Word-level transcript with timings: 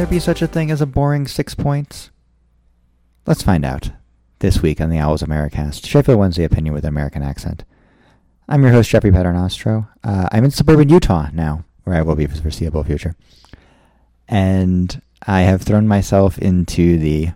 there 0.00 0.06
be 0.06 0.18
such 0.18 0.40
a 0.40 0.46
thing 0.46 0.70
as 0.70 0.80
a 0.80 0.86
boring 0.86 1.26
six 1.26 1.54
points? 1.54 2.08
Let's 3.26 3.42
find 3.42 3.66
out 3.66 3.90
this 4.38 4.62
week 4.62 4.80
on 4.80 4.88
the 4.88 4.96
Owls 4.96 5.22
Americast, 5.22 5.84
Sheffield 5.84 6.18
Wednesday 6.18 6.44
opinion 6.44 6.72
with 6.72 6.84
an 6.84 6.88
American 6.88 7.22
accent. 7.22 7.64
I'm 8.48 8.62
your 8.62 8.72
host, 8.72 8.88
Jeffrey 8.88 9.10
Paternostro. 9.10 9.88
Uh, 10.02 10.26
I'm 10.32 10.44
in 10.44 10.52
suburban 10.52 10.88
Utah 10.88 11.28
now, 11.34 11.66
where 11.84 11.96
I 11.96 12.00
will 12.00 12.14
be 12.14 12.26
for 12.26 12.34
the 12.34 12.40
foreseeable 12.40 12.82
future. 12.82 13.14
And 14.26 15.02
I 15.26 15.42
have 15.42 15.60
thrown 15.60 15.86
myself 15.86 16.38
into 16.38 16.96
the 16.96 17.32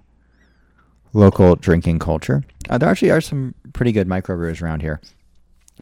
local 1.12 1.56
drinking 1.56 1.98
culture. 1.98 2.44
Uh, 2.70 2.78
there 2.78 2.88
actually 2.88 3.10
are 3.10 3.20
some 3.20 3.54
pretty 3.74 3.92
good 3.92 4.08
microbrews 4.08 4.62
around 4.62 4.80
here. 4.80 5.02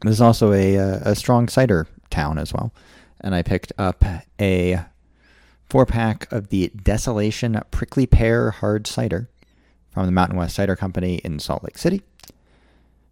There's 0.01 0.21
also 0.21 0.53
a, 0.53 0.79
uh, 0.79 1.13
a 1.13 1.15
strong 1.15 1.47
cider 1.47 1.87
town 2.11 2.39
as 2.39 2.53
well. 2.53 2.75
And 3.21 3.37
I 3.37 3.43
picked 3.43 3.73
up 3.79 4.05
a 4.41 4.85
four 5.73 5.87
pack 5.87 6.31
of 6.31 6.49
the 6.49 6.69
Desolation 6.69 7.59
Prickly 7.71 8.05
Pear 8.05 8.51
Hard 8.51 8.87
Cider 8.87 9.31
from 9.91 10.05
the 10.05 10.13
Mountain 10.13 10.37
West 10.37 10.55
Cider 10.55 10.77
Company 10.77 11.15
in 11.25 11.39
Salt 11.39 11.65
Lake 11.65 11.79
City. 11.79 12.03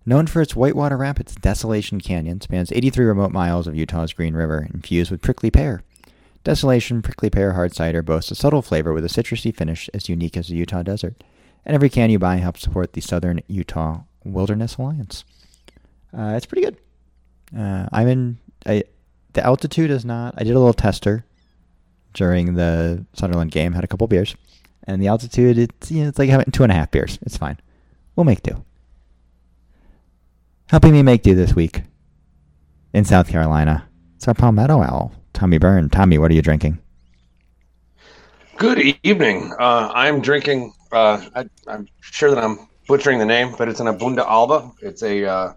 Known 0.04 0.26
for 0.26 0.42
its 0.42 0.54
whitewater 0.54 0.98
rapids, 0.98 1.34
Desolation 1.36 2.02
Canyon 2.02 2.42
spans 2.42 2.70
83 2.70 3.06
remote 3.06 3.32
miles 3.32 3.66
of 3.66 3.74
Utah's 3.74 4.12
Green 4.12 4.34
River, 4.34 4.68
infused 4.74 5.10
with 5.10 5.22
prickly 5.22 5.50
pear. 5.50 5.82
Desolation 6.44 7.00
Prickly 7.00 7.30
Pear 7.30 7.54
Hard 7.54 7.74
Cider 7.74 8.02
boasts 8.02 8.30
a 8.30 8.34
subtle 8.34 8.60
flavor 8.60 8.92
with 8.92 9.06
a 9.06 9.08
citrusy 9.08 9.56
finish 9.56 9.88
as 9.94 10.10
unique 10.10 10.36
as 10.36 10.48
the 10.48 10.56
Utah 10.56 10.82
desert. 10.82 11.24
And 11.64 11.74
every 11.74 11.88
can 11.88 12.10
you 12.10 12.18
buy 12.18 12.36
helps 12.36 12.60
support 12.60 12.92
the 12.92 13.00
Southern 13.00 13.40
Utah 13.48 14.00
Wilderness 14.22 14.76
Alliance. 14.76 15.24
Uh, 16.12 16.34
it's 16.36 16.44
pretty 16.44 16.66
good. 16.66 16.76
Uh, 17.58 17.88
I'm 17.90 18.06
in. 18.06 18.38
I, 18.66 18.84
the 19.32 19.46
altitude 19.46 19.90
is 19.90 20.04
not. 20.04 20.34
I 20.36 20.44
did 20.44 20.54
a 20.54 20.58
little 20.58 20.74
tester 20.74 21.24
during 22.14 22.54
the 22.54 23.04
Sunderland 23.12 23.50
game. 23.50 23.72
Had 23.72 23.84
a 23.84 23.88
couple 23.88 24.06
beers, 24.06 24.34
and 24.84 25.02
the 25.02 25.08
altitude 25.08 25.58
it's 25.58 25.90
you 25.90 26.02
know, 26.02 26.08
it's 26.08 26.18
like 26.18 26.28
having 26.28 26.50
two 26.52 26.62
and 26.62 26.72
a 26.72 26.74
half 26.74 26.90
beers. 26.90 27.18
It's 27.22 27.36
fine. 27.36 27.58
We'll 28.16 28.24
make 28.24 28.42
do. 28.42 28.64
Helping 30.68 30.92
me 30.92 31.02
make 31.02 31.22
do 31.22 31.34
this 31.34 31.54
week 31.54 31.82
in 32.92 33.04
South 33.04 33.28
Carolina. 33.28 33.88
It's 34.16 34.28
our 34.28 34.34
Palmetto 34.34 34.82
Owl, 34.82 35.12
Tommy 35.32 35.58
Byrne. 35.58 35.88
Tommy, 35.88 36.18
what 36.18 36.30
are 36.30 36.34
you 36.34 36.42
drinking? 36.42 36.78
Good 38.56 38.98
evening. 39.02 39.54
Uh, 39.58 39.90
I'm 39.94 40.20
drinking. 40.20 40.74
Uh, 40.92 41.24
I, 41.34 41.48
am 41.66 41.88
sure 42.00 42.30
that 42.30 42.44
I'm 42.44 42.68
butchering 42.86 43.18
the 43.18 43.24
name, 43.24 43.54
but 43.56 43.68
it's 43.68 43.80
an 43.80 43.86
Abunda 43.86 44.26
Alba. 44.26 44.70
It's 44.82 45.02
a 45.02 45.24
uh, 45.24 45.52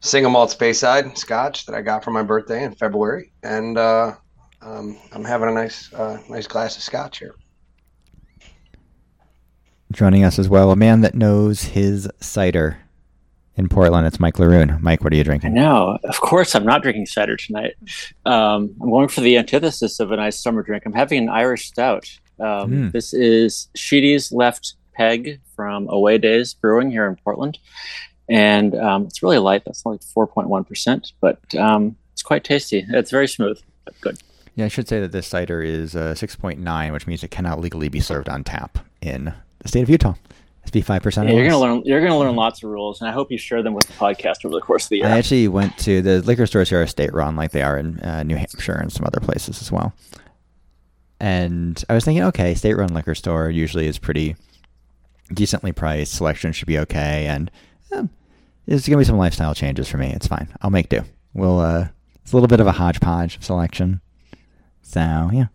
single 0.00 0.32
malt 0.32 0.56
Speyside 0.58 1.16
Scotch 1.16 1.66
that 1.66 1.74
I 1.74 1.82
got 1.82 2.02
for 2.02 2.10
my 2.10 2.22
birthday 2.22 2.64
in 2.64 2.74
February, 2.74 3.32
and 3.42 3.78
uh, 3.78 4.14
um, 4.62 4.96
I'm 5.12 5.24
having 5.24 5.48
a 5.48 5.52
nice, 5.52 5.92
uh, 5.92 6.18
nice 6.28 6.46
glass 6.46 6.76
of 6.76 6.82
Scotch 6.82 7.18
here. 7.18 7.34
Joining 9.92 10.24
us 10.24 10.38
as 10.38 10.48
well, 10.48 10.70
a 10.70 10.76
man 10.76 11.02
that 11.02 11.14
knows 11.14 11.62
his 11.62 12.08
cider 12.20 12.78
in 13.56 13.68
Portland. 13.68 14.06
It's 14.06 14.20
Mike 14.20 14.34
Laroon. 14.34 14.80
Mike, 14.80 15.02
what 15.02 15.12
are 15.12 15.16
you 15.16 15.24
drinking? 15.24 15.54
No, 15.54 15.98
of 16.04 16.20
course 16.20 16.54
I'm 16.54 16.64
not 16.64 16.82
drinking 16.82 17.06
cider 17.06 17.36
tonight. 17.36 17.74
Um, 18.24 18.74
I'm 18.80 18.90
going 18.90 19.08
for 19.08 19.20
the 19.20 19.38
antithesis 19.38 20.00
of 20.00 20.12
a 20.12 20.16
nice 20.16 20.38
summer 20.40 20.62
drink. 20.62 20.84
I'm 20.86 20.92
having 20.92 21.24
an 21.24 21.28
Irish 21.28 21.68
stout. 21.68 22.08
Um, 22.38 22.70
mm. 22.70 22.92
This 22.92 23.14
is 23.14 23.68
Sheedy's 23.74 24.30
Left 24.32 24.74
Peg 24.92 25.40
from 25.54 25.88
Away 25.88 26.18
Days 26.18 26.52
Brewing 26.54 26.90
here 26.90 27.06
in 27.06 27.16
Portland, 27.16 27.58
and 28.28 28.74
um, 28.74 29.04
it's 29.04 29.22
really 29.22 29.38
light. 29.38 29.64
That's 29.64 29.82
only 29.86 29.98
4.1 29.98 30.66
percent, 30.66 31.12
but 31.20 31.38
um, 31.54 31.96
it's 32.12 32.22
quite 32.22 32.44
tasty. 32.44 32.84
It's 32.90 33.10
very 33.10 33.28
smooth, 33.28 33.58
but 33.84 33.98
good. 34.00 34.18
Yeah, 34.56 34.64
I 34.64 34.68
should 34.68 34.88
say 34.88 35.00
that 35.00 35.12
this 35.12 35.26
cider 35.26 35.62
is 35.62 35.94
uh, 35.94 36.14
6.9, 36.14 36.92
which 36.92 37.06
means 37.06 37.22
it 37.22 37.30
cannot 37.30 37.60
legally 37.60 37.88
be 37.88 38.00
served 38.00 38.28
on 38.28 38.42
tap 38.42 38.78
in 39.02 39.32
the 39.60 39.68
state 39.68 39.82
of 39.82 39.90
Utah. 39.90 40.14
SB 40.66 40.84
five 40.84 41.02
percent. 41.02 41.28
Yeah, 41.28 41.36
you're 41.36 41.44
gonna 41.44 41.60
learn. 41.60 41.82
You're 41.84 42.00
gonna 42.00 42.18
learn 42.18 42.34
lots 42.34 42.62
of 42.62 42.70
rules, 42.70 43.00
and 43.00 43.08
I 43.08 43.12
hope 43.12 43.30
you 43.30 43.38
share 43.38 43.62
them 43.62 43.72
with 43.72 43.86
the 43.86 43.92
podcast 43.92 44.44
over 44.44 44.54
the 44.54 44.60
course 44.60 44.86
of 44.86 44.88
the 44.90 44.96
year. 44.96 45.06
I 45.06 45.10
actually 45.10 45.46
went 45.46 45.78
to 45.78 46.02
the 46.02 46.22
liquor 46.22 46.46
stores 46.46 46.68
here 46.70 46.82
are 46.82 46.86
state 46.86 47.12
run, 47.12 47.36
like 47.36 47.52
they 47.52 47.62
are 47.62 47.78
in 47.78 48.00
uh, 48.00 48.24
New 48.24 48.36
Hampshire 48.36 48.74
and 48.74 48.92
some 48.92 49.06
other 49.06 49.20
places 49.20 49.62
as 49.62 49.70
well. 49.70 49.94
And 51.20 51.82
I 51.88 51.94
was 51.94 52.04
thinking, 52.04 52.24
okay, 52.24 52.54
state 52.54 52.74
run 52.74 52.92
liquor 52.92 53.14
store 53.14 53.48
usually 53.48 53.86
is 53.86 53.98
pretty 53.98 54.36
decently 55.32 55.72
priced. 55.72 56.14
Selection 56.14 56.52
should 56.52 56.66
be 56.66 56.78
okay, 56.80 57.26
and 57.26 57.50
eh, 57.92 58.04
there's 58.66 58.88
gonna 58.88 58.98
be 58.98 59.04
some 59.04 59.18
lifestyle 59.18 59.54
changes 59.54 59.88
for 59.88 59.98
me. 59.98 60.08
It's 60.08 60.26
fine. 60.26 60.48
I'll 60.62 60.70
make 60.70 60.88
do. 60.88 61.02
We'll. 61.32 61.60
Uh, 61.60 61.88
it's 62.22 62.32
a 62.32 62.36
little 62.36 62.48
bit 62.48 62.58
of 62.58 62.66
a 62.66 62.72
hodgepodge 62.72 63.40
selection. 63.40 64.00
So 64.86 65.30
yeah. 65.32 65.46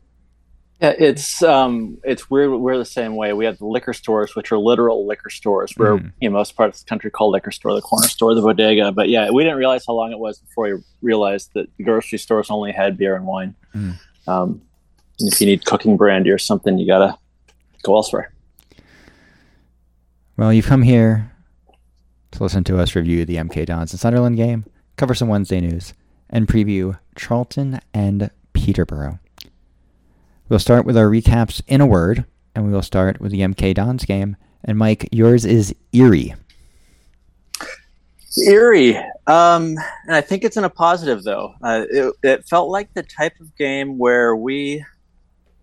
Yeah, 0.81 0.95
it's 0.97 1.43
um, 1.43 1.99
it's 2.03 2.29
weird. 2.29 2.59
We're 2.59 2.77
the 2.77 2.85
same 2.85 3.15
way. 3.15 3.33
We 3.33 3.45
have 3.45 3.59
the 3.59 3.67
liquor 3.67 3.93
stores, 3.93 4.35
which 4.35 4.51
are 4.51 4.57
literal 4.57 5.05
liquor 5.05 5.29
stores. 5.29 5.73
We're 5.77 5.97
mm. 5.97 6.11
you 6.19 6.27
know 6.27 6.33
most 6.33 6.55
parts 6.55 6.79
of 6.79 6.85
the 6.85 6.89
country 6.89 7.11
call 7.11 7.29
liquor 7.29 7.51
store 7.51 7.75
the 7.75 7.81
corner 7.81 8.07
store, 8.07 8.33
the 8.33 8.41
bodega. 8.41 8.91
But 8.91 9.07
yeah, 9.07 9.29
we 9.29 9.43
didn't 9.43 9.59
realize 9.59 9.85
how 9.85 9.93
long 9.93 10.11
it 10.11 10.17
was 10.17 10.39
before 10.39 10.73
we 10.73 10.83
realized 11.03 11.51
that 11.53 11.67
the 11.77 11.83
grocery 11.83 12.17
stores 12.17 12.49
only 12.49 12.71
had 12.71 12.97
beer 12.97 13.15
and 13.15 13.27
wine. 13.27 13.55
Mm. 13.75 13.99
Um, 14.27 14.61
and 15.19 15.31
if 15.31 15.39
you 15.39 15.45
need 15.45 15.65
cooking 15.65 15.97
brandy 15.97 16.31
or 16.31 16.39
something, 16.39 16.79
you 16.79 16.87
gotta 16.87 17.15
go 17.83 17.95
elsewhere. 17.95 18.33
Well, 20.35 20.51
you've 20.51 20.65
come 20.65 20.81
here 20.81 21.31
to 22.31 22.43
listen 22.43 22.63
to 22.63 22.79
us 22.79 22.95
review 22.95 23.23
the 23.23 23.35
MK 23.35 23.67
Dons 23.67 23.93
and 23.93 23.99
Sunderland 23.99 24.35
game, 24.35 24.65
cover 24.95 25.13
some 25.13 25.27
Wednesday 25.27 25.61
news, 25.61 25.93
and 26.27 26.47
preview 26.47 26.97
Charlton 27.15 27.79
and 27.93 28.31
Peterborough. 28.61 29.19
We'll 30.47 30.59
start 30.59 30.85
with 30.85 30.95
our 30.95 31.07
recaps 31.07 31.63
in 31.65 31.81
a 31.81 31.87
word, 31.87 32.25
and 32.53 32.63
we 32.63 32.71
will 32.71 32.83
start 32.83 33.19
with 33.19 33.31
the 33.31 33.39
MK 33.39 33.73
Dons 33.73 34.05
game. 34.05 34.35
And 34.63 34.77
Mike, 34.77 35.09
yours 35.11 35.45
is 35.45 35.73
eerie. 35.93 36.35
Eerie. 38.45 38.97
Um, 39.25 39.77
and 40.05 40.15
I 40.15 40.21
think 40.21 40.43
it's 40.43 40.57
in 40.57 40.63
a 40.63 40.69
positive, 40.69 41.23
though. 41.23 41.55
Uh, 41.63 41.85
it, 41.89 42.13
it, 42.21 42.45
felt 42.47 42.69
like 42.69 42.93
the 42.93 43.01
type 43.01 43.33
of 43.39 43.55
game 43.57 43.97
where 43.97 44.35
we, 44.35 44.85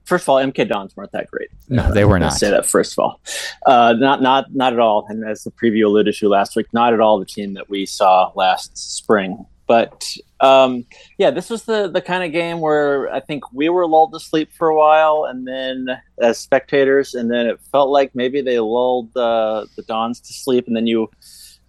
first 0.04 0.24
of 0.24 0.30
all, 0.30 0.38
MK 0.38 0.68
Dons 0.68 0.96
weren't 0.96 1.12
that 1.12 1.30
great. 1.30 1.50
No, 1.68 1.92
they 1.92 2.04
were 2.04 2.18
not. 2.18 2.32
Say 2.32 2.50
that 2.50 2.66
first 2.66 2.94
of 2.94 2.98
all, 2.98 3.20
uh, 3.64 3.94
not 3.96 4.22
not 4.22 4.52
not 4.52 4.72
at 4.72 4.80
all. 4.80 5.06
And 5.08 5.24
as 5.24 5.44
the 5.44 5.52
preview 5.52 5.84
alluded 5.84 6.16
to 6.16 6.28
last 6.28 6.56
week, 6.56 6.66
not 6.72 6.92
at 6.92 7.00
all 7.00 7.20
the 7.20 7.26
team 7.26 7.54
that 7.54 7.70
we 7.70 7.86
saw 7.86 8.32
last 8.34 8.76
spring. 8.76 9.46
But 9.68 10.02
um, 10.40 10.86
yeah, 11.18 11.30
this 11.30 11.50
was 11.50 11.64
the 11.64 11.88
the 11.88 12.00
kind 12.00 12.24
of 12.24 12.32
game 12.32 12.60
where 12.60 13.12
I 13.12 13.20
think 13.20 13.52
we 13.52 13.68
were 13.68 13.86
lulled 13.86 14.14
to 14.14 14.18
sleep 14.18 14.50
for 14.52 14.68
a 14.68 14.74
while, 14.74 15.26
and 15.28 15.46
then 15.46 15.88
as 16.20 16.38
spectators, 16.38 17.14
and 17.14 17.30
then 17.30 17.46
it 17.46 17.60
felt 17.70 17.90
like 17.90 18.14
maybe 18.14 18.40
they 18.40 18.58
lulled 18.58 19.14
uh, 19.14 19.66
the 19.76 19.82
Dons 19.82 20.20
to 20.20 20.32
sleep, 20.32 20.66
and 20.66 20.74
then 20.74 20.86
you. 20.86 21.10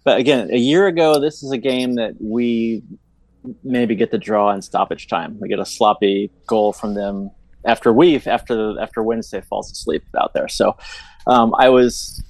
But 0.02 0.18
again, 0.18 0.48
a 0.50 0.56
year 0.56 0.86
ago, 0.86 1.20
this 1.20 1.42
is 1.42 1.52
a 1.52 1.58
game 1.58 1.96
that 1.96 2.14
we 2.18 2.82
maybe 3.62 3.94
get 3.94 4.10
the 4.10 4.18
draw 4.18 4.50
in 4.50 4.62
stoppage 4.62 5.06
time. 5.06 5.38
We 5.38 5.48
get 5.48 5.58
a 5.58 5.66
sloppy 5.66 6.30
goal 6.46 6.72
from 6.72 6.94
them 6.94 7.30
after 7.66 7.92
we've 7.92 8.26
after 8.26 8.80
after 8.80 9.02
Wednesday 9.02 9.42
falls 9.42 9.70
asleep 9.70 10.04
out 10.18 10.32
there. 10.32 10.48
So 10.48 10.74
um, 11.26 11.54
I 11.58 11.68
was 11.68 12.24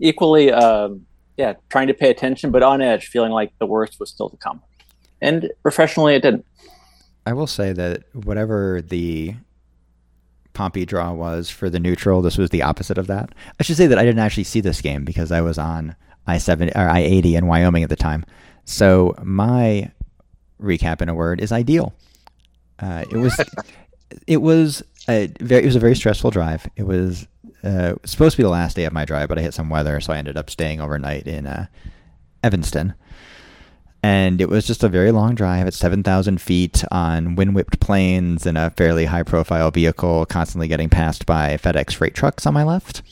equally. 0.00 0.50
Uh, 0.50 0.90
yeah, 1.36 1.54
trying 1.70 1.88
to 1.88 1.94
pay 1.94 2.10
attention, 2.10 2.50
but 2.50 2.62
on 2.62 2.80
edge, 2.80 3.06
feeling 3.06 3.32
like 3.32 3.52
the 3.58 3.66
worst 3.66 3.98
was 3.98 4.10
still 4.10 4.28
to 4.30 4.36
come. 4.36 4.62
And 5.20 5.50
professionally, 5.62 6.14
it 6.14 6.22
didn't. 6.22 6.44
I 7.24 7.32
will 7.32 7.46
say 7.46 7.72
that 7.72 8.02
whatever 8.12 8.82
the 8.82 9.36
Pompey 10.52 10.84
draw 10.84 11.12
was 11.12 11.48
for 11.48 11.70
the 11.70 11.80
neutral, 11.80 12.20
this 12.20 12.36
was 12.36 12.50
the 12.50 12.62
opposite 12.62 12.98
of 12.98 13.06
that. 13.06 13.30
I 13.58 13.62
should 13.62 13.76
say 13.76 13.86
that 13.86 13.98
I 13.98 14.04
didn't 14.04 14.18
actually 14.18 14.44
see 14.44 14.60
this 14.60 14.80
game 14.80 15.04
because 15.04 15.32
I 15.32 15.40
was 15.40 15.58
on 15.58 15.96
I 16.26 16.38
seventy 16.38 16.72
or 16.74 16.88
I 16.88 17.00
eighty 17.00 17.36
in 17.36 17.46
Wyoming 17.46 17.82
at 17.82 17.88
the 17.88 17.96
time. 17.96 18.24
So 18.64 19.14
my 19.22 19.90
recap 20.60 21.00
in 21.00 21.08
a 21.08 21.14
word 21.14 21.40
is 21.40 21.52
ideal. 21.52 21.94
Uh, 22.78 23.04
it 23.10 23.16
was 23.16 23.40
it 24.26 24.38
was 24.38 24.82
a 25.08 25.28
very 25.40 25.62
it 25.62 25.66
was 25.66 25.76
a 25.76 25.80
very 25.80 25.94
stressful 25.94 26.30
drive. 26.30 26.68
It 26.76 26.84
was 26.84 27.26
uh, 27.64 27.94
supposed 28.04 28.32
to 28.32 28.38
be 28.38 28.42
the 28.42 28.48
last 28.48 28.76
day 28.76 28.84
of 28.84 28.92
my 28.92 29.04
drive, 29.04 29.28
but 29.28 29.38
I 29.38 29.42
hit 29.42 29.54
some 29.54 29.70
weather, 29.70 30.00
so 30.00 30.12
I 30.12 30.18
ended 30.18 30.36
up 30.36 30.50
staying 30.50 30.80
overnight 30.80 31.26
in 31.26 31.46
uh, 31.46 31.66
Evanston. 32.42 32.94
And 34.02 34.40
it 34.40 34.48
was 34.48 34.66
just 34.66 34.82
a 34.82 34.88
very 34.88 35.12
long 35.12 35.36
drive 35.36 35.66
at 35.68 35.74
7,000 35.74 36.40
feet 36.40 36.82
on 36.90 37.36
wind 37.36 37.54
whipped 37.54 37.78
plains 37.78 38.46
in 38.46 38.56
a 38.56 38.70
fairly 38.70 39.04
high 39.04 39.22
profile 39.22 39.70
vehicle, 39.70 40.26
constantly 40.26 40.66
getting 40.66 40.88
passed 40.88 41.24
by 41.24 41.56
FedEx 41.56 41.94
freight 41.94 42.14
trucks 42.14 42.44
on 42.44 42.54
my 42.54 42.64
left. 42.64 43.02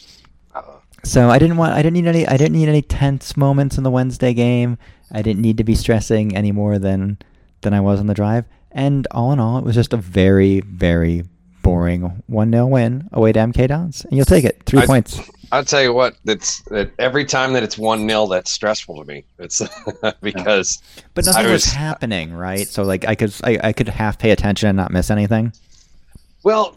So 1.05 1.31
I 1.31 1.39
didn't 1.39 1.57
want, 1.57 1.75
I 1.75 1.83
didn't 1.83 1.95
need 1.95 2.07
any, 2.07 2.27
I 2.27 2.37
didn't 2.37 2.59
need 2.59 2.69
any 2.69 2.83
tense 2.83 3.37
moments 3.37 3.79
in 3.79 3.85
the 3.85 3.91
Wednesday 3.91 4.35
game. 4.35 4.79
I 5.13 5.23
didn't 5.23 5.43
need 5.43 5.57
to 5.59 5.65
be 5.65 5.75
stressing 5.75 6.37
any 6.37 6.53
more 6.53 6.79
than 6.79 7.19
than 7.63 7.75
I 7.75 7.81
was 7.81 8.01
on 8.01 8.07
the 8.07 8.15
drive. 8.15 8.45
And 8.73 9.07
all 9.11 9.33
in 9.33 9.41
all, 9.41 9.59
it 9.59 9.65
was 9.65 9.75
just 9.75 9.93
a 9.93 9.97
very, 9.97 10.61
very 10.61 11.25
boring 11.71 12.03
1 12.27 12.51
0 12.51 12.67
win 12.67 13.09
away 13.13 13.31
to 13.31 13.39
MK 13.39 13.69
Dons. 13.69 14.05
And 14.05 14.17
you'll 14.17 14.25
take 14.25 14.45
it. 14.45 14.61
Three 14.67 14.81
I, 14.81 14.87
points. 14.87 15.21
I'll 15.53 15.65
tell 15.65 15.81
you 15.81 15.93
what, 15.93 16.17
that 16.25 16.91
every 16.99 17.25
time 17.25 17.53
that 17.53 17.63
it's 17.63 17.79
1 17.79 18.09
0, 18.09 18.27
that's 18.27 18.51
stressful 18.51 18.97
to 18.97 19.05
me. 19.05 19.25
It's 19.39 19.63
because. 20.21 20.83
But 21.15 21.27
nothing 21.27 21.45
was, 21.45 21.53
was, 21.53 21.65
happening, 21.67 22.33
right? 22.33 22.67
So, 22.67 22.83
like, 22.83 23.07
I 23.07 23.15
could, 23.15 23.33
I, 23.45 23.59
I 23.63 23.73
could 23.73 23.89
half 23.89 24.19
pay 24.19 24.33
attention 24.33 24.69
and 24.69 24.77
not 24.77 24.91
miss 24.91 25.13
anything. 25.13 25.53
Well, 26.43 26.77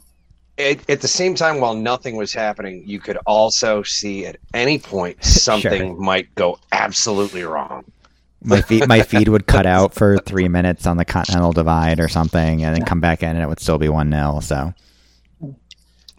it, 0.57 0.87
at 0.87 1.01
the 1.01 1.07
same 1.07 1.33
time, 1.33 1.59
while 1.59 1.73
nothing 1.73 2.15
was 2.15 2.31
happening, 2.31 2.83
you 2.85 2.99
could 2.99 3.17
also 3.25 3.81
see 3.81 4.27
at 4.27 4.37
any 4.53 4.77
point 4.77 5.23
something 5.23 5.95
Sure. 5.95 5.95
might 5.95 6.33
go 6.35 6.59
absolutely 6.71 7.41
wrong. 7.41 7.83
My 8.43 8.61
feed, 8.61 8.87
my 8.87 9.01
feed 9.01 9.29
would 9.29 9.47
cut 9.47 9.65
out 9.65 9.93
for 9.93 10.17
three 10.17 10.47
minutes 10.47 10.85
on 10.85 10.97
the 10.97 11.05
Continental 11.05 11.53
Divide 11.53 11.99
or 11.99 12.07
something, 12.07 12.63
and 12.63 12.75
then 12.75 12.83
come 12.83 12.99
back 12.99 13.23
in, 13.23 13.29
and 13.29 13.39
it 13.39 13.47
would 13.47 13.59
still 13.59 13.77
be 13.77 13.89
one 13.89 14.11
0 14.11 14.39
So 14.41 14.73
There 15.41 15.51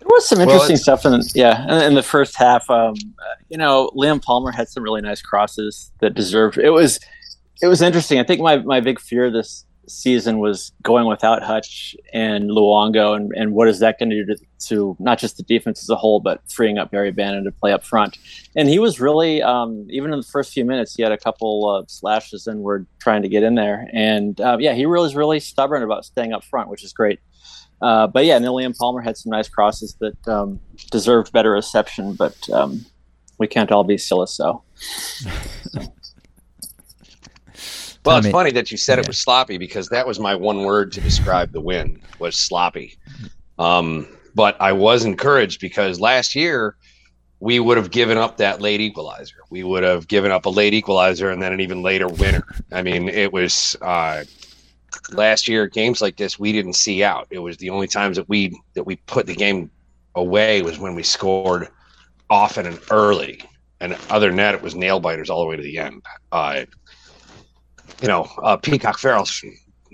was 0.06 0.26
some 0.28 0.40
interesting 0.40 0.74
it's- 0.74 0.82
stuff 0.82 1.04
in 1.04 1.20
yeah 1.34 1.64
in, 1.64 1.82
in 1.90 1.94
the 1.94 2.02
first 2.02 2.36
half. 2.36 2.68
Um, 2.70 2.94
uh, 3.18 3.24
you 3.48 3.58
know, 3.58 3.90
Liam 3.94 4.22
Palmer 4.22 4.52
had 4.52 4.68
some 4.68 4.82
really 4.82 5.00
nice 5.02 5.20
crosses 5.22 5.90
that 6.00 6.14
deserved. 6.14 6.58
It 6.58 6.70
was 6.70 6.98
it 7.62 7.66
was 7.66 7.82
interesting. 7.82 8.18
I 8.18 8.24
think 8.24 8.40
my 8.40 8.58
my 8.58 8.80
big 8.80 9.00
fear 9.00 9.30
this 9.30 9.64
season 9.88 10.38
was 10.38 10.72
going 10.82 11.06
without 11.06 11.42
Hutch 11.42 11.96
and 12.12 12.50
Luongo, 12.50 13.16
and, 13.16 13.32
and 13.36 13.52
what 13.52 13.69
is 13.69 13.78
that 13.81 13.98
going 13.98 14.10
to 14.10 14.25
do 14.25 14.36
to, 14.66 14.96
not 14.98 15.19
just 15.19 15.36
the 15.36 15.42
defense 15.42 15.82
as 15.82 15.90
a 15.90 15.96
whole, 15.96 16.20
but 16.20 16.40
freeing 16.50 16.78
up 16.78 16.90
Barry 16.90 17.12
Bannan 17.12 17.44
to 17.44 17.52
play 17.52 17.72
up 17.72 17.84
front. 17.84 18.19
And 18.56 18.69
he 18.69 18.78
was 18.78 19.00
really 19.00 19.42
um, 19.42 19.86
even 19.90 20.12
in 20.12 20.20
the 20.20 20.26
first 20.26 20.52
few 20.52 20.64
minutes, 20.64 20.94
he 20.94 21.02
had 21.02 21.12
a 21.12 21.19
couple 21.19 21.69
of 21.69 21.90
slashes 21.90 22.46
and 22.46 22.60
were 22.60 22.86
trying 22.98 23.22
to 23.22 23.28
get 23.28 23.42
in 23.42 23.54
there. 23.54 23.88
And 23.92 24.40
uh, 24.40 24.56
yeah, 24.60 24.75
he 24.75 24.86
was 24.86 25.14
really 25.14 25.40
stubborn 25.40 25.82
about 25.82 26.04
staying 26.04 26.32
up 26.32 26.44
front, 26.44 26.69
which 26.69 26.84
is 26.84 26.92
great. 26.92 27.20
Uh, 27.81 28.06
but 28.06 28.25
yeah, 28.25 28.38
Nillian 28.38 28.76
Palmer 28.76 29.00
had 29.00 29.16
some 29.16 29.31
nice 29.31 29.48
crosses 29.48 29.96
that 30.00 30.28
um, 30.28 30.60
deserved 30.90 31.32
better 31.32 31.50
reception, 31.50 32.14
but 32.14 32.48
um, 32.50 32.84
we 33.38 33.46
can't 33.46 33.70
all 33.70 33.84
be 33.84 33.96
Siliso. 33.96 34.62
Well, 38.04 38.18
it's 38.18 38.28
funny 38.28 38.50
that 38.52 38.70
you 38.70 38.76
said 38.76 38.98
yeah. 38.98 39.02
it 39.02 39.08
was 39.08 39.18
sloppy 39.18 39.56
because 39.56 39.88
that 39.88 40.06
was 40.06 40.20
my 40.20 40.34
one 40.34 40.64
word 40.64 40.92
to 40.92 41.00
describe 41.00 41.52
the 41.52 41.60
win 41.60 42.00
was 42.18 42.36
sloppy. 42.36 42.98
Um, 43.58 44.06
but 44.34 44.60
I 44.60 44.72
was 44.72 45.04
encouraged 45.04 45.60
because 45.60 46.00
last 46.00 46.34
year 46.34 46.76
we 47.40 47.60
would 47.60 47.76
have 47.76 47.90
given 47.90 48.18
up 48.18 48.36
that 48.38 48.60
late 48.60 48.80
equalizer. 48.80 49.36
We 49.50 49.64
would 49.64 49.82
have 49.82 50.08
given 50.08 50.30
up 50.30 50.46
a 50.46 50.50
late 50.50 50.74
equalizer 50.74 51.30
and 51.30 51.42
then 51.42 51.52
an 51.52 51.60
even 51.60 51.82
later 51.82 52.08
winner. 52.08 52.44
I 52.72 52.82
mean, 52.82 53.08
it 53.08 53.32
was 53.32 53.76
uh, 53.80 54.24
last 55.12 55.48
year 55.48 55.66
games 55.66 56.00
like 56.00 56.16
this 56.16 56.38
we 56.38 56.52
didn't 56.52 56.74
see 56.74 57.02
out. 57.02 57.26
It 57.30 57.38
was 57.38 57.56
the 57.56 57.70
only 57.70 57.86
times 57.86 58.16
that 58.16 58.28
we 58.28 58.58
that 58.74 58.84
we 58.84 58.96
put 58.96 59.26
the 59.26 59.34
game 59.34 59.70
away 60.14 60.62
was 60.62 60.78
when 60.78 60.94
we 60.94 61.02
scored 61.02 61.68
often 62.30 62.66
and 62.66 62.78
early. 62.90 63.42
And 63.80 63.96
other 64.08 64.28
than 64.28 64.36
that, 64.36 64.54
it 64.54 64.62
was 64.62 64.74
nail 64.74 65.00
biters 65.00 65.28
all 65.28 65.40
the 65.40 65.48
way 65.48 65.56
to 65.56 65.62
the 65.62 65.78
end. 65.78 66.02
Uh, 66.32 66.64
you 68.02 68.08
know, 68.08 68.28
uh, 68.42 68.56
Peacock 68.56 68.98
Farrell 68.98 69.26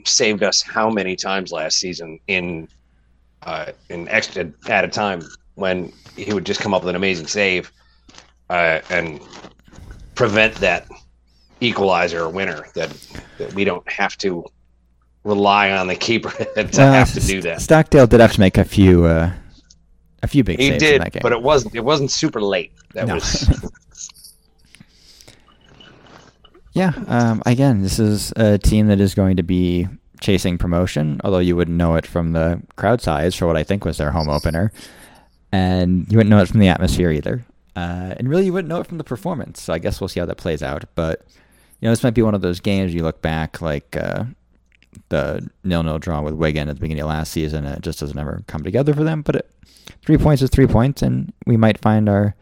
saved 0.06 0.42
us 0.42 0.62
how 0.62 0.90
many 0.90 1.16
times 1.16 1.52
last 1.52 1.78
season 1.78 2.18
in 2.26 2.68
uh, 3.42 3.72
in 3.88 4.08
extra 4.08 4.50
at 4.68 4.84
a 4.84 4.88
time 4.88 5.22
when 5.54 5.92
he 6.16 6.32
would 6.32 6.44
just 6.46 6.60
come 6.60 6.74
up 6.74 6.82
with 6.82 6.90
an 6.90 6.96
amazing 6.96 7.26
save 7.26 7.72
uh, 8.50 8.80
and 8.90 9.20
prevent 10.14 10.54
that 10.56 10.86
equalizer 11.60 12.22
or 12.22 12.28
winner 12.28 12.66
that, 12.74 12.90
that 13.38 13.52
we 13.54 13.64
don't 13.64 13.88
have 13.90 14.16
to 14.18 14.44
rely 15.24 15.70
on 15.72 15.86
the 15.86 15.94
keeper 15.94 16.30
to 16.54 16.68
Well, 16.76 16.92
have 16.92 17.12
to 17.14 17.20
do 17.20 17.40
that. 17.42 17.60
Stockdale 17.60 18.06
did 18.06 18.20
have 18.20 18.32
to 18.32 18.40
make 18.40 18.56
a 18.58 18.64
few 18.64 19.04
uh, 19.04 19.32
a 20.22 20.26
few 20.26 20.44
big 20.44 20.58
He 20.58 20.68
saves 20.68 20.82
in 20.82 20.88
did, 20.92 21.00
that 21.02 21.12
game. 21.12 21.20
but 21.22 21.32
it 21.32 21.42
wasn't 21.42 21.74
it 21.74 21.84
wasn't 21.84 22.10
super 22.10 22.40
late. 22.42 22.72
That 22.94 23.06
No. 23.06 23.14
was 23.16 23.48
Yeah. 26.72 26.92
Um, 27.08 27.42
again, 27.46 27.82
this 27.82 27.98
is 27.98 28.32
a 28.36 28.58
team 28.58 28.86
that 28.88 29.00
is 29.00 29.14
going 29.14 29.36
to 29.36 29.42
be 29.42 29.88
chasing 30.20 30.58
promotion, 30.58 31.20
although 31.24 31.38
you 31.38 31.56
wouldn't 31.56 31.76
know 31.76 31.96
it 31.96 32.06
from 32.06 32.32
the 32.32 32.62
crowd 32.76 33.00
size 33.00 33.34
for 33.34 33.46
what 33.46 33.56
I 33.56 33.64
think 33.64 33.84
was 33.84 33.96
their 33.96 34.12
home 34.12 34.28
opener. 34.28 34.72
And 35.52 36.10
you 36.10 36.16
wouldn't 36.16 36.30
know 36.30 36.40
it 36.40 36.48
from 36.48 36.60
the 36.60 36.68
atmosphere 36.68 37.10
either. 37.10 37.44
Uh, 37.74 38.14
and 38.16 38.28
really, 38.28 38.44
you 38.44 38.52
wouldn't 38.52 38.68
know 38.68 38.80
it 38.80 38.86
from 38.86 38.98
the 38.98 39.04
performance. 39.04 39.62
So 39.62 39.72
I 39.72 39.78
guess 39.78 40.00
we'll 40.00 40.08
see 40.08 40.20
how 40.20 40.26
that 40.26 40.36
plays 40.36 40.62
out. 40.62 40.84
But, 40.94 41.24
you 41.80 41.86
know, 41.86 41.90
this 41.90 42.04
might 42.04 42.14
be 42.14 42.22
one 42.22 42.34
of 42.34 42.40
those 42.40 42.60
games 42.60 42.94
you 42.94 43.02
look 43.02 43.20
back 43.22 43.60
like 43.60 43.96
uh, 43.96 44.24
the 45.08 45.48
nil 45.64 45.82
nil 45.82 45.98
draw 45.98 46.20
with 46.20 46.34
Wigan 46.34 46.68
at 46.68 46.76
the 46.76 46.80
beginning 46.80 47.02
of 47.02 47.08
last 47.08 47.32
season, 47.32 47.64
and 47.64 47.76
it 47.76 47.82
just 47.82 47.98
doesn't 47.98 48.18
ever 48.18 48.42
come 48.46 48.62
together 48.62 48.94
for 48.94 49.02
them. 49.02 49.22
But 49.22 49.36
it, 49.36 49.50
three 50.02 50.18
points 50.18 50.42
is 50.42 50.50
three 50.50 50.66
points, 50.66 51.02
and 51.02 51.32
we 51.46 51.56
might 51.56 51.78
find 51.78 52.08
our 52.08 52.34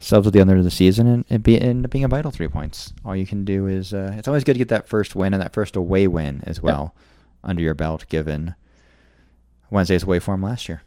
selves 0.00 0.26
at 0.26 0.32
the 0.32 0.40
end 0.40 0.50
of 0.50 0.62
the 0.64 0.70
season 0.70 1.06
and 1.06 1.24
it 1.28 1.42
be 1.42 1.60
end 1.60 1.84
up 1.84 1.90
being 1.90 2.04
a 2.04 2.08
vital 2.08 2.30
three 2.30 2.48
points. 2.48 2.92
All 3.04 3.16
you 3.16 3.26
can 3.26 3.44
do 3.44 3.66
is 3.66 3.92
uh, 3.92 4.14
it's 4.16 4.28
always 4.28 4.44
good 4.44 4.54
to 4.54 4.58
get 4.58 4.68
that 4.68 4.88
first 4.88 5.14
win 5.16 5.34
and 5.34 5.42
that 5.42 5.52
first 5.52 5.76
away 5.76 6.06
win 6.06 6.42
as 6.46 6.62
well 6.62 6.94
under 7.42 7.62
your 7.62 7.74
belt, 7.74 8.06
given 8.08 8.54
Wednesday's 9.70 10.04
away 10.04 10.18
form 10.18 10.42
last 10.42 10.68
year. 10.68 10.82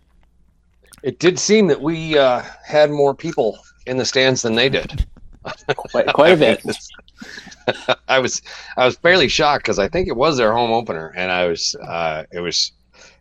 it 1.04 1.20
did 1.20 1.40
seem 1.40 1.68
that 1.68 1.82
we 1.82 2.18
uh, 2.18 2.42
had 2.64 2.90
more 2.92 3.14
people 3.14 3.58
in 3.86 3.98
the 3.98 4.06
stands 4.06 4.42
than 4.44 4.56
they 4.56 4.70
did. 4.70 5.06
Quite, 5.76 6.06
quite 6.14 6.34
a 6.34 6.38
bit. 6.38 6.64
I 8.08 8.20
was 8.20 8.44
I 8.78 8.86
was 8.86 8.96
fairly 8.98 9.28
shocked 9.28 9.64
because 9.64 9.80
I 9.80 9.88
think 9.88 10.08
it 10.08 10.16
was 10.16 10.38
their 10.38 10.54
home 10.54 10.72
opener, 10.72 11.12
and 11.16 11.32
I 11.32 11.48
was 11.48 11.76
uh, 11.82 12.26
it 12.32 12.42
was 12.42 12.72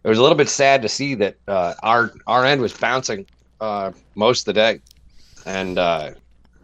it 0.04 0.08
was 0.08 0.19
a 0.19 0.22
little 0.22 0.36
bit 0.36 0.50
sad 0.50 0.82
to 0.82 0.88
see 0.88 1.14
that 1.14 1.36
uh, 1.48 1.72
our 1.82 2.12
our 2.26 2.44
end 2.44 2.60
was 2.60 2.75
bouncing 2.75 3.25
uh, 3.62 3.93
most 4.16 4.40
of 4.40 4.44
the 4.46 4.52
day, 4.52 4.81
and 5.46 5.78
uh, 5.78 6.12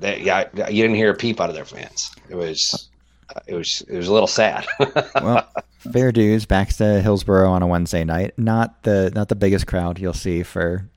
they, 0.00 0.20
yeah, 0.20 0.49
you 0.69 0.82
didn't 0.82 0.96
hear 0.96 1.11
a 1.11 1.17
peep 1.17 1.40
out 1.40 1.49
of 1.49 1.55
their 1.55 1.64
fans. 1.64 2.11
It 2.28 2.34
was 2.34 2.88
uh, 3.34 3.40
it 3.46 3.55
was 3.55 3.82
it 3.88 3.96
was 3.96 4.08
a 4.08 4.12
little 4.12 4.28
sad. 4.28 4.67
Well, 5.23 5.49
fair 5.93 6.12
dues. 6.12 6.46
Back 6.46 6.69
to 6.75 7.00
Hillsborough 7.00 7.50
on 7.50 7.62
a 7.62 7.67
Wednesday 7.67 8.05
night. 8.05 8.38
Not 8.38 8.82
the 8.82 9.11
not 9.14 9.28
the 9.28 9.34
biggest 9.34 9.67
crowd 9.67 9.99
you'll 9.99 10.12
see 10.12 10.43
for 10.43 10.88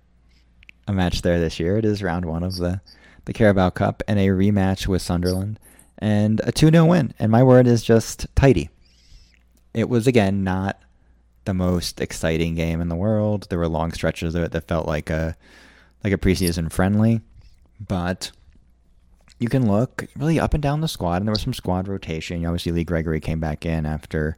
a 0.88 0.94
match 0.94 1.22
there 1.22 1.40
this 1.40 1.60
year. 1.60 1.78
It 1.78 1.86
is 1.86 2.04
round 2.04 2.26
one 2.26 2.44
of 2.44 2.58
the 2.58 2.82
the 3.26 3.34
Carabao 3.34 3.70
Cup 3.72 4.04
and 4.08 4.20
a 4.20 4.28
rematch 4.28 4.88
with 4.88 5.02
Sunderland 5.02 5.60
and 6.00 6.42
a 6.44 6.52
2 6.52 6.72
0 6.72 6.86
win. 6.86 7.14
And 7.20 7.32
my 7.32 7.44
word 7.44 7.68
is 7.68 7.84
just 7.84 8.28
tidy. 8.36 8.70
It 9.74 9.88
was 9.90 10.08
again 10.08 10.44
not 10.44 10.82
the 11.46 11.54
most 11.54 12.02
exciting 12.02 12.56
game 12.56 12.82
in 12.82 12.90
the 12.90 12.96
world. 12.96 13.48
There 13.50 13.60
were 13.60 13.68
long 13.68 13.92
stretches 13.92 14.36
of 14.36 14.44
it 14.44 14.52
that 14.52 14.68
felt 14.68 14.88
like 14.88 15.10
a 15.10 15.36
like 16.04 16.14
a 16.14 16.18
preseason 16.18 16.72
friendly, 16.72 17.22
but 17.80 18.32
you 19.40 19.48
can 19.48 19.70
look 19.70 20.08
really 20.18 20.40
up 20.40 20.54
and 20.54 20.62
down 20.62 20.82
the 20.82 20.88
squad, 20.88 21.18
and 21.18 21.28
there 21.28 21.32
was 21.34 21.42
some 21.42 21.54
squad 21.54 21.88
rotation. 21.88 22.42
You 22.42 22.48
Obviously, 22.48 22.74
Lee 22.74 22.84
Gregory 22.84 23.20
came 23.20 23.40
back 23.40 23.66
in 23.66 23.86
after 23.86 24.38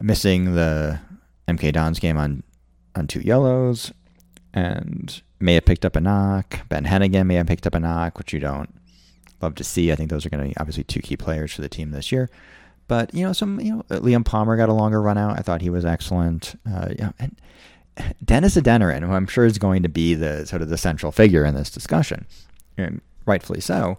missing 0.00 0.54
the 0.54 1.00
MK 1.48 1.72
Dons 1.72 1.98
game 1.98 2.16
on 2.16 2.42
on 2.94 3.06
two 3.06 3.20
yellows, 3.20 3.92
and 4.52 5.22
may 5.40 5.54
have 5.54 5.64
picked 5.64 5.84
up 5.84 5.96
a 5.96 6.00
knock. 6.00 6.60
Ben 6.68 6.84
Heneghan 6.84 7.26
may 7.26 7.34
have 7.34 7.46
picked 7.46 7.66
up 7.66 7.74
a 7.74 7.80
knock, 7.80 8.18
which 8.18 8.32
you 8.32 8.40
don't 8.40 8.72
love 9.42 9.54
to 9.56 9.64
see. 9.64 9.90
I 9.90 9.96
think 9.96 10.10
those 10.10 10.24
are 10.24 10.30
going 10.30 10.42
to 10.42 10.48
be 10.48 10.56
obviously 10.56 10.84
two 10.84 11.00
key 11.00 11.16
players 11.16 11.52
for 11.52 11.60
the 11.60 11.68
team 11.68 11.90
this 11.90 12.12
year. 12.12 12.30
But 12.86 13.14
you 13.14 13.24
know, 13.24 13.32
some 13.32 13.60
you 13.60 13.76
know, 13.76 13.82
Liam 13.90 14.24
Palmer 14.24 14.56
got 14.56 14.68
a 14.68 14.74
longer 14.74 15.02
run 15.02 15.18
out. 15.18 15.38
I 15.38 15.42
thought 15.42 15.62
he 15.62 15.70
was 15.70 15.84
excellent. 15.84 16.58
Uh, 16.66 16.94
know, 16.98 17.12
and 17.18 17.36
Dennis 18.24 18.56
Adeniran, 18.56 19.02
who 19.06 19.12
I'm 19.12 19.26
sure 19.26 19.44
is 19.44 19.58
going 19.58 19.82
to 19.82 19.88
be 19.88 20.14
the 20.14 20.46
sort 20.46 20.62
of 20.62 20.68
the 20.68 20.78
central 20.78 21.12
figure 21.12 21.44
in 21.44 21.54
this 21.54 21.70
discussion, 21.70 22.26
and 22.76 23.00
rightfully 23.26 23.60
so. 23.60 23.98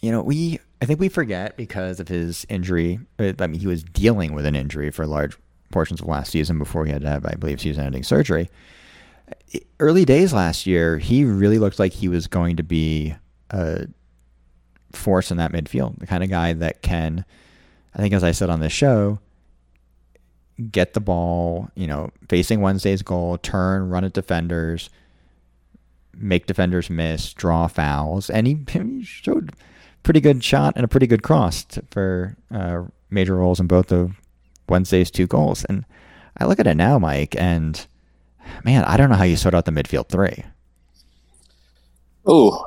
You 0.00 0.12
know, 0.12 0.22
we 0.22 0.60
I 0.80 0.86
think 0.86 1.00
we 1.00 1.08
forget 1.08 1.56
because 1.56 1.98
of 1.98 2.08
his 2.08 2.44
injury. 2.48 3.00
uh, 3.18 3.32
I 3.38 3.46
mean, 3.46 3.60
he 3.60 3.66
was 3.66 3.82
dealing 3.82 4.34
with 4.34 4.44
an 4.44 4.54
injury 4.54 4.90
for 4.90 5.06
large 5.06 5.36
portions 5.70 6.00
of 6.00 6.06
last 6.06 6.30
season 6.30 6.58
before 6.58 6.84
he 6.84 6.92
had 6.92 7.02
to 7.02 7.08
have, 7.08 7.24
I 7.24 7.34
believe, 7.34 7.60
season-ending 7.60 8.04
surgery. 8.04 8.50
Early 9.80 10.04
days 10.04 10.32
last 10.32 10.66
year, 10.66 10.98
he 10.98 11.24
really 11.24 11.58
looked 11.58 11.78
like 11.78 11.92
he 11.92 12.08
was 12.08 12.26
going 12.26 12.56
to 12.56 12.62
be 12.62 13.14
a 13.50 13.86
force 14.92 15.30
in 15.30 15.38
that 15.38 15.52
midfield, 15.52 15.98
the 15.98 16.06
kind 16.06 16.22
of 16.22 16.30
guy 16.30 16.52
that 16.52 16.82
can, 16.82 17.24
I 17.94 17.98
think, 17.98 18.12
as 18.12 18.22
I 18.22 18.32
said 18.32 18.50
on 18.50 18.60
this 18.60 18.72
show, 18.72 19.18
get 20.70 20.94
the 20.94 21.00
ball, 21.00 21.70
you 21.74 21.86
know, 21.86 22.10
facing 22.28 22.60
Wednesday's 22.60 23.02
goal, 23.02 23.38
turn, 23.38 23.88
run 23.88 24.04
at 24.04 24.12
defenders, 24.12 24.90
make 26.16 26.46
defenders 26.46 26.90
miss, 26.90 27.32
draw 27.32 27.66
fouls, 27.66 28.30
and 28.30 28.46
he, 28.46 28.58
he 28.70 29.02
showed 29.02 29.52
pretty 30.02 30.20
good 30.20 30.44
shot 30.44 30.74
and 30.76 30.84
a 30.84 30.88
pretty 30.88 31.06
good 31.06 31.22
cross 31.22 31.66
for 31.90 32.36
uh, 32.50 32.82
major 33.10 33.36
roles 33.36 33.60
in 33.60 33.66
both 33.66 33.90
of 33.90 34.20
Wednesday's 34.68 35.10
two 35.10 35.26
goals. 35.26 35.64
And 35.64 35.84
I 36.38 36.44
look 36.44 36.60
at 36.60 36.66
it 36.66 36.76
now, 36.76 36.98
Mike, 36.98 37.34
and 37.38 37.86
man, 38.64 38.84
I 38.84 38.96
don't 38.96 39.10
know 39.10 39.16
how 39.16 39.24
you 39.24 39.36
sort 39.36 39.54
out 39.54 39.64
the 39.64 39.72
midfield 39.72 40.08
three. 40.08 40.44
Ooh. 42.28 42.64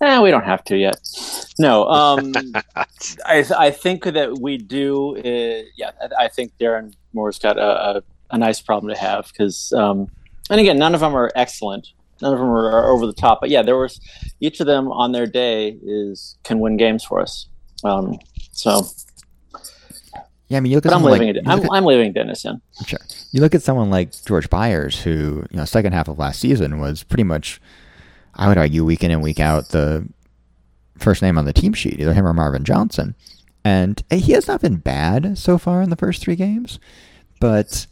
Eh, 0.00 0.20
we 0.20 0.30
don't 0.30 0.44
have 0.44 0.62
to 0.64 0.76
yet. 0.76 0.96
No, 1.58 1.88
um, 1.88 2.32
I 3.26 3.44
I 3.56 3.70
think 3.70 4.04
that 4.04 4.38
we 4.40 4.56
do. 4.58 5.16
Uh, 5.16 5.64
yeah, 5.76 5.90
I, 6.00 6.24
I 6.24 6.28
think 6.28 6.52
Darren 6.60 6.94
Moore's 7.12 7.38
got 7.38 7.58
a, 7.58 7.96
a, 7.96 8.02
a 8.30 8.38
nice 8.38 8.60
problem 8.60 8.94
to 8.94 9.00
have 9.00 9.26
because, 9.26 9.72
um, 9.72 10.08
and 10.50 10.60
again, 10.60 10.78
none 10.78 10.94
of 10.94 11.00
them 11.00 11.14
are 11.16 11.30
excellent. 11.34 11.88
None 12.22 12.32
of 12.32 12.38
them 12.38 12.48
are, 12.48 12.70
are 12.70 12.90
over 12.90 13.06
the 13.06 13.12
top. 13.12 13.40
But 13.40 13.50
yeah, 13.50 13.62
there 13.62 13.76
was 13.76 14.00
each 14.40 14.60
of 14.60 14.66
them 14.66 14.88
on 14.92 15.12
their 15.12 15.26
day 15.26 15.78
is 15.82 16.36
can 16.44 16.60
win 16.60 16.76
games 16.76 17.04
for 17.04 17.20
us. 17.20 17.48
Um, 17.84 18.18
so 18.52 18.82
Yeah, 20.48 20.58
I 20.58 20.60
mean, 20.60 20.70
you 20.70 20.76
look 20.78 20.86
at 20.86 20.90
But 20.90 20.96
I'm 20.96 21.04
leaving 21.04 21.28
like, 21.28 21.36
it. 21.36 21.42
I'm, 21.46 21.60
at- 21.60 21.70
I'm 21.72 21.84
leaving 21.84 22.12
Dennis 22.12 22.44
in. 22.44 22.60
Sure. 22.86 22.98
You 23.32 23.40
look 23.40 23.54
at 23.54 23.62
someone 23.62 23.90
like 23.90 24.10
George 24.24 24.48
Byers, 24.50 25.00
who, 25.02 25.44
you 25.50 25.58
know, 25.58 25.64
second 25.64 25.92
half 25.92 26.08
of 26.08 26.18
last 26.18 26.40
season 26.40 26.80
was 26.80 27.02
pretty 27.04 27.24
much, 27.24 27.60
I 28.34 28.48
would 28.48 28.58
argue, 28.58 28.84
week 28.84 29.02
in 29.04 29.10
and 29.10 29.22
week 29.22 29.40
out, 29.40 29.68
the 29.70 30.06
first 30.98 31.22
name 31.22 31.38
on 31.38 31.44
the 31.44 31.52
team 31.52 31.72
sheet, 31.72 32.00
either 32.00 32.12
him 32.14 32.26
or 32.26 32.34
Marvin 32.34 32.64
Johnson. 32.64 33.14
And 33.64 34.02
eh, 34.10 34.16
he 34.16 34.32
has 34.32 34.48
not 34.48 34.60
been 34.60 34.76
bad 34.76 35.36
so 35.38 35.58
far 35.58 35.82
in 35.82 35.90
the 35.90 35.96
first 35.96 36.22
three 36.22 36.36
games, 36.36 36.78
but 37.40 37.86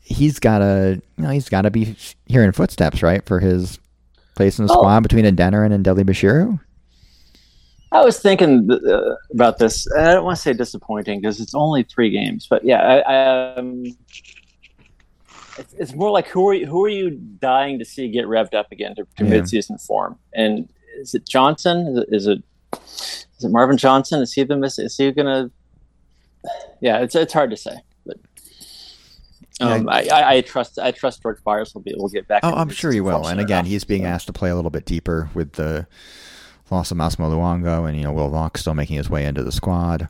he's 0.00 0.38
got 0.38 0.58
to, 0.58 1.00
you 1.16 1.22
know, 1.24 1.30
he's 1.30 1.48
got 1.48 1.62
to 1.62 1.70
be 1.70 1.96
hearing 2.26 2.52
footsteps, 2.52 3.02
right, 3.02 3.24
for 3.26 3.40
his 3.40 3.78
place 4.36 4.58
in 4.58 4.66
the 4.66 4.72
Oh. 4.72 4.76
squad 4.76 5.00
between 5.02 5.24
Adeniran 5.24 5.72
and 5.72 5.82
Dele 5.84 6.04
Bashiru. 6.04 6.60
I 7.92 8.04
was 8.04 8.18
thinking 8.18 8.68
uh, 8.70 9.14
about 9.32 9.58
this. 9.58 9.86
I 9.96 10.12
don't 10.14 10.24
want 10.24 10.36
to 10.36 10.42
say 10.42 10.52
disappointing 10.52 11.20
because 11.20 11.40
it's 11.40 11.54
only 11.54 11.82
three 11.84 12.10
games, 12.10 12.46
but 12.48 12.64
yeah, 12.64 12.80
I, 12.80 12.98
I, 13.14 13.54
um, 13.54 13.84
it's, 15.58 15.72
it's 15.74 15.94
more 15.94 16.10
like 16.10 16.26
who 16.28 16.48
are 16.48 16.54
you, 16.54 16.66
who 16.66 16.84
are 16.84 16.88
you 16.88 17.10
dying 17.10 17.78
to 17.78 17.84
see 17.84 18.08
get 18.08 18.26
revved 18.26 18.54
up 18.54 18.70
again 18.72 18.94
to, 18.96 19.06
to 19.16 19.24
Yeah. 19.24 19.30
midseason 19.40 19.84
form? 19.84 20.18
And 20.34 20.68
is 20.98 21.14
it 21.14 21.26
Johnson? 21.26 22.04
Is 22.08 22.26
it 22.26 22.42
is 22.72 23.44
it 23.44 23.50
Marvin 23.50 23.76
Johnson? 23.76 24.20
Is 24.22 24.32
he 24.32 24.42
the 24.44 24.56
miss? 24.56 24.78
Is 24.78 24.96
he 24.96 25.10
gonna? 25.12 25.50
Yeah, 26.80 26.98
it's 27.00 27.14
it's 27.14 27.32
hard 27.32 27.50
to 27.50 27.56
say, 27.56 27.76
but 28.04 28.18
um, 29.60 29.88
I, 29.88 30.06
I, 30.08 30.34
I 30.34 30.40
trust 30.42 30.78
I 30.78 30.90
trust 30.90 31.22
George 31.22 31.42
Byers 31.44 31.74
will 31.74 31.82
be 31.82 31.94
will 31.96 32.08
get 32.08 32.28
back. 32.28 32.40
Oh, 32.44 32.52
I'm 32.54 32.68
sure 32.70 32.92
he 32.92 33.00
will. 33.00 33.26
And 33.26 33.40
again, 33.40 33.64
he's 33.64 33.84
being 33.84 34.04
asked 34.04 34.26
to 34.26 34.32
play 34.32 34.50
a 34.50 34.54
little 34.56 34.70
bit 34.70 34.84
deeper 34.84 35.30
with 35.34 35.52
the 35.52 35.86
loss 36.70 36.90
of 36.90 36.96
Massimo 36.96 37.30
Luongo 37.30 37.88
and, 37.88 37.96
you 37.96 38.02
know, 38.02 38.12
Will 38.12 38.28
Vaulks 38.30 38.58
still 38.58 38.74
making 38.74 38.96
his 38.96 39.08
way 39.08 39.24
into 39.24 39.44
the 39.44 39.52
squad 39.52 40.08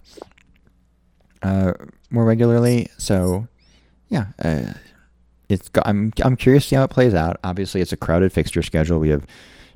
uh, 1.43 1.73
more 2.11 2.25
regularly. 2.25 2.89
So, 2.97 3.47
yeah, 4.09 4.29
uh, 4.43 4.73
it's 5.49 5.71
I'm 5.85 6.13
I'm 6.23 6.37
curious 6.37 6.65
to 6.65 6.69
see 6.71 6.77
how 6.77 6.85
it 6.85 6.91
plays 6.91 7.15
out. 7.15 7.39
Obviously, 7.45 7.81
it's 7.81 7.93
a 7.93 7.97
crowded 7.97 8.33
fixture 8.33 8.63
schedule. 8.63 8.99
We 8.99 9.11
have 9.11 9.27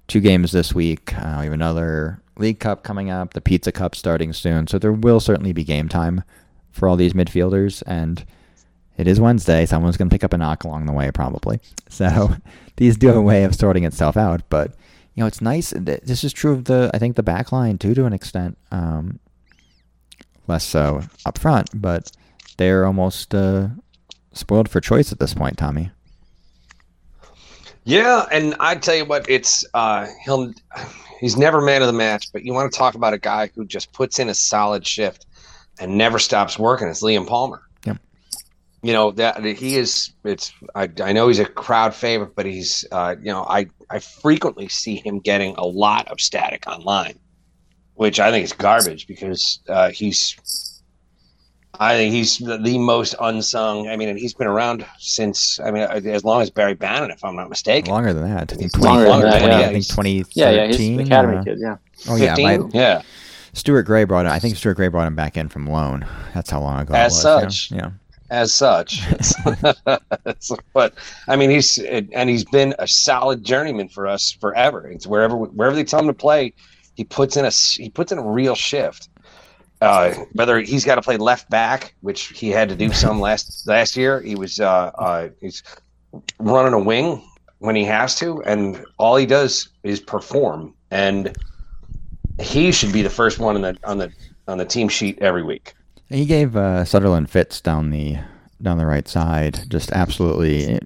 two 0.08 0.20
games 0.20 0.52
this 0.52 0.74
week. 0.74 1.16
Uh, 1.16 1.36
we 1.38 1.44
have 1.44 1.52
another 1.52 2.20
League 2.36 2.58
Cup 2.58 2.82
coming 2.82 3.10
up, 3.10 3.34
the 3.34 3.40
Pizza 3.40 3.70
Cup 3.70 3.94
starting 3.94 4.32
soon. 4.32 4.66
So 4.66 4.78
there 4.78 4.92
will 4.92 5.20
certainly 5.20 5.52
be 5.52 5.62
game 5.62 5.88
time 5.88 6.24
for 6.72 6.88
all 6.88 6.96
these 6.96 7.12
midfielders 7.12 7.82
and 7.86 8.24
it 8.96 9.08
is 9.08 9.20
Wednesday. 9.20 9.64
Someone's 9.64 9.96
going 9.96 10.10
to 10.10 10.14
pick 10.14 10.24
up 10.24 10.32
a 10.32 10.38
knock 10.38 10.64
along 10.64 10.86
the 10.86 10.92
way, 10.92 11.10
probably. 11.10 11.60
So 11.88 12.36
these 12.76 12.96
do 12.96 13.08
have 13.08 13.16
a 13.16 13.22
way 13.22 13.42
of 13.42 13.54
sorting 13.54 13.84
itself 13.84 14.16
out. 14.16 14.42
But 14.48 14.76
you 15.14 15.22
know, 15.22 15.26
it's 15.26 15.40
nice. 15.40 15.70
This 15.76 16.22
is 16.22 16.32
true 16.32 16.52
of 16.52 16.66
the 16.66 16.88
I 16.94 16.98
think 16.98 17.16
the 17.16 17.22
back 17.22 17.50
line 17.50 17.78
too, 17.78 17.94
to 17.94 18.04
an 18.04 18.12
extent. 18.12 18.56
Um, 18.70 19.18
less 20.46 20.64
so 20.64 21.02
up 21.26 21.36
front, 21.36 21.68
but 21.74 22.12
they're 22.58 22.86
almost 22.86 23.34
uh, 23.34 23.68
spoiled 24.32 24.68
for 24.68 24.80
choice 24.80 25.12
at 25.12 25.18
this 25.18 25.34
point, 25.34 25.58
Tommy. 25.58 25.90
Yeah, 27.84 28.26
and 28.30 28.54
I 28.60 28.76
tell 28.76 28.94
you 28.94 29.04
what, 29.04 29.28
it's 29.28 29.64
uh 29.74 30.06
he'll 30.24 30.52
he's 31.20 31.36
never 31.36 31.60
man 31.60 31.82
of 31.82 31.86
the 31.86 31.92
match, 31.92 32.32
but 32.32 32.44
you 32.44 32.52
want 32.52 32.70
to 32.70 32.78
talk 32.78 32.94
about 32.94 33.14
a 33.14 33.18
guy 33.18 33.50
who 33.54 33.64
just 33.64 33.92
puts 33.92 34.18
in 34.18 34.28
a 34.28 34.34
solid 34.34 34.86
shift 34.86 35.26
and 35.80 35.96
never 35.96 36.18
stops 36.18 36.58
working. 36.58 36.88
It's 36.88 37.02
Liam 37.02 37.26
Palmer. 37.26 37.62
Yep. 37.84 37.98
You 38.82 38.92
know 38.92 39.10
that 39.12 39.42
he 39.44 39.76
is. 39.76 40.12
It's 40.24 40.52
I, 40.74 40.90
I 41.02 41.12
know 41.12 41.28
he's 41.28 41.38
a 41.38 41.46
crowd 41.46 41.94
favorite, 41.94 42.34
but 42.36 42.46
he's 42.46 42.84
uh 42.92 43.16
you 43.18 43.32
know 43.32 43.44
I 43.44 43.66
I 43.88 43.98
frequently 43.98 44.68
see 44.68 44.96
him 44.96 45.18
getting 45.18 45.54
a 45.56 45.66
lot 45.66 46.06
of 46.08 46.20
static 46.20 46.66
online, 46.66 47.18
which 47.94 48.20
I 48.20 48.30
think 48.30 48.44
is 48.44 48.52
garbage 48.52 49.06
because 49.06 49.60
uh, 49.68 49.90
he's. 49.90 50.36
I 51.78 51.94
think 51.94 52.12
he's 52.12 52.38
the, 52.38 52.58
the 52.58 52.78
most 52.78 53.14
unsung. 53.20 53.88
I 53.88 53.96
mean, 53.96 54.08
and 54.08 54.18
he's 54.18 54.34
been 54.34 54.46
around 54.46 54.84
since 54.98 55.60
I 55.60 55.70
mean, 55.70 55.82
as 55.82 56.24
long 56.24 56.42
as 56.42 56.50
Barry 56.50 56.74
Bannan, 56.74 57.10
if 57.10 57.24
I'm 57.24 57.36
not 57.36 57.48
mistaken. 57.48 57.92
Longer 57.92 58.12
than 58.12 58.28
that. 58.28 58.52
I 58.52 58.56
think 58.56 58.76
Longer 58.76 59.04
than 59.04 59.20
that, 59.20 59.38
20 59.40 59.48
yeah. 59.48 59.68
I 59.68 59.72
think 59.72 59.86
2013. 59.86 60.24
Yeah, 60.34 60.50
yeah, 60.50 60.66
he's 60.66 60.80
an 60.80 61.00
academy 61.00 61.36
uh, 61.38 61.44
kid. 61.44 61.58
Yeah. 61.60 61.76
Oh 62.08 62.16
yeah, 62.16 62.34
my, 62.38 62.58
yeah. 62.72 63.02
Stuart 63.52 63.82
Gray 63.82 64.04
brought 64.04 64.26
it. 64.26 64.32
I 64.32 64.38
think 64.38 64.56
Stuart 64.56 64.74
Gray 64.74 64.88
brought 64.88 65.06
him 65.06 65.16
back 65.16 65.36
in 65.36 65.48
from 65.48 65.66
loan. 65.66 66.06
That's 66.34 66.50
how 66.50 66.60
long 66.60 66.80
ago 66.80 66.94
As 66.94 67.24
it 67.24 67.28
was. 67.28 67.70
yeah. 67.70 67.78
such. 67.78 67.78
yeah. 67.78 67.90
as 68.30 68.54
such. 68.54 69.02
It's- 70.26 70.52
but 70.72 70.94
I 71.28 71.36
mean, 71.36 71.50
he's 71.50 71.78
and 71.78 72.28
he's 72.30 72.44
been 72.44 72.74
a 72.78 72.86
solid 72.86 73.44
journeyman 73.44 73.88
for 73.88 74.06
us 74.06 74.32
forever. 74.32 74.88
It's 74.88 75.06
wherever 75.06 75.36
wherever 75.36 75.74
they 75.76 75.84
tell 75.84 76.00
him 76.00 76.06
to 76.06 76.14
play, 76.14 76.52
he 76.94 77.04
puts 77.04 77.36
in 77.36 77.44
a 77.44 77.50
he 77.50 77.90
puts 77.90 78.12
in 78.12 78.18
a 78.18 78.26
real 78.26 78.54
shift. 78.54 79.08
Uh, 79.80 80.12
whether 80.34 80.60
he's 80.60 80.84
got 80.84 80.96
to 80.96 81.02
play 81.02 81.16
left 81.16 81.48
back, 81.48 81.94
which 82.00 82.28
he 82.28 82.50
had 82.50 82.68
to 82.68 82.76
do 82.76 82.92
some 82.92 83.20
last 83.20 83.66
last 83.66 83.96
year, 83.96 84.20
he 84.20 84.34
was 84.34 84.60
uh, 84.60 84.90
uh, 84.94 85.28
he's 85.40 85.62
running 86.38 86.74
a 86.74 86.78
wing 86.78 87.22
when 87.58 87.76
he 87.76 87.84
has 87.84 88.14
to, 88.16 88.42
and 88.42 88.84
all 88.98 89.16
he 89.16 89.26
does 89.26 89.68
is 89.82 90.00
perform. 90.00 90.74
And 90.90 91.36
he 92.40 92.72
should 92.72 92.92
be 92.92 93.02
the 93.02 93.10
first 93.10 93.38
one 93.38 93.56
on 93.56 93.62
the 93.62 93.76
on 93.84 93.98
the 93.98 94.12
on 94.48 94.58
the 94.58 94.64
team 94.64 94.88
sheet 94.88 95.18
every 95.20 95.42
week. 95.42 95.74
He 96.08 96.26
gave 96.26 96.56
uh, 96.56 96.84
Sunderland 96.84 97.30
fits 97.30 97.60
down 97.60 97.90
the 97.90 98.18
down 98.60 98.78
the 98.78 98.86
right 98.86 99.08
side. 99.08 99.70
Just 99.70 99.92
absolutely. 99.92 100.80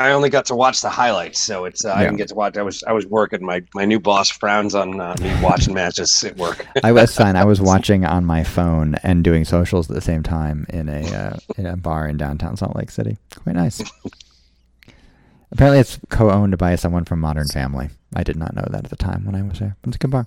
I 0.00 0.12
only 0.12 0.30
got 0.30 0.46
to 0.46 0.54
watch 0.54 0.80
the 0.80 0.88
highlights, 0.88 1.42
so 1.42 1.64
it's 1.64 1.84
uh, 1.84 1.92
I 1.92 2.04
didn't 2.04 2.18
get 2.18 2.28
to 2.28 2.34
watch. 2.34 2.56
I 2.56 2.62
was 2.62 2.84
I 2.84 2.92
was 2.92 3.06
working. 3.06 3.44
My 3.44 3.62
my 3.74 3.84
new 3.84 3.98
boss 3.98 4.30
frowns 4.30 4.74
on 4.74 5.00
uh, 5.00 5.16
me 5.20 5.34
watching 5.42 5.74
matches 5.74 6.22
at 6.24 6.36
work. 6.36 6.66
I 6.84 6.92
was 6.92 7.14
fine. 7.14 7.34
I 7.34 7.44
was 7.44 7.60
watching 7.60 8.04
on 8.04 8.24
my 8.24 8.44
phone 8.44 8.94
and 9.02 9.24
doing 9.24 9.44
socials 9.44 9.90
at 9.90 9.94
the 9.94 10.00
same 10.00 10.22
time 10.22 10.66
in 10.68 10.88
a 10.88 11.14
uh, 11.14 11.36
in 11.56 11.66
a 11.66 11.76
bar 11.76 12.06
in 12.06 12.16
downtown 12.16 12.56
Salt 12.56 12.76
Lake 12.76 12.90
City. 12.90 13.18
Quite 13.42 13.56
nice. 13.56 13.82
Apparently, 15.50 15.80
it's 15.80 15.98
co-owned 16.10 16.58
by 16.58 16.76
someone 16.76 17.04
from 17.04 17.20
Modern 17.20 17.48
Family. 17.48 17.88
I 18.14 18.22
did 18.22 18.36
not 18.36 18.54
know 18.54 18.66
that 18.70 18.84
at 18.84 18.90
the 18.90 18.96
time 18.96 19.24
when 19.24 19.34
I 19.34 19.42
was 19.42 19.58
there. 19.58 19.76
It's 19.84 19.96
a 19.96 19.98
good 19.98 20.10
bar. 20.10 20.26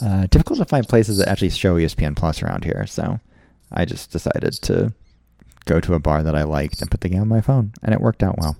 Uh, 0.00 0.26
difficult 0.28 0.58
to 0.58 0.64
find 0.64 0.88
places 0.88 1.18
that 1.18 1.28
actually 1.28 1.50
show 1.50 1.76
ESPN 1.76 2.16
Plus 2.16 2.42
around 2.42 2.64
here, 2.64 2.86
so 2.86 3.20
I 3.70 3.84
just 3.84 4.10
decided 4.10 4.54
to 4.62 4.94
go 5.64 5.80
to 5.80 5.94
a 5.94 5.98
bar 5.98 6.22
that 6.22 6.34
I 6.34 6.42
liked 6.42 6.80
and 6.80 6.90
put 6.90 7.00
the 7.00 7.08
game 7.08 7.20
on 7.20 7.28
my 7.28 7.40
phone, 7.40 7.72
and 7.82 7.94
it 7.94 8.00
worked 8.00 8.22
out 8.22 8.38
well. 8.38 8.56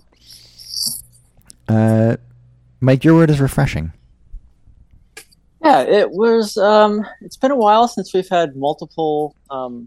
Uh, 1.69 2.17
Mike, 2.81 3.05
your 3.05 3.15
word 3.15 3.31
is 3.31 3.41
refreshing. 3.41 3.93
Yeah, 5.65 5.83
it 5.83 6.11
was. 6.11 6.57
Um, 6.57 7.07
it's 7.21 7.37
been 7.37 7.53
a 7.53 7.57
while 7.57 7.87
since 7.87 8.13
we've 8.13 8.29
had 8.29 8.57
multiple 8.57 9.37
um, 9.49 9.87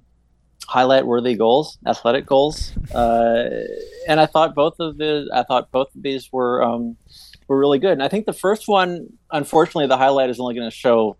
highlight-worthy 0.68 1.36
goals, 1.36 1.78
athletic 1.86 2.26
goals, 2.26 2.72
uh, 2.94 3.50
and 4.08 4.20
I 4.20 4.26
thought 4.26 4.56
both 4.56 4.80
of 4.80 4.98
the. 4.98 5.30
I 5.34 5.44
thought 5.44 5.72
both 5.72 5.94
of 5.94 6.02
these 6.02 6.32
were 6.32 6.64
um, 6.64 6.96
were 7.48 7.60
really 7.60 7.80
good. 7.80 7.92
And 7.92 8.04
I 8.04 8.08
think 8.08 8.26
the 8.26 8.34
first 8.34 8.68
one, 8.68 9.08
unfortunately, 9.32 9.88
the 9.88 9.98
highlight 9.98 10.30
is 10.30 10.40
only 10.40 10.56
going 10.56 10.70
to 10.70 10.76
show 10.76 11.18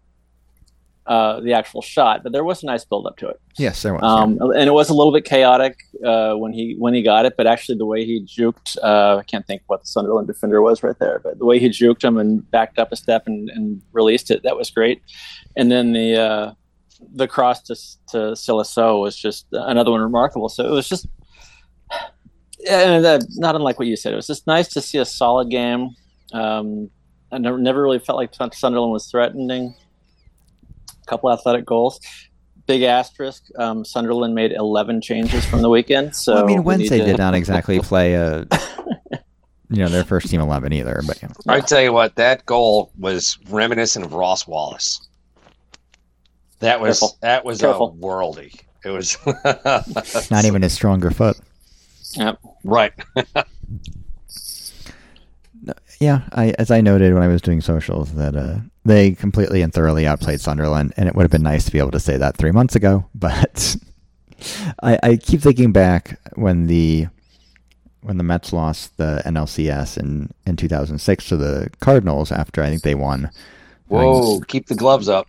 uh, 1.08 1.40
the 1.42 1.54
actual 1.54 1.82
shot, 1.82 2.24
but 2.24 2.32
there 2.32 2.44
was 2.44 2.64
a 2.64 2.66
nice 2.66 2.84
build-up 2.84 3.16
to 3.18 3.28
it. 3.28 3.40
Yes, 3.58 3.84
there 3.84 3.94
was. 3.94 4.04
Um, 4.04 4.40
and 4.42 4.68
it 4.68 4.74
was 4.74 4.90
a 4.90 4.94
little 4.94 5.14
bit 5.14 5.24
chaotic 5.24 5.78
uh, 6.04 6.34
when 6.34 6.52
he 6.52 6.76
when 6.80 6.94
he 6.94 7.02
got 7.02 7.26
it, 7.26 7.36
but 7.38 7.46
actually 7.48 7.78
the 7.78 7.86
way 7.86 8.04
he 8.06 8.26
juked, 8.26 8.78
uh, 8.84 9.18
I 9.18 9.24
can't 9.24 9.46
think 9.46 9.62
what 9.68 9.82
the 9.82 9.88
Sunderland 9.88 10.28
defender 10.28 10.62
was 10.62 10.84
right 10.84 10.98
there, 11.00 11.20
but 11.24 11.38
the 11.38 11.46
way 11.46 11.60
he 11.60 11.70
juked 11.70 12.04
him 12.04 12.18
and 12.18 12.50
backed 12.52 12.80
up 12.80 12.92
a 12.92 12.96
step 12.96 13.28
and, 13.28 13.50
and 13.50 13.82
released 13.94 14.32
it, 14.32 14.44
that 14.44 14.58
was 14.58 14.70
great. 14.72 15.02
And 15.56 15.72
then 15.72 15.94
the 15.94 16.20
uh, 16.20 16.54
the 17.14 17.28
cross 17.28 17.62
to 17.64 17.76
to 18.12 18.18
Silaso 18.34 19.00
was 19.00 19.16
just 19.16 19.46
another 19.52 19.92
one 19.92 20.02
remarkable. 20.02 20.50
So 20.50 20.66
it 20.66 20.72
was 20.72 20.90
just, 20.90 21.08
and 22.70 23.04
not 23.36 23.56
unlike 23.56 23.78
what 23.78 23.88
you 23.88 23.96
said, 23.96 24.14
it 24.14 24.16
was 24.16 24.28
just 24.28 24.48
nice 24.48 24.70
to 24.70 24.82
see 24.82 24.98
a 24.98 25.06
solid 25.06 25.50
game. 25.50 25.92
Um, 26.34 26.90
I 27.32 27.38
never, 27.38 27.58
never 27.58 27.84
really 27.84 28.00
felt 28.00 28.18
like 28.18 28.34
Sunderland 28.34 28.92
was 28.92 29.08
threatening. 29.12 29.76
A 31.06 31.10
couple 31.10 31.32
athletic 31.32 31.66
goals 31.66 32.00
big 32.68 32.82
asterisk. 32.82 33.44
Um, 33.60 33.86
Sunderland 33.86 34.34
made 34.34 34.52
11 34.52 35.00
changes 35.02 35.46
from 35.46 35.62
the 35.62 35.70
weekend. 35.70 36.16
So 36.16 36.34
Well, 36.34 36.44
I 36.46 36.48
mean, 36.48 36.64
Wednesday 36.64 36.98
to- 36.98 37.06
did 37.06 37.18
not 37.20 37.36
exactly 37.36 37.80
play 37.92 38.16
a, 38.16 38.48
you 39.70 39.84
know, 39.84 39.88
their 39.88 40.04
first 40.04 40.30
team 40.30 40.42
eleven 40.42 40.74
either. 40.74 41.00
But 41.06 41.22
you 41.22 41.28
know, 41.28 41.36
I 41.48 41.60
tell 41.60 41.80
you 41.82 41.94
what, 41.94 42.16
that 42.16 42.44
goal 42.48 42.92
was 42.98 43.38
reminiscent 43.50 44.04
of 44.04 44.14
Ross 44.14 44.48
Wallace. 44.48 45.08
That 46.60 46.82
was 46.82 47.00
Careful. 47.00 47.18
that 47.22 47.46
was 47.46 47.62
Careful. 47.62 47.96
a 48.00 48.04
worldy. 48.04 48.60
It 48.84 48.90
was 48.90 49.16
not 50.32 50.46
even 50.46 50.64
his 50.64 50.74
stronger 50.74 51.12
foot. 51.12 51.38
Yep. 52.16 52.40
right. 52.64 52.94
Yeah, 56.06 56.22
I 56.34 56.54
as 56.60 56.70
I 56.70 56.82
noted 56.82 57.16
when 57.16 57.24
I 57.24 57.28
was 57.28 57.42
doing 57.42 57.62
socials 57.62 58.14
that 58.14 58.36
uh, 58.36 58.60
they 58.84 59.14
completely 59.14 59.64
and 59.64 59.74
thoroughly 59.74 60.06
outplayed 60.06 60.40
Sunderland, 60.40 60.94
and 60.98 61.10
it 61.10 61.16
would 61.16 61.24
have 61.24 61.32
been 61.32 61.42
nice 61.42 61.66
to 61.66 61.72
be 61.72 61.80
able 61.80 61.90
to 61.90 62.00
say 62.00 62.16
that 62.16 62.38
three 62.38 62.52
months 62.52 62.76
ago. 62.76 63.10
But 63.16 63.76
I, 64.84 65.00
I 65.02 65.16
keep 65.16 65.42
thinking 65.42 65.72
back 65.72 66.20
when 66.36 66.68
the 66.68 67.08
when 68.02 68.18
the 68.18 68.24
Mets 68.24 68.54
lost 68.54 68.98
the 68.98 69.24
NLCS 69.26 69.98
in 69.98 70.30
in 70.46 70.56
2006 70.56 71.28
to 71.30 71.38
the 71.38 71.72
Cardinals 71.80 72.32
after 72.32 72.62
I 72.62 72.70
think 72.70 72.84
they 72.84 72.94
won. 72.94 73.32
Whoa! 73.88 74.42
Keep 74.42 74.68
the 74.68 74.76
gloves 74.76 75.10
up. 75.10 75.28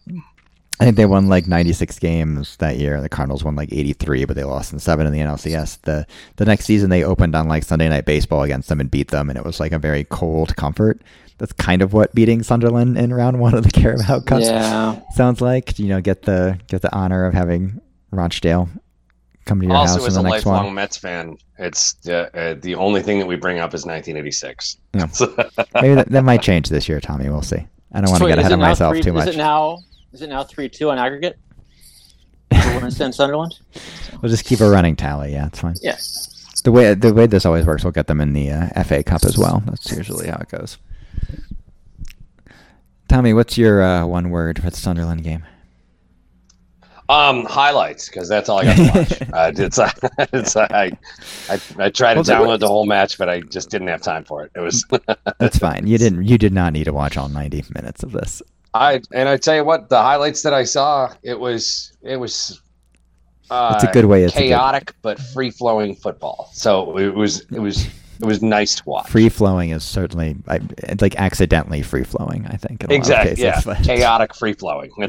I 0.79 0.85
think 0.85 0.97
they 0.97 1.07
won 1.07 1.29
like 1.29 1.47
96 1.47 1.99
games 1.99 2.57
that 2.59 2.77
year. 2.77 3.01
The 3.01 3.09
Cardinals 3.09 3.43
won 3.43 3.57
like 3.57 3.73
83, 3.73 4.27
but 4.27 4.37
they 4.37 4.45
lost 4.45 4.73
in 4.73 4.79
seven 4.79 5.07
in 5.07 5.13
the 5.13 5.21
NLCS. 5.21 5.81
The 5.83 6.07
the 6.37 6.45
next 6.45 6.67
season 6.67 6.91
they 6.91 7.03
opened 7.03 7.35
on 7.35 7.49
like 7.49 7.63
Sunday 7.65 7.89
Night 7.89 8.05
Baseball 8.05 8.43
against 8.43 8.69
them 8.69 8.81
and 8.81 8.91
beat 8.91 9.09
them, 9.09 9.31
and 9.31 9.39
it 9.39 9.45
was 9.45 9.59
like 9.59 9.73
a 9.73 9.79
very 9.79 10.05
cold 10.05 10.55
comfort. 10.57 11.01
That's 11.39 11.53
kind 11.53 11.83
of 11.83 11.93
what 11.93 12.15
beating 12.15 12.43
Sunderland 12.43 12.97
in 12.99 13.13
round 13.13 13.41
one 13.41 13.55
of 13.55 13.63
the 13.65 13.71
Carabao 13.81 14.21
Cup 14.21 14.41
Yeah. 14.43 15.01
sounds 15.15 15.41
like. 15.41 15.79
You 15.79 15.89
know, 15.89 16.01
get 16.01 16.23
the 16.23 16.59
get 16.67 16.83
the 16.83 16.95
honor 16.95 17.25
of 17.27 17.33
having 17.35 17.81
Rochdale 18.11 18.69
come 19.47 19.61
to 19.61 19.67
your 19.67 19.77
Also, 19.77 19.95
house 20.01 20.07
as 20.09 20.17
in 20.17 20.21
a 20.21 20.23
the 20.25 20.31
next 20.31 20.47
lifelong 20.47 20.67
one. 20.67 20.75
Mets 20.75 20.97
fan, 20.97 21.37
it's 21.59 21.95
uh, 22.09 22.29
uh, 22.35 22.55
the 22.61 22.75
only 22.75 23.01
thing 23.01 23.19
that 23.21 23.27
we 23.27 23.37
bring 23.37 23.59
up 23.61 23.73
is 23.75 23.87
1986. 23.87 24.77
Yeah. 24.93 25.07
Maybe 25.81 25.95
that, 25.95 26.09
that 26.11 26.25
might 26.25 26.43
change 26.43 26.69
this 26.69 26.89
year, 26.89 27.01
Tommy. 27.01 27.29
We'll 27.31 27.43
see. 27.43 27.67
I 27.93 28.01
don't 28.01 28.11
want 28.11 28.23
to 28.23 28.29
get 28.29 28.39
ahead 28.39 28.53
of 28.53 28.59
myself 28.59 28.95
three- 28.95 29.03
too 29.03 29.13
much. 29.13 29.29
Is 29.29 29.35
it 29.37 29.39
now? 29.39 29.79
Is 30.17 30.23
it 30.23 30.29
now 30.29 30.43
three 30.45 30.67
two 30.71 30.89
on 30.89 30.97
aggregate? 30.99 31.37
For 32.51 32.81
Wednesday 32.81 33.05
and 33.05 33.15
Sunderland. 33.15 33.61
We'll 34.23 34.31
just 34.31 34.47
keep 34.47 34.61
a 34.61 34.71
running 34.71 34.97
tally. 34.97 35.33
Yeah, 35.33 35.49
it's 35.49 35.61
fine. 35.61 35.75
Yeah. 35.83 35.99
The 36.65 36.73
way 36.73 36.95
the 36.95 37.13
way 37.13 37.27
this 37.27 37.45
always 37.45 37.67
works, 37.67 37.85
we'll 37.85 37.93
get 37.93 38.07
them 38.07 38.23
in 38.23 38.33
the 38.33 38.51
uh, 38.51 38.83
FA 38.83 39.03
Cup 39.03 39.25
as 39.25 39.37
well. 39.37 39.63
That's 39.67 39.93
usually 39.93 40.29
how 40.29 40.39
it 40.39 40.49
goes. 40.49 40.79
Tommy, 43.11 43.35
what's 43.35 43.59
your 43.59 43.83
uh, 43.83 44.07
one 44.07 44.31
word 44.31 44.63
for 44.63 44.71
the 44.71 44.77
Sunderland 44.77 45.23
game? 45.23 45.45
Um, 47.11 47.45
highlights 47.45 48.09
because 48.09 48.27
that's 48.27 48.49
all 48.49 48.61
I 48.61 48.65
got 48.65 48.77
to 48.77 48.99
watch. 48.99 49.23
uh, 49.35 49.53
it's, 49.55 49.79
uh, 49.79 49.91
it's 50.33 50.57
uh, 50.57 50.67
I, 50.71 50.93
I 51.51 51.61
I 51.79 51.91
tried 51.91 52.15
to 52.15 52.21
Well, 52.21 52.25
that- 52.25 52.41
download 52.41 52.61
the 52.61 52.69
whole 52.69 52.87
match, 52.87 53.19
but 53.19 53.29
I 53.29 53.41
just 53.41 53.69
didn't 53.69 53.89
have 53.89 54.01
time 54.01 54.25
for 54.25 54.45
it. 54.45 54.51
It 54.55 54.61
was 54.61 54.83
That's 55.39 55.59
fine. 55.59 55.87
You 55.87 55.99
didn't. 55.99 56.25
You 56.25 56.39
did 56.39 56.55
not 56.55 56.73
need 56.73 56.85
to 56.85 56.95
watch 56.95 57.19
all 57.19 57.29
ninety 57.29 57.63
minutes 57.75 58.03
of 58.03 58.13
this. 58.13 58.41
I 58.81 59.01
and 59.13 59.29
I 59.29 59.37
tell 59.37 59.57
you 59.57 59.65
what, 59.65 59.89
the 59.89 60.01
highlights 60.01 60.43
that 60.43 60.55
I 60.55 60.65
saw, 60.65 61.13
it 61.23 61.39
was 61.39 61.93
it 62.03 62.17
was. 62.17 62.61
Uh, 63.49 63.73
It's 63.77 63.85
a 63.85 63.93
good 63.93 64.07
way- 64.07 64.25
it's 64.25 64.35
a 64.35 64.39
good- 64.39 64.49
chaotic 64.49 64.93
but 65.03 65.21
free 65.21 65.51
flowing 65.51 65.95
football. 65.95 66.51
So 66.53 66.97
it 66.99 67.15
was 67.15 67.41
it 67.53 67.61
was 67.61 67.87
it 68.21 68.25
was 68.25 68.43
nice 68.43 68.75
to 68.77 68.83
watch. 68.87 69.09
Free 69.09 69.29
flowing 69.29 69.71
is 69.71 69.85
certainly 69.85 70.37
I, 70.49 70.61
like 71.01 71.15
accidentally 71.17 71.83
free 71.83 72.03
flowing. 72.05 72.47
I 72.49 72.57
think 72.57 72.83
in 72.83 72.91
a 72.91 72.95
lot 72.95 72.95
of 72.95 72.99
exactly. 72.99 73.43
Yeah, 73.45 73.61
but- 73.65 73.83
chaotic 73.85 74.35
free 74.35 74.55
flowing. 74.55 74.91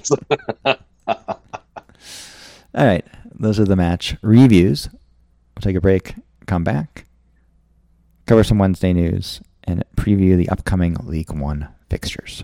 All 2.75 2.86
right, 2.86 3.05
those 3.33 3.59
are 3.59 3.65
the 3.65 3.75
match 3.75 4.15
reviews. 4.21 4.88
We'll 5.55 5.62
take 5.62 5.75
a 5.75 5.81
break, 5.81 6.13
come 6.45 6.63
back, 6.63 7.05
cover 8.27 8.43
some 8.43 8.59
Wednesday 8.59 8.93
news, 8.93 9.41
and 9.63 9.83
preview 9.95 10.38
the 10.38 10.47
upcoming 10.50 10.95
League 11.03 11.31
One 11.31 11.69
fixtures. 11.89 12.43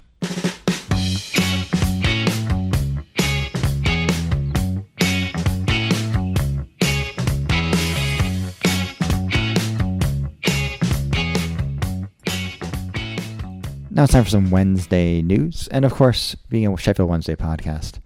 Now 13.95 14.05
it's 14.05 14.13
time 14.13 14.23
for 14.23 14.29
some 14.31 14.49
Wednesday 14.49 15.21
news. 15.21 15.67
And 15.67 15.85
of 15.85 15.93
course, 15.93 16.33
being 16.49 16.67
a 16.67 16.75
Sheffield 16.75 17.07
Wednesday 17.07 17.35
podcast, 17.35 17.99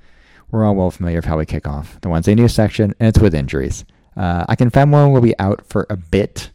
we're 0.52 0.66
all 0.66 0.76
well 0.76 0.92
familiar 0.92 1.20
with 1.20 1.26
how 1.26 1.38
we 1.38 1.46
kick 1.46 1.66
off 1.66 1.98
the 2.02 2.10
Wednesday 2.10 2.36
news 2.36 2.54
section, 2.54 2.94
and 3.00 3.08
it's 3.08 3.20
with 3.20 3.34
injuries. 3.34 3.86
Uh, 4.18 4.46
one 4.50 5.14
will 5.14 5.22
be 5.22 5.40
out 5.40 5.66
for 5.66 5.88
a 5.90 5.96
bit, 5.96 6.52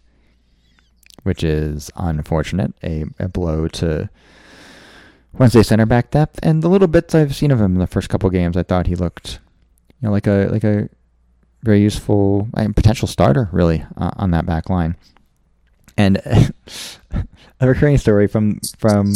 which 1.23 1.43
is 1.43 1.91
unfortunate, 1.97 2.75
a, 2.83 3.07
a 3.19 3.27
blow 3.27 3.69
to 3.69 4.11
Wednesday 5.33 5.63
center 5.63 5.87
back 5.87 6.11
depth. 6.11 6.39
And 6.43 6.63
the 6.63 6.69
little 6.69 6.87
bits 6.87 7.15
I've 7.15 7.35
seen 7.35 7.51
of 7.51 7.59
him 7.59 7.73
in 7.73 7.79
the 7.79 7.87
first 7.87 8.11
couple 8.11 8.29
games, 8.29 8.59
I 8.59 8.65
thought 8.65 8.87
he 8.87 8.97
looked, 8.97 9.41
you 10.03 10.09
know, 10.09 10.13
like 10.13 10.27
a 10.27 10.49
like 10.53 10.65
a 10.65 10.91
very 11.63 11.81
useful 11.81 12.49
and 12.55 12.77
potential 12.77 13.09
starter, 13.09 13.49
really, 13.51 13.87
uh, 13.97 14.11
on 14.17 14.31
that 14.33 14.45
back 14.45 14.69
line. 14.69 14.95
And 15.97 16.17
a 17.61 17.67
recurring 17.69 17.99
story 17.99 18.27
from 18.27 18.61
from 18.79 19.13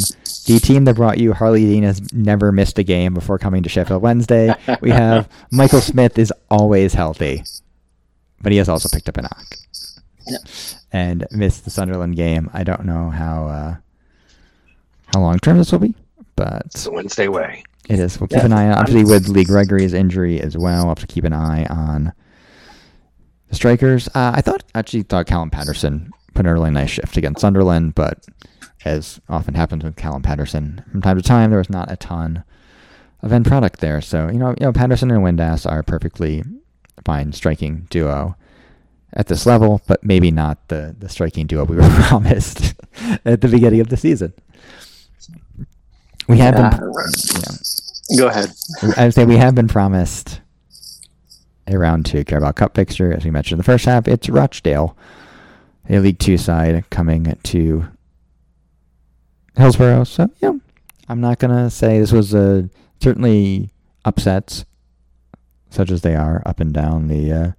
the 0.46 0.58
team 0.60 0.84
that 0.84 0.94
brought 0.96 1.18
you 1.18 1.32
Harlee 1.32 1.60
Dean 1.66 1.82
has 1.82 2.12
never 2.12 2.52
missed 2.52 2.78
a 2.78 2.82
game 2.82 3.14
before 3.14 3.38
coming 3.38 3.62
to 3.62 3.68
Sheffield 3.68 4.02
Wednesday. 4.02 4.54
We 4.80 4.90
have 4.90 5.28
Michael 5.50 5.80
Smith 5.80 6.18
is 6.18 6.32
always 6.50 6.94
healthy, 6.94 7.42
but 8.40 8.52
he 8.52 8.58
has 8.58 8.68
also 8.68 8.88
picked 8.88 9.08
up 9.08 9.16
a 9.16 9.22
knock 9.22 9.44
and 10.92 11.26
missed 11.30 11.64
the 11.64 11.70
Sunderland 11.70 12.16
game. 12.16 12.50
I 12.52 12.62
don't 12.64 12.84
know 12.84 13.10
how 13.10 13.46
uh, 13.48 13.76
how 15.14 15.20
long 15.20 15.38
term 15.38 15.58
this 15.58 15.72
will 15.72 15.78
be, 15.80 15.94
but 16.36 16.62
it's 16.66 16.84
the 16.84 16.92
Wednesday 16.92 17.28
way. 17.28 17.64
it 17.88 17.98
is. 17.98 18.20
We'll 18.20 18.28
keep 18.28 18.38
Yeah, 18.38 18.46
an 18.46 18.52
eye 18.52 18.68
on. 18.68 18.78
Obviously, 18.78 19.04
with 19.10 19.28
Lee 19.28 19.44
Gregory's 19.44 19.94
injury 19.94 20.40
as 20.40 20.56
well, 20.56 20.80
we'll 20.86 20.94
have 20.94 21.00
to 21.00 21.06
keep 21.06 21.24
an 21.24 21.32
eye 21.32 21.64
on 21.66 22.12
the 23.48 23.54
strikers. 23.54 24.08
Uh, 24.08 24.32
I 24.34 24.40
thought 24.42 24.64
actually 24.74 25.02
thought 25.02 25.26
Callum 25.26 25.50
Paterson 25.50 26.10
put 26.36 26.46
in 26.46 26.50
a 26.50 26.52
really 26.54 26.70
nice 26.70 26.90
shift 26.90 27.16
against 27.16 27.40
Sunderland, 27.40 27.94
but 27.94 28.24
as 28.84 29.20
often 29.28 29.54
happens 29.54 29.82
with 29.82 29.96
Callum 29.96 30.22
Paterson, 30.22 30.84
from 30.92 31.02
time 31.02 31.16
to 31.16 31.22
time 31.22 31.50
there 31.50 31.58
was 31.58 31.70
not 31.70 31.90
a 31.90 31.96
ton 31.96 32.44
of 33.22 33.32
end 33.32 33.46
product 33.46 33.80
there. 33.80 34.00
So 34.00 34.28
you 34.28 34.38
know, 34.38 34.50
you 34.50 34.66
know, 34.66 34.72
Paterson 34.72 35.10
and 35.10 35.22
Windass 35.24 35.68
are 35.70 35.80
a 35.80 35.84
perfectly 35.84 36.44
fine 37.04 37.32
striking 37.32 37.86
duo 37.90 38.36
at 39.12 39.28
this 39.28 39.46
level, 39.46 39.80
but 39.86 40.04
maybe 40.04 40.30
not 40.30 40.68
the 40.68 40.94
the 40.98 41.08
striking 41.08 41.46
duo 41.46 41.64
we 41.64 41.76
were 41.76 41.88
promised 42.08 42.74
at 43.24 43.40
the 43.40 43.48
beginning 43.48 43.80
of 43.80 43.88
the 43.88 43.96
season. 43.96 44.32
We 46.28 46.38
have 46.38 46.54
Yeah. 46.54 46.70
been, 46.70 46.92
yeah. 47.34 48.18
Go 48.18 48.28
ahead. 48.28 48.50
I 48.96 49.04
would 49.04 49.14
say 49.14 49.24
we 49.24 49.36
have 49.36 49.54
been 49.54 49.68
promised 49.68 50.40
a 51.68 51.76
round 51.78 52.06
two 52.06 52.24
Carabao 52.24 52.52
Cup 52.52 52.74
fixture, 52.74 53.12
as 53.12 53.24
we 53.24 53.30
mentioned 53.30 53.54
in 53.54 53.58
the 53.58 53.64
first 53.64 53.84
half. 53.84 54.06
It's 54.06 54.28
Rochdale, 54.28 54.96
a 55.88 55.98
League 55.98 56.18
Two 56.18 56.36
side 56.38 56.88
coming 56.90 57.36
to 57.44 57.86
Hillsborough. 59.56 60.04
So, 60.04 60.28
yeah, 60.40 60.52
I'm 61.08 61.20
not 61.20 61.38
gonna 61.38 61.70
say 61.70 61.98
this 61.98 62.12
was 62.12 62.34
a 62.34 62.68
certainly 63.00 63.70
upsets, 64.04 64.64
such 65.70 65.90
as 65.90 66.02
they 66.02 66.14
are 66.16 66.42
up 66.46 66.60
and 66.60 66.72
down 66.72 67.08
the 67.08 67.32
uh, 67.32 67.52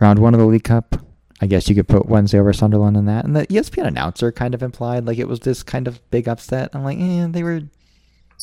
round 0.00 0.18
one 0.18 0.34
of 0.34 0.40
the 0.40 0.46
League 0.46 0.64
Cup. 0.64 0.96
I 1.40 1.46
guess 1.46 1.68
you 1.68 1.74
could 1.74 1.86
put 1.86 2.06
Wednesday 2.06 2.40
over 2.40 2.52
Sunderland 2.52 2.96
in 2.96 3.06
that, 3.06 3.24
and 3.24 3.36
the 3.36 3.46
ESPN 3.46 3.86
announcer 3.86 4.32
kind 4.32 4.54
of 4.54 4.62
implied 4.62 5.06
like 5.06 5.18
it 5.18 5.28
was 5.28 5.40
this 5.40 5.62
kind 5.62 5.86
of 5.86 6.00
big 6.10 6.26
upset. 6.28 6.70
I'm 6.72 6.82
like, 6.82 6.98
eh, 6.98 7.28
they 7.30 7.44
were 7.44 7.62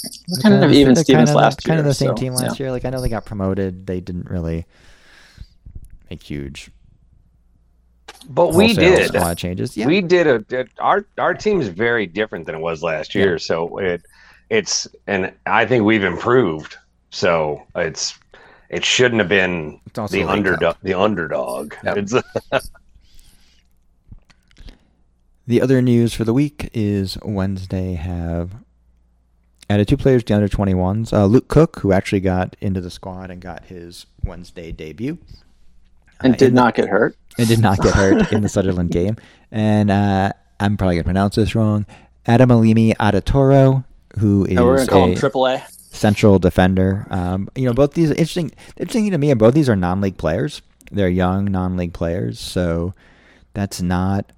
It's 0.03 0.41
kind 0.41 0.63
of 0.63 0.71
even 0.71 0.95
Stevens 0.95 1.27
kind 1.27 1.29
of, 1.29 1.35
last 1.35 1.63
kind 1.63 1.77
year. 1.77 1.79
of 1.79 1.85
the 1.85 1.93
same 1.93 2.09
so, 2.09 2.13
team 2.15 2.33
last 2.33 2.59
yeah. 2.59 2.65
year. 2.65 2.71
Like 2.71 2.85
I 2.85 2.89
know 2.89 3.01
they 3.01 3.09
got 3.09 3.25
promoted, 3.25 3.85
they 3.85 3.99
didn't 3.99 4.29
really 4.29 4.65
make 6.09 6.23
huge. 6.23 6.71
But 8.29 8.53
we 8.53 8.67
wholesale 8.67 8.95
did. 8.97 9.07
squad 9.07 9.37
changes. 9.37 9.77
Yeah, 9.77 9.87
We 9.87 10.01
did 10.01 10.27
a 10.27 10.39
did, 10.39 10.69
our 10.79 11.05
our 11.17 11.33
team 11.33 11.61
is 11.61 11.67
very 11.67 12.05
different 12.07 12.45
than 12.45 12.55
it 12.55 12.61
was 12.61 12.81
last 12.83 13.13
year. 13.15 13.33
Yeah. 13.33 13.37
So 13.37 13.77
it 13.77 14.01
it's 14.49 14.87
and 15.07 15.31
I 15.45 15.65
think 15.65 15.83
we've 15.85 16.03
improved. 16.03 16.75
So 17.11 17.63
it's 17.75 18.17
it 18.69 18.83
shouldn't 18.83 19.19
have 19.19 19.29
been 19.29 19.79
the 19.93 20.21
a 20.21 20.27
underdog. 20.27 20.75
The 20.81 20.93
underdog. 20.93 21.73
Yep. 21.83 21.97
It's 21.97 22.13
The 25.47 25.61
other 25.61 25.81
news 25.81 26.13
for 26.15 26.23
the 26.23 26.33
week 26.33 26.69
is 26.73 27.17
Wednesday 27.23 27.93
have 27.93 28.55
added 29.69 29.87
two 29.87 29.97
players 29.97 30.23
to 30.23 30.33
the 30.33 30.35
under 30.35 30.47
21s. 30.49 31.13
Uh, 31.13 31.25
Luke 31.25 31.47
Cook, 31.47 31.79
who 31.81 31.91
actually 31.91 32.19
got 32.21 32.55
into 32.61 32.81
the 32.81 32.89
squad 32.89 33.29
and 33.29 33.41
got 33.41 33.65
his 33.65 34.07
Wednesday 34.23 34.71
debut. 34.71 35.19
And 36.21 36.33
uh, 36.33 36.37
did 36.37 36.47
in 36.49 36.55
the- 36.55 36.61
not 36.61 36.73
get 36.75 36.89
hurt. 36.89 37.15
And 37.37 37.47
did 37.47 37.59
not 37.59 37.79
get 37.79 37.93
hurt 37.93 38.31
in 38.31 38.41
the 38.41 38.49
Sunderland 38.49 38.91
game. 38.91 39.17
And 39.51 39.91
uh, 39.91 40.31
I'm 40.59 40.77
probably 40.77 40.95
going 40.95 41.03
to 41.03 41.07
pronounce 41.07 41.35
this 41.35 41.55
wrong. 41.55 41.85
Adam 42.25 42.49
Alimi 42.49 42.95
Adetoro, 42.95 43.83
who 44.19 44.45
is 44.45 44.57
And 44.57 44.65
we're 44.65 44.77
gonna 44.77 44.87
call 44.87 45.05
him 45.05 45.11
a 45.11 45.15
Triple 45.15 45.47
A. 45.47 45.63
central 45.91 46.39
defender. 46.39 47.05
Um, 47.09 47.49
you 47.55 47.65
know, 47.65 47.73
both 47.73 47.93
these 47.93 48.09
interesting. 48.09 48.51
Interesting 48.77 49.11
to 49.11 49.17
me, 49.17 49.31
and 49.31 49.39
both 49.39 49.53
these 49.53 49.69
are 49.69 49.75
non-league 49.75 50.17
players. 50.17 50.61
They're 50.91 51.09
young 51.09 51.45
non-league 51.45 51.93
players, 51.93 52.39
so 52.39 52.93
that's 53.53 53.81
not. 53.81 54.31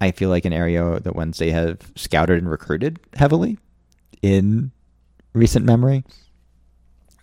I 0.00 0.12
feel 0.12 0.30
like 0.30 0.44
an 0.46 0.52
area 0.52 0.98
that 1.00 1.14
Wednesday 1.14 1.50
have 1.50 1.78
scouted 1.94 2.38
and 2.38 2.50
recruited 2.50 2.98
heavily 3.14 3.58
in 4.22 4.70
recent 5.34 5.66
memory. 5.66 6.04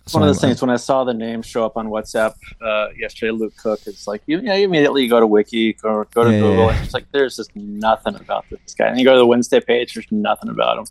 It's 0.08 0.14
one 0.14 0.22
of 0.22 0.28
So 0.28 0.32
those 0.32 0.42
I'm- 0.44 0.48
things 0.52 0.62
when 0.62 0.70
I 0.70 0.76
saw 0.76 1.04
the 1.04 1.12
name 1.12 1.42
show 1.42 1.66
up 1.66 1.76
on 1.76 1.88
WhatsApp 1.88 2.32
uh, 2.62 2.86
yesterday, 2.98 3.30
Luke 3.30 3.52
Cook, 3.58 3.80
it's 3.84 4.06
like 4.08 4.22
you, 4.24 4.40
yeah, 4.40 4.54
you 4.54 4.64
immediately 4.64 5.06
go 5.06 5.20
to 5.20 5.26
Wiki 5.26 5.76
or 5.84 6.06
go 6.14 6.24
to 6.24 6.32
Yeah, 6.32 6.40
Google, 6.40 6.64
yeah. 6.64 6.76
and 6.76 6.84
it's 6.86 6.94
like 6.94 7.04
there's 7.12 7.36
just 7.36 7.54
nothing 7.54 8.14
about 8.14 8.46
this 8.48 8.74
guy. 8.74 8.86
And 8.86 8.98
you 8.98 9.04
go 9.04 9.12
to 9.12 9.18
the 9.18 9.26
Wednesday 9.26 9.60
page, 9.60 9.92
there's 9.92 10.10
nothing 10.10 10.48
about 10.48 10.78
him. 10.78 10.84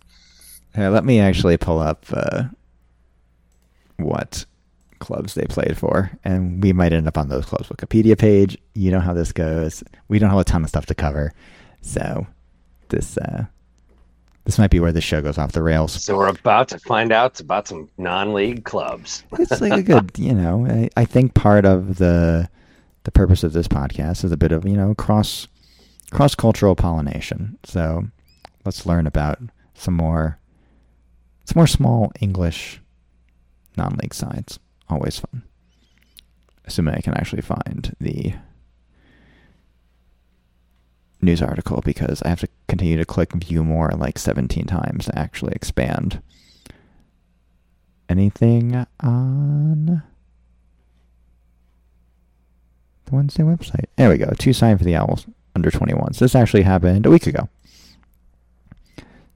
Here, 0.76 0.90
let 0.90 1.04
me 1.04 1.20
actually 1.20 1.58
pull 1.58 1.80
up 1.80 2.06
uh, 2.14 2.44
what 3.98 4.46
clubs 5.00 5.34
they 5.34 5.46
played 5.46 5.78
for, 5.80 6.12
and 6.24 6.62
we 6.62 6.72
might 6.72 6.94
end 6.94 7.08
up 7.08 7.18
on 7.18 7.30
those 7.30 7.46
clubs' 7.46 7.70
Wikipedia 7.70 8.16
page. 8.16 8.56
You 8.76 8.92
know 8.92 9.00
how 9.00 9.14
this 9.14 9.32
goes. 9.32 9.84
We 10.10 10.20
don't 10.20 10.30
have 10.30 10.38
a 10.38 10.44
ton 10.44 10.62
of 10.62 10.70
stuff 10.70 10.86
to 10.88 10.94
cover, 10.96 11.34
so 11.82 12.28
this 12.90 13.18
uh, 13.18 13.46
This 14.48 14.58
might 14.58 14.72
be 14.72 14.80
where 14.80 14.94
the 14.94 15.02
show 15.02 15.22
goes 15.22 15.38
off 15.38 15.52
the 15.52 15.62
rails. 15.62 16.02
So 16.02 16.16
we're 16.16 16.30
about 16.30 16.70
to 16.70 16.80
find 16.80 17.12
out 17.12 17.38
about 17.42 17.68
some 17.68 17.90
non-league 17.98 18.64
clubs. 18.64 19.26
It's 19.34 19.60
like 19.60 19.74
a 19.74 19.84
good, 19.84 20.12
you 20.18 20.34
know. 20.34 20.66
I, 20.66 20.90
I 20.96 21.04
think 21.04 21.34
part 21.34 21.66
of 21.66 21.98
the 21.98 22.50
the 23.04 23.12
purpose 23.12 23.44
of 23.44 23.52
this 23.52 23.68
podcast 23.68 24.24
is 24.24 24.32
a 24.32 24.38
bit 24.38 24.54
of 24.54 24.66
you 24.66 24.78
know 24.78 24.96
cross 24.96 25.50
cross 26.12 26.34
cultural 26.34 26.78
pollination. 26.78 27.60
So 27.66 28.08
let's 28.64 28.86
learn 28.86 29.06
about 29.06 29.40
some 29.74 29.96
more 29.96 30.40
some 31.44 31.60
more 31.60 31.68
small 31.68 32.14
English 32.22 32.82
non 33.76 33.98
league 34.02 34.14
sides. 34.14 34.60
Always 34.90 35.20
fun. 35.20 35.44
Assuming 36.64 36.96
I 36.96 37.02
can 37.02 37.16
actually 37.16 37.42
find 37.42 37.94
the 38.00 38.34
news 41.22 41.42
article 41.42 41.82
because 41.84 42.22
I 42.24 42.30
have 42.30 42.40
to 42.42 42.50
continue 42.68 42.98
to 42.98 43.06
click 43.06 43.34
view 43.34 43.64
more 43.64 43.90
like 43.98 44.18
17 44.20 44.66
times 44.66 45.06
to 45.06 45.18
actually 45.18 45.54
expand. 45.54 46.22
Anything 48.10 48.86
on 49.00 50.04
the 53.06 53.16
Wednesday 53.16 53.44
website? 53.44 53.86
There 53.96 54.10
we 54.10 54.18
go. 54.18 54.32
Two 54.38 54.54
sign 54.54 54.78
for 54.78 54.86
the 54.86 54.96
Owls 54.96 55.26
under 55.56 55.72
21. 55.72 56.14
So 56.14 56.26
this 56.26 56.36
actually 56.36 56.64
happened 56.64 57.06
a 57.06 57.10
week 57.10 57.28
ago. 57.28 57.50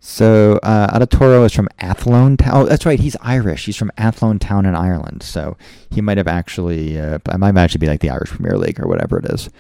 So 0.04 0.60
uh, 0.64 0.98
Adetoro 0.98 1.46
is 1.46 1.54
from 1.54 1.70
Athlone 1.80 2.36
Town. 2.36 2.52
Oh, 2.56 2.66
that's 2.66 2.88
right. 2.88 3.00
He's 3.00 3.16
Irish. 3.22 3.66
He's 3.66 3.78
from 3.78 3.92
Athlone 3.98 4.40
Town 4.40 4.66
in 4.66 4.74
Ireland. 4.74 5.22
So 5.22 5.58
he 5.92 6.02
might 6.02 6.18
have 6.18 6.28
actually. 6.28 7.00
Uh, 7.00 7.20
I 7.30 7.38
might 7.38 7.56
actually 7.56 7.80
be 7.80 7.88
like 7.88 8.00
the 8.00 8.10
Irish 8.10 8.32
Premier 8.32 8.58
League 8.58 8.80
or 8.80 8.88
whatever 8.88 9.20
it 9.20 9.26
is. 9.26 9.52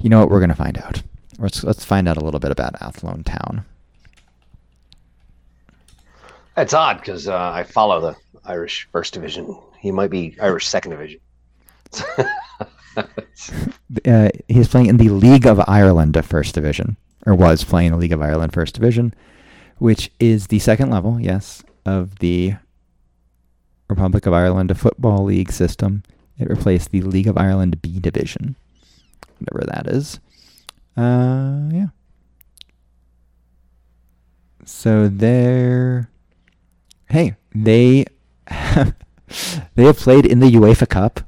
You 0.00 0.08
know 0.08 0.20
what? 0.20 0.30
We're 0.30 0.40
gonna 0.40 0.54
find 0.54 0.78
out. 0.78 1.02
Let's 1.38 1.64
let's 1.64 1.84
find 1.84 2.08
out 2.08 2.16
a 2.16 2.24
little 2.24 2.40
bit 2.40 2.50
about 2.50 2.80
Athlone 2.80 3.24
Town. 3.24 3.64
It's 6.56 6.74
odd 6.74 6.98
because 6.98 7.26
uh, 7.26 7.50
I 7.52 7.64
follow 7.64 8.00
the 8.00 8.16
Irish 8.44 8.88
First 8.92 9.14
Division. 9.14 9.58
He 9.78 9.90
might 9.90 10.10
be 10.10 10.36
Irish 10.40 10.66
Second 10.68 10.92
Division. 10.92 11.20
uh, 14.06 14.28
he's 14.48 14.68
playing 14.68 14.86
in 14.86 14.96
the 14.96 15.08
League 15.08 15.46
of 15.46 15.60
Ireland 15.66 16.16
First 16.24 16.54
Division, 16.54 16.96
or 17.26 17.34
was 17.34 17.64
playing 17.64 17.88
in 17.88 17.92
the 17.94 17.98
League 17.98 18.12
of 18.12 18.22
Ireland 18.22 18.52
First 18.52 18.74
Division, 18.74 19.14
which 19.78 20.10
is 20.20 20.46
the 20.46 20.60
second 20.60 20.90
level, 20.90 21.20
yes, 21.20 21.64
of 21.84 22.18
the 22.20 22.54
Republic 23.88 24.26
of 24.26 24.32
Ireland 24.32 24.78
Football 24.78 25.24
League 25.24 25.52
system. 25.52 26.04
It 26.38 26.48
replaced 26.48 26.90
the 26.90 27.02
League 27.02 27.28
of 27.28 27.38
Ireland 27.38 27.82
B 27.82 27.98
Division, 27.98 28.56
whatever 29.38 29.66
that 29.72 29.88
is. 29.92 30.20
Uh, 30.96 31.68
yeah. 31.72 31.86
So 34.64 35.08
they're, 35.08 36.10
hey, 37.08 37.36
they 37.54 38.06
have, 38.46 38.94
they 39.74 39.84
have 39.84 39.98
played 39.98 40.26
in 40.26 40.40
the 40.40 40.50
UEFA 40.50 40.88
Cup. 40.88 41.20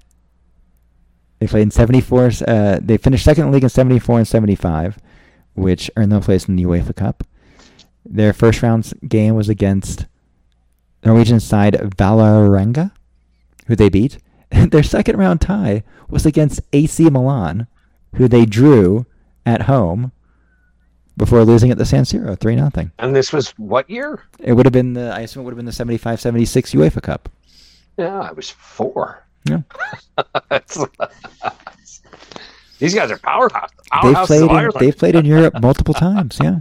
They 1.38 1.46
played 1.46 1.62
in 1.62 1.70
74. 1.70 2.30
Uh, 2.46 2.78
they 2.80 2.96
finished 2.96 3.24
second 3.24 3.46
in 3.46 3.52
league 3.52 3.62
in 3.62 3.68
74 3.68 4.18
and 4.18 4.28
75, 4.28 4.98
which 5.54 5.90
earned 5.96 6.12
them 6.12 6.18
a 6.18 6.24
place 6.24 6.48
in 6.48 6.56
the 6.56 6.64
UEFA 6.64 6.96
Cup. 6.96 7.24
Their 8.04 8.32
first 8.32 8.62
round 8.62 8.92
game 9.06 9.34
was 9.34 9.48
against 9.48 10.06
Norwegian 11.04 11.40
side 11.40 11.74
Vålerenga, 11.74 12.92
who 13.66 13.76
they 13.76 13.88
beat. 13.88 14.18
Their 14.50 14.82
second 14.82 15.18
round 15.18 15.40
tie 15.40 15.82
was 16.08 16.24
against 16.24 16.60
AC 16.72 17.10
Milan, 17.10 17.66
who 18.14 18.28
they 18.28 18.46
drew 18.46 19.06
at 19.46 19.62
home 19.62 20.12
before 21.16 21.44
losing 21.44 21.70
at 21.70 21.78
the 21.78 21.86
San 21.86 22.04
Siro 22.04 22.38
3 22.38 22.56
nothing. 22.56 22.90
And 22.98 23.16
this 23.16 23.32
was 23.32 23.50
what 23.52 23.88
year? 23.88 24.24
It 24.40 24.52
would 24.52 24.66
have 24.66 24.72
been 24.72 24.92
the 24.92 25.12
I 25.14 25.20
assume 25.20 25.42
it 25.42 25.44
would 25.44 25.52
have 25.52 25.56
been 25.56 25.64
the 25.66 25.72
75 25.72 26.20
76 26.20 26.72
UEFA 26.72 27.02
Cup. 27.02 27.30
Yeah, 27.96 28.20
I 28.20 28.32
was 28.32 28.50
4. 28.50 29.24
Yeah. 29.48 29.60
These 32.78 32.94
guys 32.94 33.10
are 33.10 33.16
powerhouse. 33.18 33.70
They've 34.02 34.26
played 34.26 34.42
in, 34.50 34.70
they've 34.78 34.98
played 34.98 35.14
in 35.14 35.24
Europe 35.24 35.54
multiple 35.62 35.94
times, 35.94 36.38
yeah. 36.42 36.58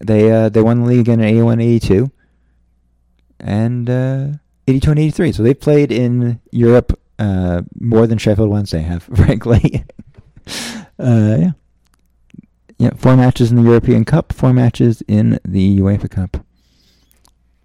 They 0.00 0.30
uh, 0.30 0.48
they 0.50 0.60
won 0.60 0.82
the 0.82 0.88
league 0.88 1.00
again 1.00 1.20
in 1.20 1.26
81 1.26 1.60
82 1.60 2.10
and 3.40 3.88
uh, 3.88 4.26
82 4.66 4.90
and 4.90 5.00
83. 5.00 5.32
So 5.32 5.42
they've 5.42 5.58
played 5.58 5.92
in 5.92 6.40
Europe 6.50 6.98
uh, 7.18 7.62
more 7.78 8.06
than 8.06 8.18
Sheffield 8.18 8.50
Wednesday 8.50 8.80
have, 8.80 9.04
frankly. 9.14 9.84
Uh, 10.98 11.36
yeah. 11.38 11.50
Yeah, 12.78 12.90
four 12.96 13.16
matches 13.16 13.50
in 13.50 13.56
the 13.56 13.62
European 13.62 14.04
Cup, 14.04 14.32
four 14.32 14.52
matches 14.52 15.02
in 15.06 15.38
the 15.44 15.78
UEFA 15.78 16.10
Cup. 16.10 16.44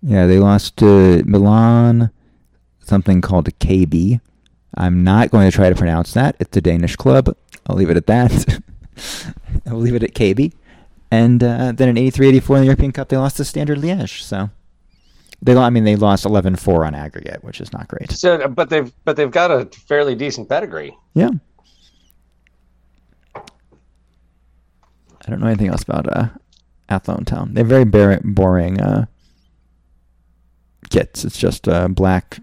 Yeah, 0.01 0.27
they 0.27 0.37
lost 0.37 0.77
to 0.77 1.23
Milan, 1.25 2.11
something 2.79 3.19
called 3.21 3.47
KB. 3.59 4.21
I'm 4.77 5.03
not 5.03 5.31
going 5.31 5.49
to 5.49 5.55
try 5.55 5.69
to 5.69 5.75
pronounce 5.75 6.13
that. 6.13 6.35
It's 6.39 6.55
a 6.55 6.61
Danish 6.61 6.95
club. 6.95 7.35
I'll 7.67 7.75
leave 7.75 7.89
it 7.89 7.97
at 7.97 8.07
that. 8.07 8.61
I'll 9.67 9.77
leave 9.77 9.95
it 9.95 10.03
at 10.03 10.13
KB. 10.13 10.53
And 11.11 11.43
uh, 11.43 11.71
then 11.71 11.89
in 11.89 11.95
83-84 11.95 12.55
in 12.55 12.59
the 12.61 12.65
European 12.65 12.91
Cup, 12.91 13.09
they 13.09 13.17
lost 13.17 13.37
to 13.37 13.45
Standard 13.45 13.79
Liège. 13.79 14.21
So 14.21 14.51
they, 15.41 15.55
I 15.55 15.69
mean, 15.69 15.85
they 15.85 15.95
lost 15.95 16.25
11-4 16.25 16.85
on 16.85 16.95
aggregate, 16.95 17.43
which 17.43 17.61
is 17.61 17.73
not 17.73 17.87
great. 17.87 18.11
So, 18.11 18.47
but 18.47 18.69
they've 18.69 18.91
but 19.05 19.15
they've 19.15 19.31
got 19.31 19.51
a 19.51 19.65
fairly 19.65 20.15
decent 20.15 20.49
pedigree. 20.49 20.95
Yeah. 21.13 21.31
I 25.29 25.33
don't 25.33 25.41
know 25.41 25.47
anything 25.47 25.67
else 25.67 25.83
about 25.83 26.11
uh, 26.11 26.29
Athlone 26.89 27.23
Town. 27.23 27.53
They're 27.53 27.63
very 27.63 27.85
bar- 27.85 28.19
boring 28.23 28.81
uh, 28.81 29.05
kits. 30.89 31.23
It's 31.23 31.37
just 31.37 31.67
uh, 31.67 31.87
black 31.87 32.39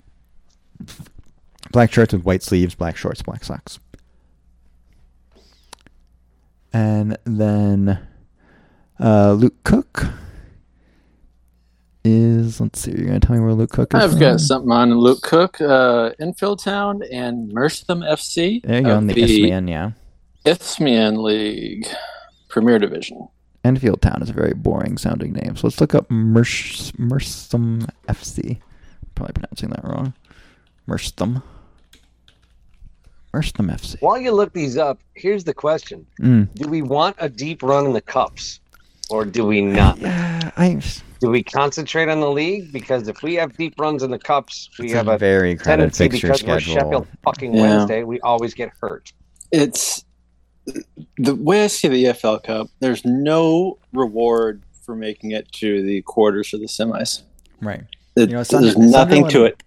black 1.72 1.92
shirts 1.92 2.12
with 2.12 2.22
white 2.22 2.44
sleeves, 2.44 2.76
black 2.76 2.96
shorts, 2.96 3.22
black 3.22 3.42
socks. 3.42 3.80
And 6.72 7.18
then 7.24 7.98
uh, 9.00 9.32
Luke 9.32 9.64
Cook 9.64 10.06
is. 12.04 12.60
Let's 12.60 12.78
see. 12.78 12.92
You're 12.92 13.06
gonna 13.06 13.18
tell 13.18 13.34
me 13.34 13.42
where 13.42 13.52
Luke 13.52 13.72
Cook 13.72 13.94
is. 13.94 14.00
I've 14.00 14.10
from? 14.12 14.20
got 14.20 14.40
something 14.40 14.70
on 14.70 14.94
Luke 14.94 15.22
Cook, 15.22 15.60
uh, 15.60 16.12
Enfield 16.20 16.62
Town, 16.62 17.02
and 17.10 17.52
Merstham 17.52 18.02
FC. 18.02 18.62
There 18.62 18.76
you 18.76 18.82
go. 18.84 18.92
of 18.92 18.98
In 18.98 19.06
the 19.08 19.20
Isthmian, 19.20 19.66
yeah. 19.66 19.90
Isthmian 20.44 21.20
League, 21.20 21.88
Premier 22.56 22.78
Division. 22.78 23.28
Enfield 23.64 24.00
Town 24.00 24.22
is 24.22 24.30
a 24.30 24.32
very 24.32 24.54
boring 24.54 24.96
sounding 24.96 25.34
name. 25.34 25.56
So 25.56 25.66
let's 25.66 25.78
look 25.78 25.94
up 25.94 26.08
Mersh, 26.08 26.98
Merstham 26.98 27.86
FC. 28.08 28.58
Probably 29.14 29.34
pronouncing 29.34 29.68
that 29.68 29.84
wrong. 29.84 30.14
Merstham. 30.86 31.42
Merstham 33.34 33.68
FC. 33.68 34.00
While 34.00 34.16
you 34.18 34.32
look 34.32 34.54
these 34.54 34.78
up, 34.78 34.98
here's 35.12 35.44
the 35.44 35.52
question: 35.52 36.06
Mm. 36.18 36.48
Do 36.54 36.66
we 36.66 36.80
want 36.80 37.16
a 37.18 37.28
deep 37.28 37.62
run 37.62 37.84
in 37.84 37.92
the 37.92 38.00
cups, 38.00 38.58
or 39.10 39.26
do 39.26 39.44
we 39.44 39.60
not? 39.60 39.98
Yeah, 39.98 40.50
I, 40.56 40.80
Do 41.20 41.28
we 41.28 41.42
concentrate 41.42 42.08
on 42.08 42.20
the 42.20 42.30
league? 42.30 42.72
Because 42.72 43.06
if 43.06 43.22
we 43.22 43.34
have 43.34 43.54
deep 43.58 43.74
runs 43.78 44.02
in 44.02 44.10
the 44.10 44.18
cups, 44.18 44.70
we 44.78 44.92
have 44.92 45.08
a 45.08 45.16
a 45.16 45.18
very 45.18 45.56
crowded 45.56 45.92
tendency 45.92 46.08
fixture 46.08 46.28
because 46.28 46.42
we're 46.42 46.60
schedule. 46.60 46.74
Sheffield 46.74 47.08
fucking 47.22 47.54
Yeah. 47.54 47.60
Wednesday. 47.62 48.02
We 48.02 48.18
always 48.20 48.54
get 48.54 48.70
hurt. 48.80 49.12
It's 49.52 50.05
the 51.18 51.34
way 51.34 51.64
I 51.64 51.66
see 51.68 51.88
the 51.88 52.04
EFL 52.06 52.42
Cup. 52.42 52.68
There's 52.80 53.04
no 53.04 53.78
reward 53.92 54.62
for 54.84 54.96
making 54.96 55.30
it 55.32 55.50
to 55.52 55.82
the 55.82 56.00
quarters 56.02 56.52
or 56.54 56.58
the 56.58 56.66
semis. 56.66 57.22
Right. 57.60 57.84
It- 58.16 58.30
You 58.30 58.36
know, 58.36 58.42
Sunday- 58.42 58.66
there's 58.66 58.76
nothing 58.78 59.28
to 59.28 59.44
it, 59.44 59.62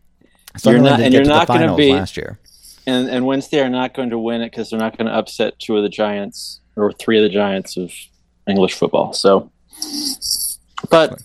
Sunderland 0.58 0.92
not- 0.92 0.98
didn't 0.98 1.06
and 1.06 1.14
you're 1.14 1.24
not 1.26 1.48
gonna 1.48 1.76
be- 1.76 1.94
last 1.94 2.18
year. 2.18 2.40
and 2.88 3.10
and 3.10 3.26
Wednesday 3.26 3.60
are 3.62 3.70
not 3.70 3.94
going 3.94 4.10
to 4.12 4.18
win 4.18 4.42
it 4.42 4.52
because 4.52 4.70
they're 4.70 4.80
not 4.80 4.98
going 4.98 5.08
to 5.08 5.14
upset 5.14 5.58
two 5.60 5.76
of 5.78 5.84
the 5.84 5.90
giants 5.90 6.60
or 6.76 6.92
three 6.94 7.18
of 7.18 7.24
the 7.24 7.30
giants 7.30 7.78
of 7.78 7.92
English 8.48 8.74
football. 8.74 9.14
So, 9.14 9.50
but 10.90 11.22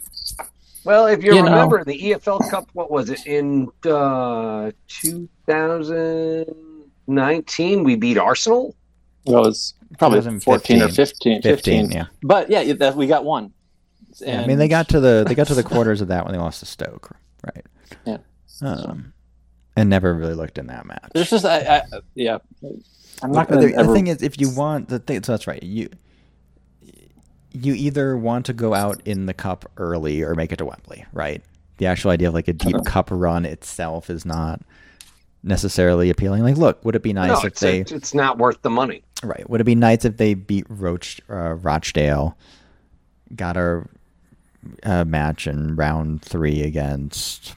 Well, 0.85 1.07
if 1.07 1.23
you, 1.25 1.35
You 1.35 1.43
know. 1.43 1.49
remember 1.51 1.83
the 1.85 1.99
EFL 2.11 2.41
Cup, 2.51 2.69
what 2.75 2.91
was 2.91 3.09
it 3.09 3.27
in 3.27 3.69
uh, 3.87 4.71
2019? 4.89 7.85
We 7.85 7.97
beat 7.97 8.19
Arsenal. 8.19 8.75
Well, 9.27 9.45
it 9.45 9.47
was 9.47 9.75
probably 9.99 10.21
14 10.21 10.83
or 10.83 10.89
2015. 10.89 11.43
15, 11.43 11.43
15, 11.43 11.43
15. 11.43 11.91
yeah. 11.91 12.07
But 12.23 12.51
yeah, 12.51 12.73
that, 12.75 12.97
we 12.97 13.07
got 13.07 13.25
one. 13.25 13.53
Yeah, 14.21 14.43
I 14.43 14.47
mean, 14.47 14.59
they 14.59 14.69
got 14.69 14.89
to 14.91 15.01
the 15.01 15.25
they 15.27 15.35
got 15.35 15.49
to 15.49 15.55
the 15.55 15.65
quarters 15.65 16.01
of 16.01 16.09
that 16.09 16.25
when 16.25 16.33
they 16.33 16.39
lost 16.39 16.61
to 16.61 16.67
Stoke, 16.67 17.11
right? 17.45 17.67
Yeah. 18.05 18.19
Um, 18.63 19.13
and 19.77 19.91
never 19.91 20.15
really 20.15 20.35
looked 20.35 20.57
in 20.59 20.69
that 20.69 20.87
match. 20.87 21.11
There's 21.13 21.31
just, 21.31 21.45
I, 21.45 21.59
I, 21.79 21.83
yeah. 22.15 22.39
I'm 23.23 23.33
not 23.33 23.49
going 23.49 23.61
the, 23.61 23.73
to 23.77 23.83
the 23.85 23.93
thing 23.93 24.07
is, 24.07 24.23
if 24.23 24.41
you 24.41 24.51
want 24.51 24.89
the 24.89 25.01
thing, 25.01 25.23
so 25.25 25.33
that's 25.33 25.47
right. 25.49 25.63
You 25.63 25.89
you 27.51 27.75
either 27.75 28.17
want 28.17 28.47
to 28.47 28.53
go 28.53 28.75
out 28.75 29.01
in 29.05 29.27
the 29.27 29.35
cup 29.35 29.71
early 29.77 30.23
or 30.23 30.35
make 30.35 30.53
it 30.53 30.57
to 30.57 30.65
Wembley, 30.65 31.05
right? 31.13 31.43
The 31.79 31.87
actual 31.87 32.11
idea 32.11 32.29
of 32.29 32.35
like 32.35 32.49
a 32.49 32.53
deep 32.53 32.75
Uh-huh. 32.75 32.83
cup 32.85 33.09
run 33.11 33.45
itself 33.45 34.11
is 34.11 34.25
not 34.25 34.61
necessarily 35.45 36.11
appealing. 36.11 36.43
Like, 36.43 36.57
look, 36.57 36.85
would 36.85 36.97
it 36.97 37.03
be 37.03 37.13
nice 37.13 37.29
no, 37.29 37.39
if 37.39 37.45
it's, 37.45 37.61
they 37.61 37.81
it's 37.81 38.15
not 38.15 38.39
worth 38.39 38.63
the 38.63 38.71
money. 38.71 39.03
right? 39.23 39.49
Would 39.49 39.61
it 39.61 39.65
be 39.65 39.75
nice 39.75 40.05
if 40.05 40.17
they 40.17 40.35
beat 40.35 40.67
Roach 40.69 41.21
uh, 41.31 41.55
Rochdale, 41.55 42.37
got 43.37 43.57
a 43.57 43.85
uh, 44.83 45.05
match 45.05 45.47
in 45.47 45.77
round 45.77 46.23
three 46.23 46.63
against. 46.63 47.55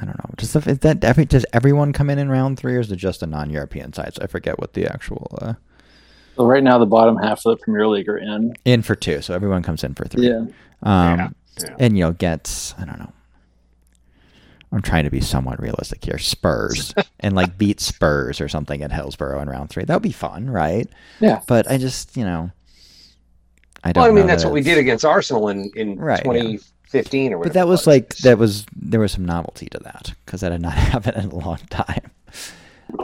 I 0.00 0.04
don't 0.04 0.16
know. 0.18 0.30
Just 0.36 0.54
is 0.54 0.78
that 0.78 1.02
every 1.02 1.24
does 1.24 1.44
everyone 1.52 1.92
come 1.92 2.08
in 2.08 2.18
in 2.18 2.30
round 2.30 2.58
three, 2.58 2.76
or 2.76 2.80
is 2.80 2.92
it 2.92 2.96
just 2.96 3.20
the 3.20 3.26
non-European 3.26 3.92
sides? 3.92 4.18
I 4.20 4.28
forget 4.28 4.58
what 4.58 4.74
the 4.74 4.86
actual. 4.86 5.26
Uh, 5.40 5.54
so 6.36 6.46
right 6.46 6.62
now, 6.62 6.78
the 6.78 6.86
bottom 6.86 7.16
half 7.16 7.44
of 7.44 7.58
the 7.58 7.64
Premier 7.64 7.88
League 7.88 8.08
are 8.08 8.18
in. 8.18 8.54
In 8.64 8.82
for 8.82 8.94
two, 8.94 9.20
so 9.22 9.34
everyone 9.34 9.64
comes 9.64 9.82
in 9.82 9.94
for 9.94 10.04
three. 10.04 10.28
Yeah. 10.28 10.46
Um, 10.82 11.18
Yeah, 11.18 11.28
yeah. 11.62 11.76
and 11.80 11.98
you 11.98 12.04
know 12.04 12.12
gets 12.12 12.74
I 12.78 12.84
don't 12.84 13.00
know. 13.00 13.12
I'm 14.72 14.82
trying 14.82 15.04
to 15.04 15.10
be 15.10 15.20
somewhat 15.20 15.60
realistic 15.60 16.04
here. 16.04 16.18
Spurs 16.18 16.94
and 17.20 17.34
like 17.34 17.56
beat 17.56 17.80
Spurs 17.80 18.40
or 18.40 18.48
something 18.48 18.82
at 18.82 18.92
Hillsborough 18.92 19.40
in 19.40 19.48
round 19.48 19.70
three. 19.70 19.84
That 19.84 19.94
would 19.94 20.02
be 20.02 20.12
fun, 20.12 20.50
right? 20.50 20.86
Yeah. 21.20 21.40
But 21.46 21.70
I 21.70 21.78
just 21.78 22.16
you 22.16 22.24
know. 22.24 22.50
I 23.84 23.92
don't. 23.92 24.02
Well, 24.02 24.10
I 24.10 24.14
mean, 24.14 24.26
that's 24.26 24.42
that 24.42 24.48
what 24.48 24.54
we 24.54 24.62
did 24.62 24.76
against 24.78 25.04
Arsenal 25.04 25.48
in 25.48 25.70
in 25.76 25.98
Right, 25.98 26.18
yeah. 26.24 26.32
2015 26.32 27.32
or 27.32 27.38
whatever. 27.38 27.50
But 27.50 27.54
that 27.54 27.66
it 27.66 27.68
was 27.68 27.86
like 27.86 28.16
that 28.18 28.36
was 28.38 28.66
there 28.74 29.00
was 29.00 29.12
some 29.12 29.24
novelty 29.24 29.68
to 29.70 29.78
that 29.84 30.12
because 30.26 30.40
that 30.40 30.52
had 30.52 30.60
not 30.60 30.72
happened 30.74 31.16
in 31.16 31.30
a 31.30 31.34
long 31.36 31.58
time. 31.70 32.10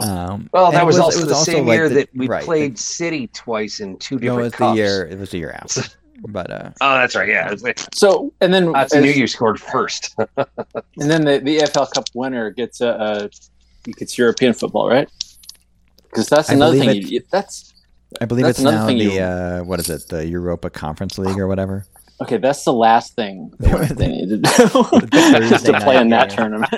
Um, 0.01 0.49
Well, 0.51 0.71
that 0.71 0.85
was, 0.85 0.97
it 0.97 1.01
also 1.01 1.25
the 1.25 1.35
same 1.35 1.67
like 1.67 1.75
year 1.77 1.89
the- 1.89 1.95
that 1.95 2.09
we 2.15 2.27
right, 2.27 2.43
played 2.43 2.75
the- 2.75 2.81
City 2.81 3.27
twice 3.27 3.79
in 3.79 3.97
two 3.97 4.15
no, 4.15 4.19
different 4.19 4.39
it 4.39 4.43
was 4.43 4.53
cups. 4.53 4.71
the 4.71 4.77
year. 4.77 5.07
It 5.07 5.19
was 5.19 5.29
the 5.31 5.37
year 5.37 5.51
after. 5.51 5.81
But 6.27 6.49
uh, 6.51 6.71
Oh, 6.81 6.95
that's 6.95 7.15
right. 7.15 7.27
Yeah, 7.29 7.51
It's- 7.53 7.87
So 7.93 8.33
and 8.41 8.53
then 8.53 8.71
that's 8.71 8.93
I 8.93 8.97
as- 8.97 9.03
knew 9.03 9.11
you 9.11 9.27
scored 9.27 9.59
first. 9.59 10.15
and 10.37 10.47
then 10.97 11.23
the, 11.25 11.39
the 11.39 11.57
EFL 11.59 11.91
Cup 11.91 12.05
winner 12.13 12.49
gets 12.51 12.81
a, 12.81 13.29
a 13.87 13.91
gets 13.91 14.17
European 14.17 14.53
football, 14.53 14.89
right? 14.89 15.09
Because 16.03 16.27
that's 16.27 16.49
another 16.49 16.77
thing. 16.77 16.89
it- 16.89 17.09
You, 17.09 17.21
that's 17.31 17.73
I 18.21 18.25
believe 18.25 18.45
That's 18.45 18.59
it's 18.59 18.63
now 18.63 18.85
thing 18.87 18.97
the 18.99 19.03
you- 19.05 19.19
uh, 19.19 19.59
what 19.61 19.79
is 19.79 19.89
it? 19.89 20.07
The 20.07 20.25
Europa 20.25 20.69
Conference 20.69 21.17
League 21.17 21.37
or 21.37 21.47
whatever. 21.47 21.85
okay. 22.21 22.37
That's 22.37 22.63
the 22.63 22.73
last 22.73 23.13
thing 23.15 23.51
that 23.59 23.97
they 23.97 24.07
need 24.07 24.29
to 24.29 24.37
do 24.37 25.07
just 25.49 25.65
to 25.65 25.79
play 25.81 25.97
in 25.97 26.09
that 26.09 26.29
game. 26.29 26.37
tournament. 26.37 26.71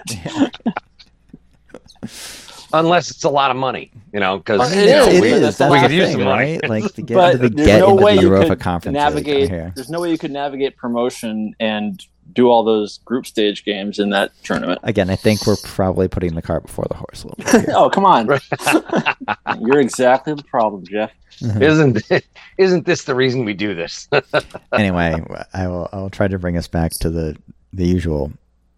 Unless 2.74 3.12
it's 3.12 3.24
a 3.24 3.30
lot 3.30 3.50
of 3.52 3.58
money, 3.58 3.92
you 4.14 4.20
know, 4.20 4.38
because 4.40 4.60
Well, 4.60 4.72
It 4.72 4.88
Yeah. 4.90 5.06
It 5.10 5.22
we- 5.22 5.28
is. 5.30 5.42
that's 5.42 5.58
That's 5.58 5.58
the 5.58 5.66
the 5.66 5.72
we 5.72 5.80
could 5.80 5.92
use 5.92 6.06
thing, 6.08 6.14
some 6.18 6.24
money. 6.26 6.60
right? 6.62 6.70
Like 6.70 6.94
to 6.96 7.02
get 7.02 7.16
but 7.16 7.36
into 7.36 7.50
the 7.50 7.56
there's 7.56 7.68
get 7.68 7.80
no 7.80 7.92
into 7.92 8.04
way 8.04 8.16
the 8.16 8.22
you 8.22 8.28
Europa 8.30 8.48
could 8.50 8.60
Conference 8.60 8.94
navigate. 8.96 9.42
League 9.42 9.50
here. 9.50 9.72
There's 9.76 9.90
no 9.90 10.02
way 10.02 10.12
you 10.12 10.18
could 10.18 10.32
navigate 10.32 10.76
promotion 10.78 11.56
and 11.60 12.04
do 12.34 12.50
all 12.50 12.64
those 12.66 12.98
group 13.00 13.26
stage 13.26 13.64
games 13.64 14.00
in 14.00 14.10
that 14.10 14.32
tournament. 14.44 14.80
Again, 14.84 15.10
I 15.10 15.16
think 15.16 15.48
we're 15.48 15.56
probably 15.64 16.08
putting 16.10 16.36
the 16.36 16.42
cart 16.42 16.64
before 16.64 16.86
the 16.90 16.96
horse 16.98 17.24
a 17.24 17.28
little 17.30 17.62
bit. 17.62 17.70
Oh 17.76 17.90
come 17.90 18.06
on! 18.06 18.28
You're 19.62 19.80
exactly 19.80 20.34
the 20.34 20.44
problem, 20.44 20.86
Jeff. 20.86 21.12
Mm-hmm. 21.42 21.62
isn't 21.62 22.24
isn't 22.58 22.86
this 22.86 23.04
the 23.04 23.14
reason 23.16 23.46
we 23.46 23.54
do 23.54 23.76
this? 23.76 24.10
anyway, 24.74 25.16
I 25.54 25.68
will. 25.68 25.88
I 25.94 25.98
will 25.98 26.10
try 26.10 26.28
to 26.28 26.38
bring 26.40 26.58
us 26.58 26.68
back 26.68 26.92
to 26.94 27.10
the 27.10 27.38
the 27.74 27.86
usual 27.86 28.32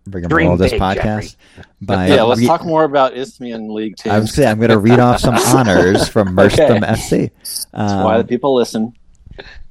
Dream 0.09 0.23
rigmarole 0.23 0.49
all 0.51 0.57
this 0.57 0.71
big, 0.71 0.81
podcast. 0.81 1.35
By 1.81 2.07
yeah, 2.07 2.23
let's 2.23 2.41
re- 2.41 2.47
talk 2.47 2.65
more 2.65 2.83
about 2.83 3.15
Isthmian 3.15 3.73
League 3.73 3.97
Two. 3.97 4.09
I 4.09 4.19
was 4.19 4.33
saying 4.33 4.49
I'm 4.49 4.57
going 4.57 4.69
to 4.69 4.77
read 4.79 4.99
off 4.99 5.19
some 5.19 5.35
honors 5.55 6.07
from 6.07 6.33
Merstham 6.35 6.81
FC. 6.81 7.31
That's 7.41 7.67
why 7.73 8.17
the 8.17 8.23
Um, 8.23 8.27
people 8.27 8.55
listen. 8.55 8.93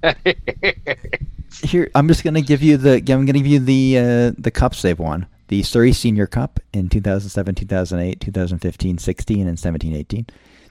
here, 1.63 1.91
I'm 1.95 2.09
just 2.09 2.25
going 2.25 2.35
to 2.35 2.43
give 2.43 2.63
you 2.63 2.77
the. 2.77 2.97
I'm 2.97 3.05
going 3.05 3.27
to 3.27 3.33
give 3.33 3.47
you 3.47 3.61
the 3.61 3.99
uh, 3.99 4.33
the 4.39 4.51
cups 4.51 4.83
they've 4.83 4.99
won. 4.99 5.27
The 5.49 5.63
Surrey 5.63 5.93
Senior 5.93 6.27
Cup 6.27 6.61
in 6.75 6.89
2007, 6.91 7.55
2008, 7.55 8.21
2015, 8.21 8.99
16, 8.99 9.49
and 9.49 9.59
17, 9.59 9.97
18. 9.97 10.27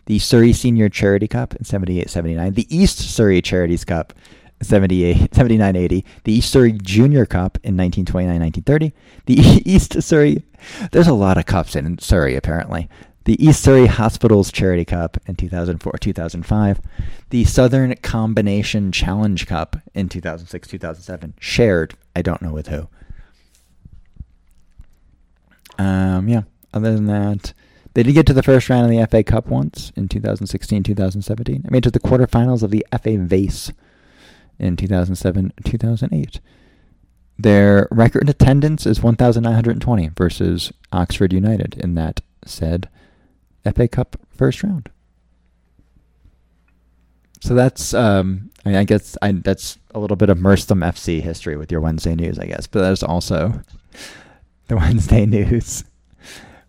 The 0.06 0.20
Surrey 0.20 0.54
Senior 0.54 0.88
Charity 0.88 1.28
Cup 1.28 1.56
in 1.56 1.64
78, 1.66 2.10
79. 2.10 2.54
The 2.54 2.76
East 2.76 3.00
Surrey 3.00 3.42
Charities 3.42 3.84
Cup 3.84 4.14
78, 4.62 5.36
79, 5.36 5.76
80. 5.76 6.06
The 6.24 6.32
East 6.34 6.52
Surrey 6.52 6.72
Junior 6.72 7.26
Cup 7.26 7.58
in 7.64 7.78
1929, 7.78 8.40
1930. 8.40 8.94
The 9.26 9.62
East 9.70 10.02
Surrey, 10.02 10.44
there's 10.92 11.08
a 11.08 11.14
lot 11.14 11.38
of 11.38 11.46
cups 11.46 11.76
in 11.76 11.98
Surrey 12.00 12.36
apparently. 12.36 12.90
The 13.26 13.44
East 13.46 13.62
Surrey 13.62 13.88
Hospitals 13.88 14.54
Charity 14.54 14.86
Cup 14.86 15.18
in 15.26 15.36
2004, 15.36 15.94
2005. 16.00 16.82
The 17.30 17.44
Southern 17.44 17.94
Combination 17.98 18.92
Challenge 18.92 19.46
Cup 19.46 19.76
in 19.94 20.08
2006, 20.08 20.68
2007. 20.70 21.34
Shared, 21.40 21.96
I 22.16 22.22
don't 22.22 22.42
know 22.42 22.54
with 22.54 22.68
who. 22.68 22.88
Um, 25.78 26.30
yeah. 26.30 26.44
Other 26.74 26.96
than 26.96 27.06
that, 27.08 27.54
they 27.94 28.04
did 28.04 28.14
get 28.14 28.28
to 28.28 28.34
the 28.34 28.44
first 28.44 28.70
round 28.70 28.86
of 28.86 28.98
the 28.98 29.06
FA 29.08 29.24
Cup 29.24 29.48
once 29.48 29.92
in 29.96 30.08
2016, 30.08 30.84
2017. 30.84 31.66
I 31.70 31.76
it 31.76 31.82
to 31.82 31.92
the 31.92 32.00
quarterfinals 32.00 32.64
of 32.64 32.72
the 32.72 32.86
FA 32.92 33.18
Vase 33.18 33.72
in 34.60 34.76
2007, 34.76 35.54
2008. 35.64 36.40
Their 37.40 37.88
record 37.92 38.30
attendance 38.30 38.86
is 38.86 39.04
1,920 39.04 40.10
versus 40.18 40.74
Oxford 40.92 41.34
United 41.34 41.76
in 41.78 41.96
that 41.96 42.22
said 42.46 42.90
FA 43.76 43.88
Cup 43.88 44.20
first 44.30 44.64
round. 44.64 44.90
So 47.42 47.54
that's, 47.54 47.94
um, 47.94 48.50
I 48.66 48.70
mean, 48.70 48.78
I 48.78 48.84
guess 48.84 49.16
I, 49.22 49.34
that's 49.34 49.78
a 49.94 50.00
little 50.00 50.18
bit 50.18 50.30
of 50.30 50.40
Merstham 50.40 50.80
FC 50.82 51.22
history 51.22 51.56
with 51.56 51.72
your 51.72 51.82
Wednesday 51.82 52.16
news, 52.16 52.40
I 52.40 52.46
guess. 52.48 52.66
But 52.66 52.82
that's 52.82 53.04
also 53.04 53.62
the 54.68 54.78
Wednesday 54.78 55.26
news. 55.26 55.84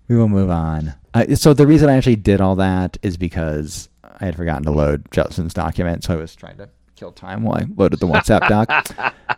We 0.09 0.17
will 0.17 0.29
move 0.29 0.51
on. 0.51 0.95
Uh, 1.15 1.35
so 1.35 1.55
the 1.55 1.67
reason 1.67 1.89
I 1.89 1.97
actually 1.97 2.17
did 2.17 2.41
all 2.41 2.57
that 2.57 2.99
is 3.03 3.17
because 3.17 3.89
I 4.21 4.27
had 4.27 4.37
forgotten 4.37 4.65
to 4.65 4.71
load 4.71 5.11
Justin's 5.11 5.55
document, 5.55 6.05
so 6.05 6.15
I 6.15 6.17
was 6.17 6.35
trying 6.37 6.59
to 6.59 6.69
kill 6.99 7.13
time 7.13 7.45
while 7.45 7.59
I 7.59 7.67
loaded 7.77 8.01
the 8.01 8.07
WhatsApp 8.07 8.49
doc. 8.49 9.15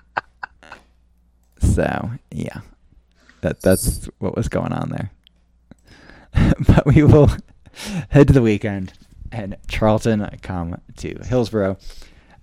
So 1.60 2.10
yeah, 2.30 2.60
that 3.42 3.60
that's 3.60 4.08
what 4.18 4.34
was 4.34 4.48
going 4.48 4.72
on 4.72 4.88
there. 4.88 5.10
but 6.66 6.86
we 6.86 7.02
will 7.02 7.30
head 8.08 8.28
to 8.28 8.32
the 8.32 8.42
weekend, 8.42 8.94
and 9.30 9.56
Charlton 9.68 10.26
come 10.42 10.80
to 10.96 11.18
Hillsborough. 11.22 11.76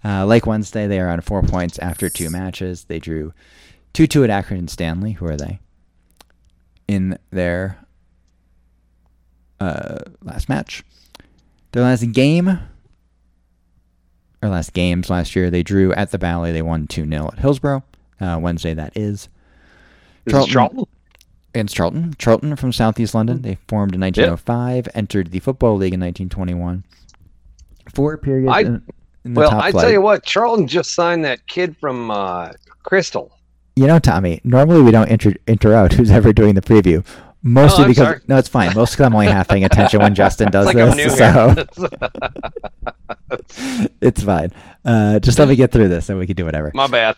Uh, 0.06 0.26
like 0.26 0.46
Wednesday, 0.46 0.86
they 0.88 1.00
are 1.00 1.10
on 1.10 1.22
four 1.22 1.42
points 1.42 1.80
after 1.80 2.10
two 2.10 2.30
matches. 2.30 2.84
They 2.86 3.00
drew 3.00 3.34
two-two 3.94 4.24
at 4.24 4.30
Accrington 4.30 4.70
Stanley. 4.70 5.14
Who 5.14 5.26
are 5.26 5.36
they? 5.36 5.60
In 6.88 7.18
their 7.32 7.80
uh, 9.60 9.98
last 10.22 10.48
match, 10.48 10.84
their 11.72 11.84
last 11.84 12.12
game, 12.12 12.60
or 14.42 14.50
last 14.50 14.74
games 14.74 15.10
last 15.10 15.36
year, 15.36 15.50
they 15.50 15.64
drew 15.64 15.94
at 15.94 16.12
the 16.12 16.18
Valley. 16.18 16.52
They 16.52 16.62
won 16.62 16.88
two 16.88 17.06
0 17.08 17.30
at 17.34 17.40
Hillsborough. 17.40 17.84
Uh, 18.20 18.38
Wednesday, 18.42 18.74
that 18.74 18.96
is. 18.96 19.30
Is 20.26 20.46
Charlton? 20.48 20.86
Against 21.54 21.76
Charlton. 21.76 22.16
Charlton 22.20 22.56
from 22.56 22.72
Southeast 22.72 23.16
London. 23.16 23.42
They 23.42 23.58
formed 23.68 23.96
in 23.96 24.02
1905, 24.02 24.90
entered 24.94 25.32
the 25.32 25.40
Football 25.40 25.78
League 25.78 25.94
in 25.94 26.00
1921. 26.00 26.84
Four 27.94 28.18
periods 28.18 28.52
I- 28.52 28.62
in, 28.62 28.84
in 29.24 29.34
Well, 29.34 29.60
I 29.60 29.72
tell 29.72 29.90
you 29.92 30.02
what, 30.02 30.24
Charlton 30.24 30.68
just 30.68 30.94
signed 30.94 31.24
that 31.26 31.48
kid 31.48 31.78
from 31.78 32.12
uh, 32.12 32.52
Crystal. 32.84 33.32
You 33.76 33.88
know, 33.88 34.00
Tommy, 34.00 34.42
normally 34.44 34.82
we 34.82 34.92
don't 34.92 35.08
inter, 35.10 35.34
inter 35.48 35.74
out 35.74 35.94
who's 35.94 36.12
ever 36.12 36.34
doing 36.34 36.56
the 36.56 36.62
preview. 36.62 37.06
Mostly 37.44 37.86
Oh, 37.86 37.88
because 37.88 38.04
sorry. 38.08 38.20
no, 38.28 38.38
it's 38.38 38.50
fine. 38.50 38.74
Mostly 38.76 38.96
because 38.96 39.06
I'm 39.08 39.14
only 39.14 39.28
half 39.28 39.48
paying 39.48 39.64
attention 39.64 40.02
when 40.02 40.16
Justin 40.16 40.52
does 40.52 40.66
like 40.74 40.76
this, 40.76 41.18
so 41.18 41.56
it's 44.02 44.24
fine. 44.24 44.52
Uh, 44.84 45.20
just 45.20 45.38
let 45.40 45.48
me 45.48 45.56
get 45.56 45.72
through 45.72 45.88
this, 45.88 46.10
and 46.10 46.18
we 46.20 46.26
can 46.28 46.36
do 46.36 46.46
whatever. 46.46 46.72
My 46.74 46.88
bad. 46.88 47.16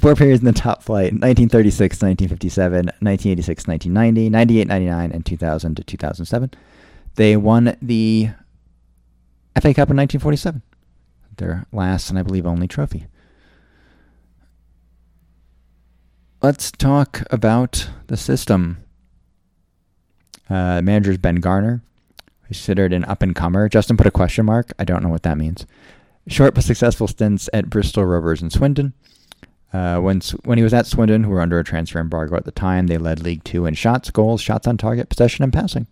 Four 0.00 0.14
periods 0.14 0.40
in 0.40 0.46
the 0.46 0.52
top 0.52 0.82
flight: 0.82 1.12
1936, 1.12 1.96
1957, 2.00 2.86
1986, 2.86 3.66
1990, 3.66 4.30
98, 4.30 4.68
99, 4.68 5.12
and 5.12 5.26
2000 5.26 5.74
to 5.76 5.84
2007. 5.84 6.50
They 7.16 7.36
won 7.36 7.76
the 7.82 8.30
FA 9.60 9.74
Cup 9.74 9.90
in 9.90 9.96
1947, 9.96 10.62
their 11.36 11.66
last 11.72 12.08
and 12.08 12.18
I 12.18 12.22
believe 12.22 12.46
only 12.46 12.68
trophy. 12.68 13.06
Let's 16.42 16.70
talk 16.70 17.22
about 17.30 17.90
the 18.06 18.16
system. 18.16 18.78
Uh, 20.48 20.80
manager's 20.80 21.18
Ben 21.18 21.36
Garner, 21.36 21.82
considered 22.46 22.94
an 22.94 23.04
up 23.04 23.22
and 23.22 23.36
comer. 23.36 23.68
Justin 23.68 23.98
put 23.98 24.06
a 24.06 24.10
question 24.10 24.46
mark. 24.46 24.72
I 24.78 24.84
don't 24.84 25.02
know 25.02 25.10
what 25.10 25.22
that 25.24 25.36
means. 25.36 25.66
Short 26.28 26.54
but 26.54 26.64
successful 26.64 27.06
stints 27.08 27.50
at 27.52 27.68
Bristol 27.68 28.06
Rovers 28.06 28.40
and 28.40 28.50
Swindon. 28.50 28.94
Uh, 29.72 30.00
when 30.00 30.22
when 30.44 30.56
he 30.56 30.64
was 30.64 30.72
at 30.72 30.86
Swindon, 30.86 31.24
who 31.24 31.30
were 31.30 31.42
under 31.42 31.58
a 31.58 31.64
transfer 31.64 32.00
embargo 32.00 32.36
at 32.36 32.46
the 32.46 32.50
time, 32.50 32.86
they 32.86 32.98
led 32.98 33.22
League 33.22 33.44
Two 33.44 33.66
in 33.66 33.74
shots, 33.74 34.10
goals, 34.10 34.40
shots 34.40 34.66
on 34.66 34.78
target, 34.78 35.10
possession, 35.10 35.44
and 35.44 35.52
passing. 35.52 35.86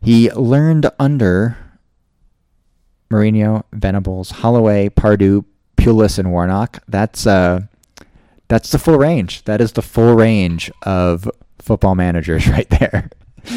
He 0.00 0.30
learned 0.30 0.88
under 0.98 1.58
Mourinho, 3.10 3.64
Venables, 3.72 4.30
Holloway, 4.30 4.88
Pardew, 4.88 5.44
Pulis, 5.76 6.18
and 6.18 6.30
Warnock. 6.30 6.82
That's 6.88 7.26
uh, 7.26 7.62
that's 8.50 8.72
the 8.72 8.78
full 8.80 8.98
range. 8.98 9.44
That 9.44 9.60
is 9.60 9.72
the 9.72 9.80
full 9.80 10.14
range 10.14 10.72
of 10.82 11.30
football 11.60 11.94
managers 11.94 12.48
right 12.56 12.68
there. 12.68 13.08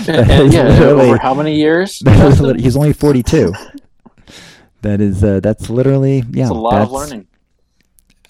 And, 0.07 0.53
yeah, 0.53 0.67
over 0.79 1.17
how 1.17 1.33
many 1.33 1.55
years? 1.55 1.99
he's 2.07 2.77
only 2.77 2.93
42. 2.93 3.51
That 4.83 5.01
is 5.01 5.23
uh, 5.23 5.39
that's 5.41 5.69
literally 5.69 6.23
yeah. 6.29 6.43
It's 6.43 6.51
a 6.51 6.53
lot 6.53 6.81
of 6.81 6.91
learning. 6.91 7.27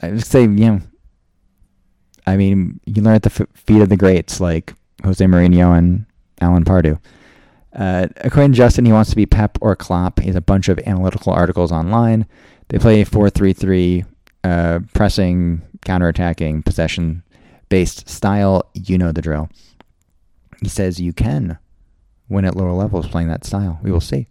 I 0.02 0.12
would 0.12 0.26
say, 0.26 0.47
know, 0.47 0.82
I 2.26 2.38
mean, 2.38 2.80
you 2.86 3.02
learn 3.02 3.15
at 3.15 3.23
the 3.23 3.32
f- 3.32 3.47
feet 3.56 3.82
of 3.82 3.89
the 3.89 3.97
greats 3.97 4.39
like 4.39 4.73
Jose 5.04 5.23
Mourinho 5.23 5.78
and 5.78 6.06
Alan 6.41 6.63
Pardew. 6.63 6.99
Uh, 7.76 8.08
according 8.17 8.52
to 8.52 8.58
Justin, 8.58 8.86
he 8.86 8.91
wants 8.91 9.10
to 9.10 9.15
be 9.15 9.26
Pep 9.26 9.58
or 9.62 9.76
Klopp. 9.76 10.19
He 10.19 10.28
has 10.28 10.36
a 10.36 10.41
bunch 10.41 10.69
of 10.69 10.80
analytical 10.80 11.34
articles 11.34 11.71
online. 11.71 12.26
They 12.69 12.78
play 12.78 13.02
a 13.02 13.06
4 13.06 13.30
3 13.30 13.54
3, 13.54 14.06
uh, 14.43 14.80
pressing, 14.93 15.62
counterattacking, 15.83 16.65
possession 16.65 17.23
based 17.69 18.09
style. 18.09 18.69
You 18.73 18.97
know 18.97 19.11
the 19.11 19.21
drill. 19.21 19.49
He 20.61 20.69
says 20.69 20.99
you 20.99 21.13
can 21.13 21.57
win 22.29 22.45
at 22.45 22.55
lower 22.55 22.71
levels 22.71 23.07
playing 23.07 23.27
that 23.27 23.45
style. 23.45 23.79
We 23.83 23.91
will 23.91 24.01
see. 24.01 24.27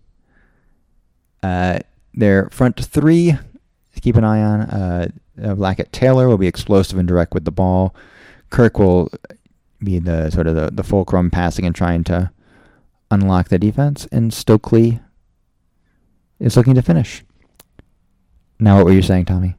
Uh, 1.43 1.81
their 2.15 2.49
front 2.51 2.83
three, 2.85 3.37
keep 4.01 4.17
an 4.17 4.25
eye 4.25 4.43
on. 4.43 4.61
Uh, 4.61 5.09
Blackett 5.55 5.93
Taylor 5.93 6.29
will 6.29 6.39
be 6.39 6.47
explosive 6.47 6.99
and 6.99 7.09
direct 7.09 7.35
with 7.35 7.45
the 7.45 7.51
ball. 7.51 7.95
Kirk 8.51 8.79
will 8.79 9.11
be 9.83 9.99
the 9.99 10.31
sort 10.31 10.47
of 10.47 10.55
the, 10.55 10.71
the 10.71 10.83
fulcrum 10.83 11.31
passing 11.31 11.65
and 11.65 11.75
trying 11.75 12.05
to 12.05 12.31
unlock 13.11 13.49
the 13.49 13.59
defense. 13.59 14.07
And 14.13 14.33
Stockley 14.33 15.01
is 16.39 16.57
looking 16.57 16.75
to 16.75 16.83
finish. 16.83 17.25
Now, 18.59 18.77
what 18.77 18.85
were 18.85 18.93
you 18.93 19.03
saying, 19.03 19.25
Tommy? 19.25 19.57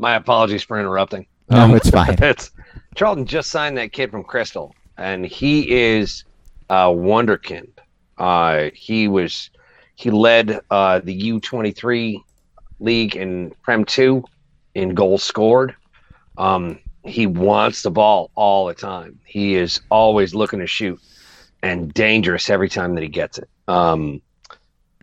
My 0.00 0.14
apologies 0.14 0.62
for 0.62 0.80
interrupting. 0.80 1.26
No, 1.50 1.58
um, 1.60 1.74
it's 1.74 1.90
fine. 1.90 2.16
it's 2.22 2.50
Charlton 2.94 3.26
just 3.26 3.50
signed 3.50 3.76
that 3.76 3.92
kid 3.92 4.10
from 4.10 4.24
Crystal, 4.24 4.74
and 4.96 5.26
he 5.26 5.70
is 5.70 6.24
a 6.70 6.86
wonderkind. 6.86 7.68
Uh, 8.16 8.70
he 8.72 9.08
was 9.08 9.50
he 9.96 10.10
led 10.10 10.60
uh, 10.70 11.00
the 11.00 11.12
U 11.12 11.38
twenty 11.38 11.72
three 11.72 12.22
league 12.78 13.14
in 13.14 13.52
Prem 13.62 13.84
two 13.84 14.24
in 14.74 14.94
goals 14.94 15.22
scored. 15.22 15.76
Um, 16.38 16.78
he 17.04 17.26
wants 17.26 17.82
the 17.82 17.90
ball 17.90 18.30
all 18.34 18.66
the 18.66 18.74
time. 18.74 19.18
He 19.26 19.54
is 19.54 19.80
always 19.90 20.34
looking 20.34 20.60
to 20.60 20.66
shoot 20.66 20.98
and 21.62 21.92
dangerous 21.92 22.48
every 22.48 22.70
time 22.70 22.94
that 22.94 23.02
he 23.02 23.08
gets 23.08 23.36
it. 23.36 23.48
Um, 23.68 24.22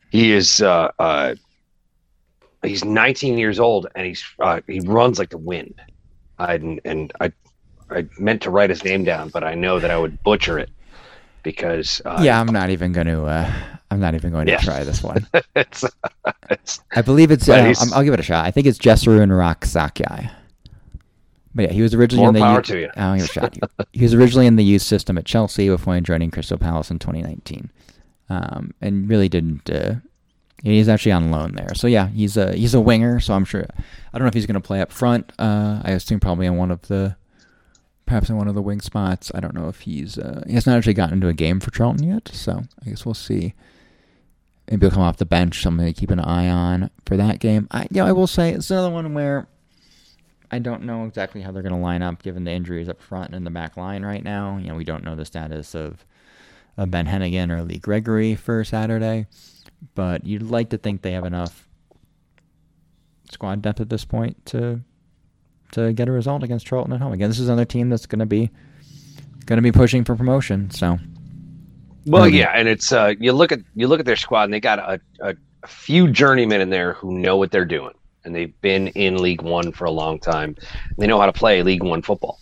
he 0.09 0.31
is 0.31 0.61
uh, 0.61 0.89
uh, 0.97 1.35
he's 2.67 2.85
19 2.85 3.37
years 3.37 3.59
old 3.59 3.87
and 3.95 4.07
he's 4.07 4.23
uh, 4.39 4.61
he 4.67 4.79
runs 4.81 5.19
like 5.19 5.29
the 5.29 5.37
wind. 5.37 5.75
I 6.39 6.55
and 6.85 7.11
I 7.19 7.31
I 7.89 8.05
meant 8.19 8.41
to 8.43 8.51
write 8.51 8.69
his 8.69 8.83
name 8.83 9.03
down, 9.03 9.29
but 9.29 9.43
I 9.43 9.55
know 9.55 9.79
that 9.79 9.91
I 9.91 9.97
would 9.97 10.21
butcher 10.23 10.59
it 10.59 10.69
because 11.43 12.01
uh, 12.05 12.19
yeah, 12.21 12.39
I'm 12.39 12.47
not 12.47 12.69
even 12.69 12.91
going 12.91 13.07
to. 13.07 13.25
Uh, 13.25 13.53
I'm 13.89 14.01
not 14.01 14.15
even 14.15 14.31
going 14.31 14.47
to 14.47 14.51
yeah. 14.51 14.59
try 14.59 14.83
this 14.83 15.01
one. 15.01 15.25
it's, 15.55 15.85
it's, 16.49 16.81
I 16.93 17.01
believe 17.01 17.31
it's. 17.31 17.47
Uh, 17.47 17.73
I'll 17.93 18.03
give 18.03 18.13
it 18.13 18.19
a 18.19 18.23
shot. 18.23 18.45
I 18.45 18.51
think 18.51 18.67
it's 18.67 18.77
Jesurun 18.77 19.35
Rak-Sakyi. 19.35 20.29
But 21.55 21.65
yeah, 21.65 21.71
he 21.71 21.81
was 21.81 21.93
originally 21.93 22.21
More 22.21 22.29
in 22.29 22.33
the 22.35 22.39
power 22.41 22.61
to 22.63 22.79
you. 22.81 22.89
I'll 22.97 23.15
give 23.15 23.25
a 23.25 23.27
shot. 23.27 23.57
he 23.93 24.03
was 24.03 24.13
originally 24.13 24.45
in 24.45 24.57
the 24.57 24.63
youth 24.63 24.81
system 24.81 25.17
at 25.17 25.25
Chelsea 25.25 25.69
before 25.69 25.99
joining 26.01 26.31
Crystal 26.31 26.57
Palace 26.57 26.91
in 26.91 26.99
2019, 26.99 27.71
um, 28.29 28.73
and 28.81 29.09
really 29.09 29.29
didn't. 29.29 29.69
He's 30.63 30.89
actually 30.89 31.11
on 31.11 31.29
loan 31.29 31.53
there, 31.53 31.75
so 31.75 31.85
yeah, 31.87 32.07
he's 32.07 32.35
a 32.35 32.53
he's 32.55 32.73
a 32.73 32.81
winger. 32.81 33.19
So 33.19 33.33
I'm 33.33 33.45
sure. 33.45 33.65
I 33.69 34.17
don't 34.17 34.23
know 34.23 34.27
if 34.27 34.33
he's 34.33 34.47
going 34.47 34.55
to 34.55 34.59
play 34.59 34.81
up 34.81 34.91
front. 34.91 35.31
Uh, 35.37 35.81
I 35.83 35.91
assume 35.91 36.19
probably 36.19 36.47
in 36.47 36.57
one 36.57 36.71
of 36.71 36.81
the 36.87 37.15
perhaps 38.07 38.29
in 38.29 38.37
one 38.37 38.47
of 38.47 38.55
the 38.55 38.61
wing 38.61 38.81
spots. 38.81 39.31
I 39.35 39.39
don't 39.39 39.53
know 39.53 39.67
if 39.67 39.81
he's 39.81 40.17
uh, 40.17 40.43
he 40.47 40.53
has 40.53 40.65
not 40.65 40.77
actually 40.77 40.95
gotten 40.95 41.15
into 41.15 41.27
a 41.27 41.33
game 41.33 41.59
for 41.59 41.69
Charlton 41.69 42.07
yet, 42.07 42.27
so 42.29 42.63
I 42.83 42.89
guess 42.89 43.05
we'll 43.05 43.13
see. 43.13 43.53
Maybe 44.69 44.85
he'll 44.85 44.91
come 44.91 45.03
off 45.03 45.17
the 45.17 45.25
bench. 45.25 45.61
Something 45.61 45.85
to 45.85 45.93
keep 45.93 46.09
an 46.09 46.19
eye 46.19 46.49
on 46.49 46.89
for 47.05 47.15
that 47.17 47.39
game. 47.39 47.67
I, 47.71 47.87
yeah, 47.91 48.05
I 48.05 48.11
will 48.11 48.27
say 48.27 48.51
it's 48.51 48.71
another 48.71 48.89
one 48.89 49.13
where 49.13 49.47
I 50.49 50.59
don't 50.59 50.83
know 50.83 51.05
exactly 51.05 51.41
how 51.41 51.51
they're 51.51 51.61
going 51.61 51.75
to 51.75 51.79
line 51.79 52.01
up 52.01 52.23
given 52.23 52.45
the 52.45 52.51
injuries 52.51 52.89
up 52.89 53.01
front 53.01 53.27
and 53.27 53.35
in 53.35 53.43
the 53.43 53.49
back 53.49 53.75
line 53.77 54.03
right 54.03 54.23
now. 54.23 54.57
You 54.57 54.69
know, 54.69 54.75
we 54.75 54.85
don't 54.85 55.03
know 55.03 55.15
the 55.15 55.25
status 55.25 55.75
of, 55.75 56.05
of 56.77 56.89
Ben 56.89 57.05
Heneghan 57.05 57.51
or 57.51 57.63
Lee 57.63 57.77
Gregory 57.77 58.35
for 58.35 58.63
Saturday, 58.63 59.27
but 59.95 60.25
you'd 60.25 60.43
like 60.43 60.69
to 60.69 60.77
think 60.77 61.01
they 61.01 61.11
have 61.11 61.25
enough 61.25 61.67
squad 63.31 63.61
depth 63.61 63.81
at 63.81 63.89
this 63.89 64.05
point 64.05 64.45
to 64.45 64.81
to 65.71 65.91
get 65.93 66.07
a 66.07 66.11
result 66.11 66.43
against 66.43 66.65
Charlton 66.65 66.93
at 66.93 67.01
home. 67.01 67.11
Again, 67.11 67.29
this 67.29 67.39
is 67.39 67.49
another 67.49 67.65
team 67.65 67.89
that's 67.89 68.05
going 68.05 68.19
to 68.19 68.25
be 68.25 68.49
going 69.45 69.57
to 69.57 69.63
be 69.63 69.71
pushing 69.71 70.03
for 70.03 70.15
promotion. 70.15 70.69
So, 70.71 70.97
well, 72.05 72.23
um, 72.23 72.33
yeah, 72.33 72.51
and 72.53 72.67
it's 72.67 72.91
uh, 72.91 73.13
you 73.19 73.33
look 73.33 73.51
at 73.51 73.59
you 73.75 73.87
look 73.87 73.99
at 73.99 74.05
their 74.05 74.15
squad, 74.15 74.43
and 74.43 74.53
they 74.53 74.59
got 74.59 74.79
a, 74.79 75.01
a, 75.21 75.35
a 75.63 75.67
few 75.67 76.09
journeymen 76.09 76.61
in 76.61 76.69
there 76.69 76.93
who 76.93 77.17
know 77.19 77.37
what 77.37 77.51
they're 77.51 77.65
doing, 77.65 77.93
and 78.23 78.35
they've 78.35 78.59
been 78.61 78.87
in 78.89 79.17
League 79.17 79.41
One 79.41 79.71
for 79.71 79.85
a 79.85 79.91
long 79.91 80.19
time. 80.19 80.55
They 80.97 81.07
know 81.07 81.19
how 81.19 81.25
to 81.25 81.33
play 81.33 81.63
League 81.63 81.83
One 81.83 82.01
football. 82.01 82.39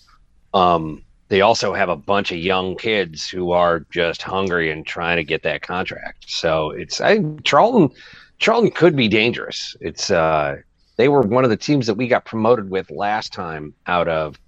Um, 0.54 1.04
they 1.27 1.41
also 1.41 1.73
have 1.73 1.89
a 1.89 1.95
bunch 1.95 2.31
of 2.31 2.38
young 2.38 2.75
kids 2.75 3.27
who 3.27 3.51
are 3.51 3.85
just 3.91 4.21
hungry 4.21 4.71
and 4.71 4.85
trying 4.85 5.17
to 5.17 5.23
get 5.23 5.43
that 5.43 5.61
contract. 5.61 6.25
So 6.27 6.71
it's 6.71 7.01
I 7.01 7.19
Charlton. 7.43 7.89
Charlton 8.38 8.71
could 8.71 8.95
be 8.95 9.07
dangerous. 9.07 9.75
It's 9.79 10.11
uh, 10.11 10.57
they 10.97 11.07
were 11.07 11.21
one 11.21 11.43
of 11.43 11.49
the 11.49 11.57
teams 11.57 11.88
that 11.88 11.95
we 11.95 12.07
got 12.07 12.25
promoted 12.25 12.69
with 12.69 12.91
last 12.91 13.33
time 13.33 13.73
out 13.88 14.07
of 14.07 14.39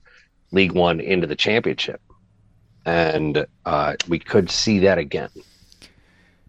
League 0.51 0.73
One 0.73 0.99
into 0.99 1.25
the 1.25 1.35
championship, 1.35 2.01
and 2.85 3.45
uh, 3.65 3.95
we 4.07 4.19
could 4.19 4.51
see 4.51 4.79
that 4.79 4.97
again. 4.97 5.29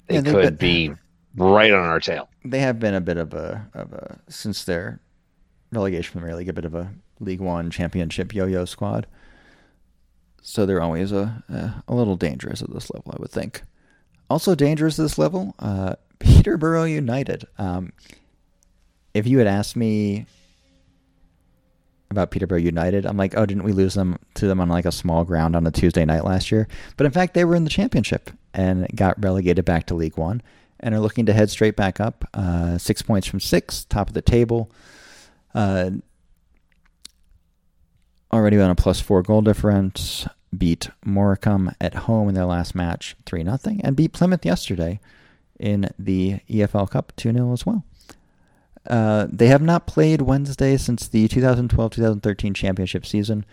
They 0.08 0.16
yeah, 0.16 0.22
could 0.22 0.58
been, 0.58 0.90
be 0.90 0.94
right 1.36 1.72
on 1.72 1.84
our 1.84 2.00
tail. 2.00 2.28
They 2.44 2.60
have 2.60 2.78
been 2.78 2.94
a 2.94 3.00
bit 3.00 3.16
of 3.16 3.34
a 3.34 3.66
of 3.74 3.92
a 3.92 4.18
since 4.28 4.64
their 4.64 5.00
relegation 5.72 6.12
from 6.20 6.28
the 6.28 6.36
League, 6.36 6.48
a 6.48 6.52
bit 6.52 6.64
of 6.64 6.74
a 6.74 6.92
League 7.20 7.40
One 7.40 7.70
championship 7.70 8.34
yo-yo 8.34 8.64
squad. 8.64 9.06
So 10.48 10.64
they're 10.64 10.80
always 10.80 11.12
a, 11.12 11.44
a, 11.50 11.82
a 11.88 11.94
little 11.94 12.16
dangerous 12.16 12.62
at 12.62 12.72
this 12.72 12.90
level, 12.90 13.12
I 13.14 13.20
would 13.20 13.30
think. 13.30 13.60
Also 14.30 14.54
dangerous 14.54 14.98
at 14.98 15.02
this 15.02 15.18
level, 15.18 15.54
uh, 15.58 15.96
Peterborough 16.20 16.84
United. 16.84 17.46
Um, 17.58 17.92
if 19.12 19.26
you 19.26 19.36
had 19.36 19.46
asked 19.46 19.76
me 19.76 20.24
about 22.10 22.30
Peterborough 22.30 22.56
United, 22.56 23.04
I'm 23.04 23.18
like, 23.18 23.36
oh, 23.36 23.44
didn't 23.44 23.64
we 23.64 23.72
lose 23.72 23.92
them 23.92 24.18
to 24.34 24.46
them 24.46 24.58
on 24.58 24.70
like 24.70 24.86
a 24.86 24.90
small 24.90 25.22
ground 25.22 25.54
on 25.54 25.66
a 25.66 25.70
Tuesday 25.70 26.06
night 26.06 26.24
last 26.24 26.50
year? 26.50 26.66
But 26.96 27.04
in 27.04 27.12
fact, 27.12 27.34
they 27.34 27.44
were 27.44 27.54
in 27.54 27.64
the 27.64 27.70
championship 27.70 28.30
and 28.54 28.88
got 28.96 29.22
relegated 29.22 29.66
back 29.66 29.84
to 29.88 29.94
League 29.94 30.16
One 30.16 30.40
and 30.80 30.94
are 30.94 31.00
looking 31.00 31.26
to 31.26 31.34
head 31.34 31.50
straight 31.50 31.76
back 31.76 32.00
up. 32.00 32.26
Uh, 32.32 32.78
six 32.78 33.02
points 33.02 33.26
from 33.26 33.40
six, 33.40 33.84
top 33.84 34.08
of 34.08 34.14
the 34.14 34.22
table. 34.22 34.72
Uh, 35.54 35.90
already 38.32 38.58
on 38.58 38.70
a 38.70 38.74
plus 38.74 38.98
four 38.98 39.22
goal 39.22 39.42
difference. 39.42 40.26
Beat 40.56 40.90
Morecambe 41.04 41.72
at 41.80 41.94
home 41.94 42.28
in 42.28 42.34
their 42.34 42.46
last 42.46 42.74
match, 42.74 43.16
3 43.26 43.44
0, 43.44 43.58
and 43.82 43.96
beat 43.96 44.12
Plymouth 44.12 44.44
yesterday 44.44 45.00
in 45.58 45.90
the 45.98 46.40
EFL 46.48 46.90
Cup 46.90 47.12
2 47.16 47.32
0 47.32 47.52
as 47.52 47.66
well. 47.66 47.84
Uh, 48.88 49.26
they 49.30 49.48
have 49.48 49.62
not 49.62 49.86
played 49.86 50.22
Wednesday 50.22 50.76
since 50.76 51.08
the 51.08 51.28
2012-2013 51.28 52.54
championship 52.54 53.04
season, 53.04 53.44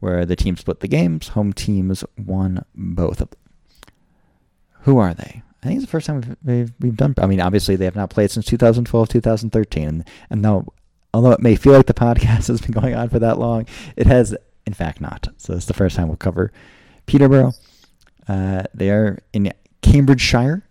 where 0.00 0.26
the 0.26 0.36
team 0.36 0.56
split 0.56 0.80
the 0.80 0.88
games. 0.88 1.28
Home 1.28 1.52
teams 1.52 2.04
won 2.18 2.64
both 2.74 3.20
of 3.20 3.30
them. 3.30 3.38
Who 4.80 4.98
are 4.98 5.14
they? 5.14 5.42
I 5.62 5.66
think 5.66 5.76
it's 5.76 5.86
the 5.86 5.90
first 5.90 6.06
time 6.08 6.36
we've, 6.42 6.72
we've, 6.80 6.96
done. 6.96 7.14
I 7.18 7.26
mean, 7.26 7.40
obviously 7.40 7.76
they 7.76 7.84
have 7.84 7.94
not 7.94 8.10
played 8.10 8.32
since 8.32 8.48
2012-2013, 8.50 9.88
and, 9.88 10.04
and 10.28 10.42
now, 10.42 10.66
although 11.14 11.30
it 11.30 11.40
may 11.40 11.54
feel 11.54 11.74
like 11.74 11.86
the 11.86 11.94
podcast 11.94 12.48
has 12.48 12.60
been 12.60 12.72
going 12.72 12.96
on 12.96 13.08
for 13.08 13.20
that 13.20 13.38
long, 13.38 13.66
it 13.96 14.08
has 14.08 14.34
in 14.66 14.74
fact 14.74 15.00
not. 15.00 15.28
So 15.36 15.54
it's 15.54 15.66
the 15.66 15.74
first 15.74 15.96
time 15.96 16.08
we'll 16.08 16.16
cover 16.16 16.52
Peterborough. 17.06 17.52
Uh, 18.28 18.64
they 18.74 18.90
are 18.90 19.18
in 19.32 19.52
Cambridgeshire. 19.82 20.62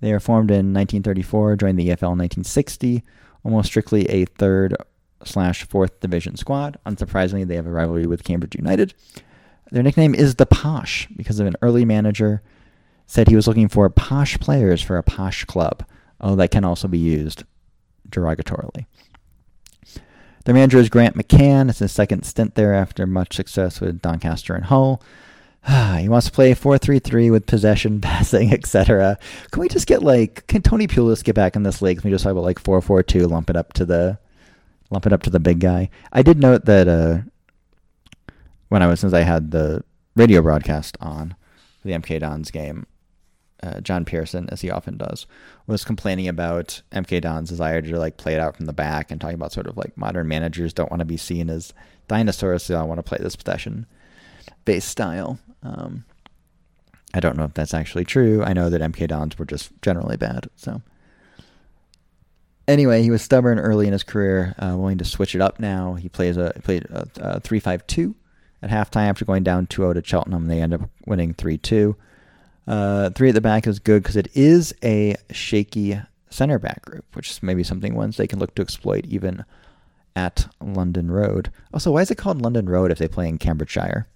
They 0.00 0.12
are 0.12 0.20
formed 0.20 0.50
in 0.50 0.72
1934, 0.72 1.56
joined 1.56 1.78
the 1.78 1.88
EFL 1.88 2.12
in 2.12 2.18
1960 2.18 3.02
almost 3.44 3.68
strictly 3.68 4.08
a 4.08 4.24
third 4.24 4.76
slash 5.24 5.64
fourth 5.64 6.00
division 6.00 6.36
squad. 6.36 6.78
Unsurprisingly, 6.86 7.46
they 7.46 7.56
have 7.56 7.66
a 7.66 7.70
rivalry 7.70 8.06
with 8.06 8.24
Cambridge 8.24 8.56
United. 8.56 8.94
Their 9.70 9.82
nickname 9.82 10.14
is 10.14 10.34
the 10.34 10.46
Posh 10.46 11.08
because 11.16 11.40
of 11.40 11.46
an 11.46 11.56
early 11.62 11.84
manager 11.84 12.42
said 13.06 13.28
he 13.28 13.36
was 13.36 13.48
looking 13.48 13.68
for 13.68 13.90
posh 13.90 14.38
players 14.38 14.80
for 14.80 14.96
a 14.96 15.02
posh 15.02 15.44
club. 15.44 15.84
Oh, 16.20 16.36
that 16.36 16.52
can 16.52 16.64
also 16.64 16.86
be 16.86 16.98
used 16.98 17.42
derogatorily. 18.08 18.86
Their 20.44 20.54
manager 20.54 20.78
is 20.78 20.88
Grant 20.88 21.16
McCann. 21.16 21.68
It's 21.68 21.80
his 21.80 21.92
second 21.92 22.24
stint 22.24 22.54
there 22.54 22.74
after 22.74 23.06
much 23.06 23.34
success 23.34 23.80
with 23.80 24.00
Doncaster 24.00 24.54
and 24.54 24.64
Hull. 24.64 25.02
he 25.98 26.08
wants 26.08 26.26
to 26.26 26.32
play 26.32 26.54
4-3-3 26.54 27.30
with 27.30 27.46
possession, 27.46 28.00
passing, 28.00 28.52
etc. 28.52 29.18
Can 29.50 29.60
we 29.60 29.68
just 29.68 29.86
get 29.86 30.02
like 30.02 30.46
can 30.46 30.62
Tony 30.62 30.86
Pulis 30.86 31.22
get 31.22 31.34
back 31.34 31.56
in 31.56 31.62
this 31.62 31.82
league? 31.82 32.00
Can 32.00 32.10
we 32.10 32.14
just 32.14 32.24
talk 32.24 32.32
about 32.32 32.44
like 32.44 32.62
4-4-2, 32.62 33.28
lump 33.28 33.50
it 33.50 33.56
up 33.56 33.72
to 33.74 33.84
the 33.84 34.18
lump 34.90 35.06
it 35.06 35.12
up 35.12 35.22
to 35.24 35.30
the 35.30 35.40
big 35.40 35.60
guy? 35.60 35.90
I 36.12 36.22
did 36.22 36.38
note 36.38 36.64
that 36.64 36.88
uh, 36.88 37.18
when 38.68 38.82
I 38.82 38.86
was 38.86 39.00
since 39.00 39.12
I 39.12 39.20
had 39.20 39.50
the 39.50 39.84
radio 40.16 40.40
broadcast 40.40 40.96
on 41.00 41.36
the 41.84 41.92
MK 41.92 42.20
Dons 42.20 42.50
game, 42.50 42.86
uh, 43.62 43.80
John 43.80 44.04
Pearson, 44.04 44.48
as 44.50 44.60
he 44.60 44.70
often 44.70 44.96
does, 44.96 45.26
was 45.66 45.84
complaining 45.84 46.28
about 46.28 46.82
MK 46.92 47.20
Don's 47.20 47.48
desire 47.48 47.82
to 47.82 47.98
like 47.98 48.16
play 48.16 48.34
it 48.34 48.40
out 48.40 48.56
from 48.56 48.66
the 48.66 48.72
back 48.72 49.10
and 49.10 49.20
talking 49.20 49.34
about 49.34 49.52
sort 49.52 49.66
of 49.66 49.76
like 49.76 49.96
modern 49.96 50.28
managers 50.28 50.72
don't 50.72 50.90
want 50.90 51.00
to 51.00 51.06
be 51.06 51.16
seen 51.16 51.50
as 51.50 51.72
dinosaurs, 52.08 52.62
so 52.62 52.76
I 52.76 52.82
want 52.82 52.98
to 52.98 53.02
play 53.02 53.18
this 53.20 53.36
possession 53.36 53.86
based 54.64 54.88
style. 54.88 55.38
Um, 55.62 56.04
I 57.12 57.20
don't 57.20 57.36
know 57.36 57.44
if 57.44 57.54
that's 57.54 57.74
actually 57.74 58.04
true. 58.04 58.42
I 58.42 58.52
know 58.52 58.70
that 58.70 58.80
MK 58.80 59.08
Dons 59.08 59.38
were 59.38 59.44
just 59.44 59.70
generally 59.82 60.16
bad. 60.16 60.48
So 60.56 60.80
anyway, 62.68 63.02
he 63.02 63.10
was 63.10 63.22
stubborn 63.22 63.58
early 63.58 63.86
in 63.86 63.92
his 63.92 64.04
career, 64.04 64.54
uh, 64.58 64.74
willing 64.76 64.98
to 64.98 65.04
switch 65.04 65.34
it 65.34 65.40
up 65.40 65.58
now. 65.58 65.94
He 65.94 66.08
plays 66.08 66.36
a 66.36 66.52
played 66.62 66.84
a, 66.90 67.08
a 67.16 67.40
three 67.40 67.60
five 67.60 67.86
two 67.86 68.14
at 68.62 68.70
halftime 68.70 69.08
after 69.08 69.24
going 69.24 69.42
down 69.42 69.66
2-0 69.66 69.94
to 69.94 70.04
Cheltenham. 70.04 70.46
They 70.46 70.60
end 70.60 70.74
up 70.74 70.82
winning 71.06 71.34
three 71.34 71.58
two. 71.58 71.96
Uh, 72.70 73.10
three 73.10 73.30
at 73.30 73.34
the 73.34 73.40
back 73.40 73.66
is 73.66 73.80
good 73.80 74.00
because 74.00 74.14
it 74.14 74.28
is 74.32 74.72
a 74.84 75.16
shaky 75.32 76.00
center 76.30 76.56
back 76.56 76.80
group, 76.82 77.04
which 77.16 77.28
is 77.28 77.42
maybe 77.42 77.64
something 77.64 77.96
Wednesday 77.96 78.28
can 78.28 78.38
look 78.38 78.54
to 78.54 78.62
exploit 78.62 79.04
even 79.06 79.44
at 80.14 80.46
London 80.60 81.10
Road. 81.10 81.50
Also, 81.74 81.90
why 81.90 82.02
is 82.02 82.12
it 82.12 82.14
called 82.14 82.40
London 82.40 82.68
Road 82.68 82.92
if 82.92 82.98
they 82.98 83.08
play 83.08 83.28
in 83.28 83.38
Cambridgeshire? 83.38 84.06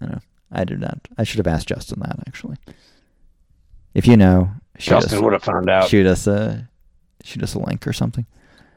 I 0.00 0.06
don't 0.06 0.12
know. 0.12 0.20
I 0.50 0.64
did 0.64 0.80
not. 0.80 1.08
I 1.18 1.24
should 1.24 1.36
have 1.36 1.46
asked 1.46 1.68
Justin 1.68 2.00
that 2.00 2.18
actually. 2.26 2.56
If 3.92 4.06
you 4.06 4.16
know, 4.16 4.50
Justin 4.78 5.18
us, 5.18 5.22
would 5.22 5.34
have 5.34 5.44
found 5.44 5.68
out. 5.68 5.90
Shoot 5.90 6.06
us 6.06 6.26
a 6.26 6.70
shoot 7.22 7.42
us 7.42 7.52
a 7.52 7.58
link 7.58 7.86
or 7.86 7.92
something. 7.92 8.24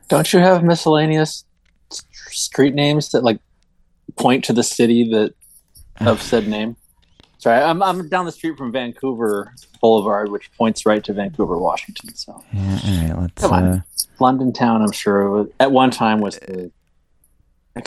Don't 0.09 0.33
you 0.33 0.39
have 0.39 0.65
miscellaneous 0.65 1.45
street 1.89 2.73
names 2.73 3.11
that 3.11 3.23
like 3.23 3.39
point 4.17 4.43
to 4.45 4.53
the 4.53 4.63
city 4.63 5.09
that 5.11 5.33
of 6.01 6.21
said 6.21 6.49
name? 6.49 6.75
Sorry, 7.41 7.59
I'm 7.59 7.81
I'm 7.81 8.07
down 8.07 8.25
the 8.25 8.31
street 8.31 8.55
from 8.55 8.71
Vancouver 8.71 9.51
Boulevard, 9.81 10.29
which 10.29 10.51
points 10.59 10.85
right 10.85 11.03
to 11.03 11.11
Vancouver, 11.11 11.57
Washington. 11.57 12.13
So 12.13 12.43
yeah, 12.53 12.79
all 12.85 13.07
right, 13.07 13.19
let's. 13.19 13.41
Come 13.41 13.51
on. 13.51 13.63
Uh, 13.63 13.81
London 14.19 14.53
town, 14.53 14.83
I'm 14.83 14.91
sure 14.91 15.27
was, 15.27 15.47
at 15.59 15.71
one 15.71 15.89
time 15.89 16.21
was 16.21 16.37
the 16.37 16.71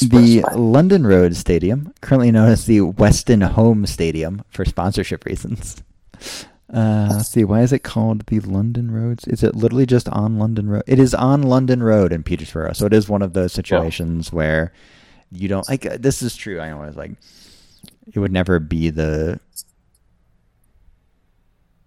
the 0.00 0.42
London 0.56 1.06
Road 1.06 1.36
Stadium, 1.36 1.94
currently 2.00 2.32
known 2.32 2.48
as 2.48 2.66
the 2.66 2.80
Weston 2.80 3.42
Home 3.42 3.86
Stadium 3.86 4.42
for 4.48 4.64
sponsorship 4.64 5.24
reasons. 5.24 5.84
Uh, 6.72 7.06
let's 7.12 7.28
see, 7.28 7.44
why 7.44 7.60
is 7.60 7.72
it 7.72 7.84
called 7.84 8.26
the 8.26 8.40
London 8.40 8.90
Roads? 8.90 9.24
Is 9.28 9.44
it 9.44 9.54
literally 9.54 9.86
just 9.86 10.08
on 10.08 10.36
London 10.36 10.68
Road? 10.68 10.82
It 10.88 10.98
is 10.98 11.14
on 11.14 11.42
London 11.42 11.80
Road 11.80 12.12
in 12.12 12.24
Peterborough, 12.24 12.72
so 12.72 12.86
it 12.86 12.92
is 12.92 13.08
one 13.08 13.22
of 13.22 13.34
those 13.34 13.52
situations 13.52 14.30
yeah. 14.32 14.36
where 14.36 14.72
you 15.30 15.46
don't 15.46 15.68
like. 15.68 15.82
This 15.82 16.22
is 16.22 16.34
true. 16.34 16.58
I 16.58 16.72
always 16.72 16.96
like 16.96 17.12
it 18.12 18.18
would 18.18 18.32
never 18.32 18.58
be 18.58 18.90
the 18.90 19.40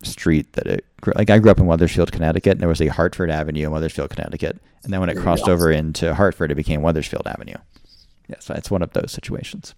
street 0.04 0.54
that 0.54 0.68
it 0.68 0.86
like 1.16 1.30
I 1.30 1.40
grew 1.40 1.52
up 1.52 1.60
in 1.60 1.66
Wethersfield, 1.66 2.12
Connecticut, 2.12 2.54
and 2.54 2.62
there 2.62 2.68
was 2.68 2.82
a 2.82 2.88
Hartford 2.88 3.30
Avenue 3.30 3.66
in 3.66 3.72
Wethersfield, 3.72 4.10
Connecticut, 4.10 4.60
and 4.84 4.92
then 4.92 5.00
when 5.00 5.10
it 5.10 5.18
crossed 5.18 5.48
over 5.48 5.72
into 5.72 6.14
Hartford, 6.14 6.52
it 6.52 6.56
became 6.56 6.82
Wethersfield 6.82 7.28
Avenue. 7.28 7.58
Yeah, 8.28 8.38
so 8.40 8.54
it's 8.56 8.72
one 8.72 8.82
of 8.82 8.92
those 8.94 9.12
situations. 9.12 9.74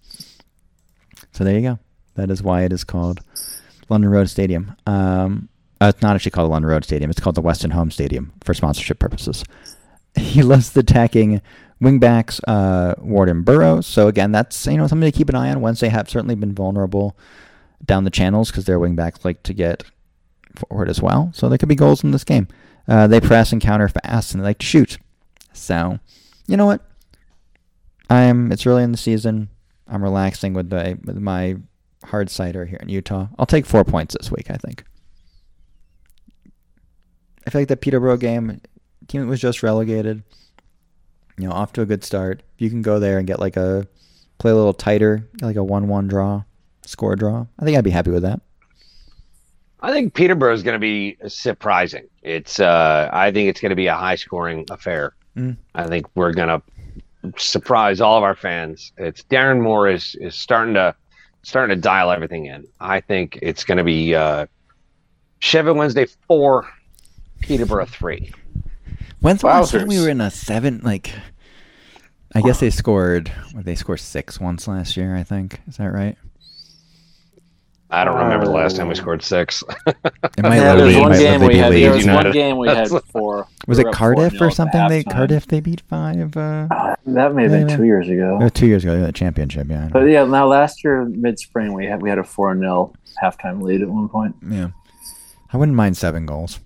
So 1.32 1.44
there 1.44 1.54
you 1.54 1.62
go. 1.62 1.78
That 2.14 2.30
is 2.30 2.42
why 2.42 2.62
it 2.62 2.72
is 2.72 2.84
called 2.84 3.20
London 3.88 4.10
Road 4.10 4.28
Stadium. 4.28 4.76
Um, 4.86 5.48
uh, 5.80 5.92
it's 5.94 6.02
not 6.02 6.14
actually 6.14 6.32
called 6.32 6.48
the 6.48 6.52
London 6.52 6.70
Road 6.70 6.84
Stadium. 6.84 7.10
It's 7.10 7.20
called 7.20 7.36
the 7.36 7.40
Weston 7.40 7.70
Home 7.70 7.90
Stadium 7.90 8.32
for 8.42 8.54
sponsorship 8.54 8.98
purposes. 8.98 9.44
He 10.16 10.42
loves 10.42 10.72
the 10.72 10.80
attacking 10.80 11.40
wingbacks, 11.80 12.40
uh, 12.46 12.94
Ward 12.98 13.28
and. 13.28 13.84
So 13.84 14.08
again, 14.08 14.32
that's 14.32 14.66
you 14.66 14.76
know 14.76 14.86
something 14.86 15.10
to 15.10 15.16
keep 15.16 15.28
an 15.28 15.34
eye 15.34 15.50
on. 15.50 15.60
Wednesday 15.60 15.88
have 15.88 16.08
certainly 16.08 16.34
been 16.34 16.54
vulnerable 16.54 17.16
down 17.84 18.04
the 18.04 18.10
channels 18.10 18.50
because 18.50 18.66
their 18.66 18.78
wingbacks 18.78 19.24
like 19.24 19.42
to 19.44 19.54
get 19.54 19.84
forward 20.54 20.88
as 20.88 21.00
well. 21.00 21.30
So 21.34 21.48
there 21.48 21.58
could 21.58 21.68
be 21.68 21.74
goals 21.74 22.04
in 22.04 22.10
this 22.10 22.24
game. 22.24 22.48
Uh, 22.86 23.06
they 23.06 23.20
press 23.20 23.52
and 23.52 23.60
counter 23.60 23.88
fast 23.88 24.34
and 24.34 24.42
they 24.42 24.48
like 24.48 24.58
to 24.58 24.66
shoot. 24.66 24.98
So 25.52 25.98
you 26.46 26.56
know 26.56 26.66
what? 26.66 26.82
I'm. 28.08 28.52
It's 28.52 28.66
early 28.66 28.82
in 28.82 28.92
the 28.92 28.98
season. 28.98 29.48
I'm 29.86 30.02
relaxing 30.02 30.54
with 30.54 30.72
my 30.72 30.96
with 31.04 31.18
my 31.18 31.56
hard 32.04 32.30
cider 32.30 32.66
here 32.66 32.78
in 32.80 32.88
Utah. 32.88 33.28
I'll 33.38 33.46
take 33.46 33.66
four 33.66 33.84
points 33.84 34.16
this 34.16 34.30
week. 34.30 34.50
I 34.50 34.56
think. 34.56 34.84
I 37.46 37.50
feel 37.50 37.62
like 37.62 37.68
the 37.68 37.76
Peterborough 37.76 38.18
game, 38.18 38.60
team 39.08 39.22
that 39.22 39.26
was 39.26 39.40
just 39.40 39.62
relegated, 39.62 40.22
you 41.40 41.48
know, 41.48 41.54
off 41.54 41.72
to 41.74 41.82
a 41.82 41.86
good 41.86 42.04
start. 42.04 42.42
If 42.54 42.60
you 42.60 42.70
can 42.70 42.82
go 42.82 42.98
there 42.98 43.18
and 43.18 43.26
get 43.26 43.40
like 43.40 43.56
a 43.56 43.86
play 44.38 44.50
a 44.50 44.54
little 44.54 44.74
tighter, 44.74 45.28
like 45.40 45.56
a 45.56 45.64
one-one 45.64 46.08
draw, 46.08 46.42
score 46.84 47.16
draw. 47.16 47.46
I 47.58 47.64
think 47.64 47.76
I'd 47.76 47.84
be 47.84 47.90
happy 47.90 48.10
with 48.10 48.22
that. 48.22 48.40
I 49.80 49.92
think 49.92 50.14
Peterborough 50.14 50.52
is 50.52 50.62
going 50.62 50.74
to 50.74 50.78
be 50.78 51.16
surprising. 51.28 52.06
It's 52.22 52.60
uh, 52.60 53.08
I 53.12 53.32
think 53.32 53.48
it's 53.48 53.60
going 53.60 53.70
to 53.70 53.76
be 53.76 53.86
a 53.86 53.94
high-scoring 53.94 54.66
affair. 54.70 55.14
Mm. 55.36 55.56
I 55.74 55.86
think 55.86 56.06
we're 56.14 56.32
going 56.32 56.48
to 56.48 56.62
surprise 57.38 58.00
all 58.00 58.18
of 58.18 58.24
our 58.24 58.34
fans. 58.34 58.92
It's 58.98 59.22
Darren 59.22 59.60
Moore 59.60 59.88
is 59.88 60.16
is 60.16 60.34
starting 60.34 60.74
to 60.74 60.94
starting 61.42 61.74
to 61.74 61.80
dial 61.80 62.10
everything 62.10 62.46
in. 62.46 62.66
I 62.80 63.00
think 63.00 63.38
it's 63.40 63.64
going 63.64 63.78
to 63.78 63.84
be 63.84 64.14
uh, 64.14 64.46
Sheffield 65.38 65.78
Wednesday 65.78 66.06
four, 66.26 66.68
Peterborough 67.40 67.86
three. 67.86 68.32
When's 69.20 69.40
the 69.42 69.46
last 69.46 69.72
time 69.72 69.86
we 69.86 70.00
were 70.00 70.08
in 70.08 70.20
a 70.20 70.30
seven? 70.30 70.80
Like, 70.82 71.12
I 72.34 72.42
guess 72.42 72.60
they 72.60 72.70
scored. 72.70 73.32
They 73.54 73.74
scored 73.74 74.00
six 74.00 74.40
once 74.40 74.68
last 74.68 74.96
year. 74.96 75.16
I 75.16 75.24
think 75.24 75.60
is 75.66 75.76
that 75.78 75.92
right? 75.92 76.16
I 77.92 78.04
don't 78.04 78.18
remember 78.18 78.46
the 78.46 78.52
last 78.52 78.76
time 78.76 78.86
we 78.86 78.94
scored 78.94 79.20
six. 79.20 79.64
it 79.86 79.96
might 80.42 80.56
yeah, 80.56 80.74
literally, 80.74 80.96
one 80.96 81.12
game 81.12 81.40
we 81.40 81.56
had. 81.56 81.72
There 81.72 81.92
was 81.92 82.06
one 82.06 82.30
game 82.30 82.56
we 82.56 82.68
had 82.68 82.88
four. 83.06 83.48
Was 83.66 83.80
it 83.80 83.86
Cardiff 83.92 84.40
or 84.40 84.50
something? 84.50 84.86
They 84.88 85.02
Cardiff 85.02 85.48
they 85.48 85.58
beat 85.58 85.80
five. 85.82 86.36
Uh, 86.36 86.68
uh, 86.70 86.94
that 87.06 87.34
may 87.34 87.44
have 87.44 87.50
been 87.50 87.76
two 87.76 87.84
years 87.84 88.08
ago. 88.08 88.38
Oh, 88.40 88.48
two 88.48 88.68
years 88.68 88.84
ago, 88.84 89.00
the 89.00 89.12
championship. 89.12 89.66
Yeah. 89.68 89.88
But 89.92 90.04
yeah, 90.04 90.24
now 90.24 90.46
last 90.46 90.84
year 90.84 91.04
mid 91.04 91.40
spring 91.40 91.72
we 91.72 91.86
had 91.86 92.00
we 92.00 92.08
had 92.08 92.18
a 92.18 92.24
four 92.24 92.56
0 92.56 92.92
halftime 93.20 93.60
lead 93.60 93.82
at 93.82 93.88
one 93.88 94.08
point. 94.08 94.36
Yeah, 94.48 94.68
I 95.52 95.56
wouldn't 95.56 95.76
mind 95.76 95.96
seven 95.96 96.26
goals. 96.26 96.60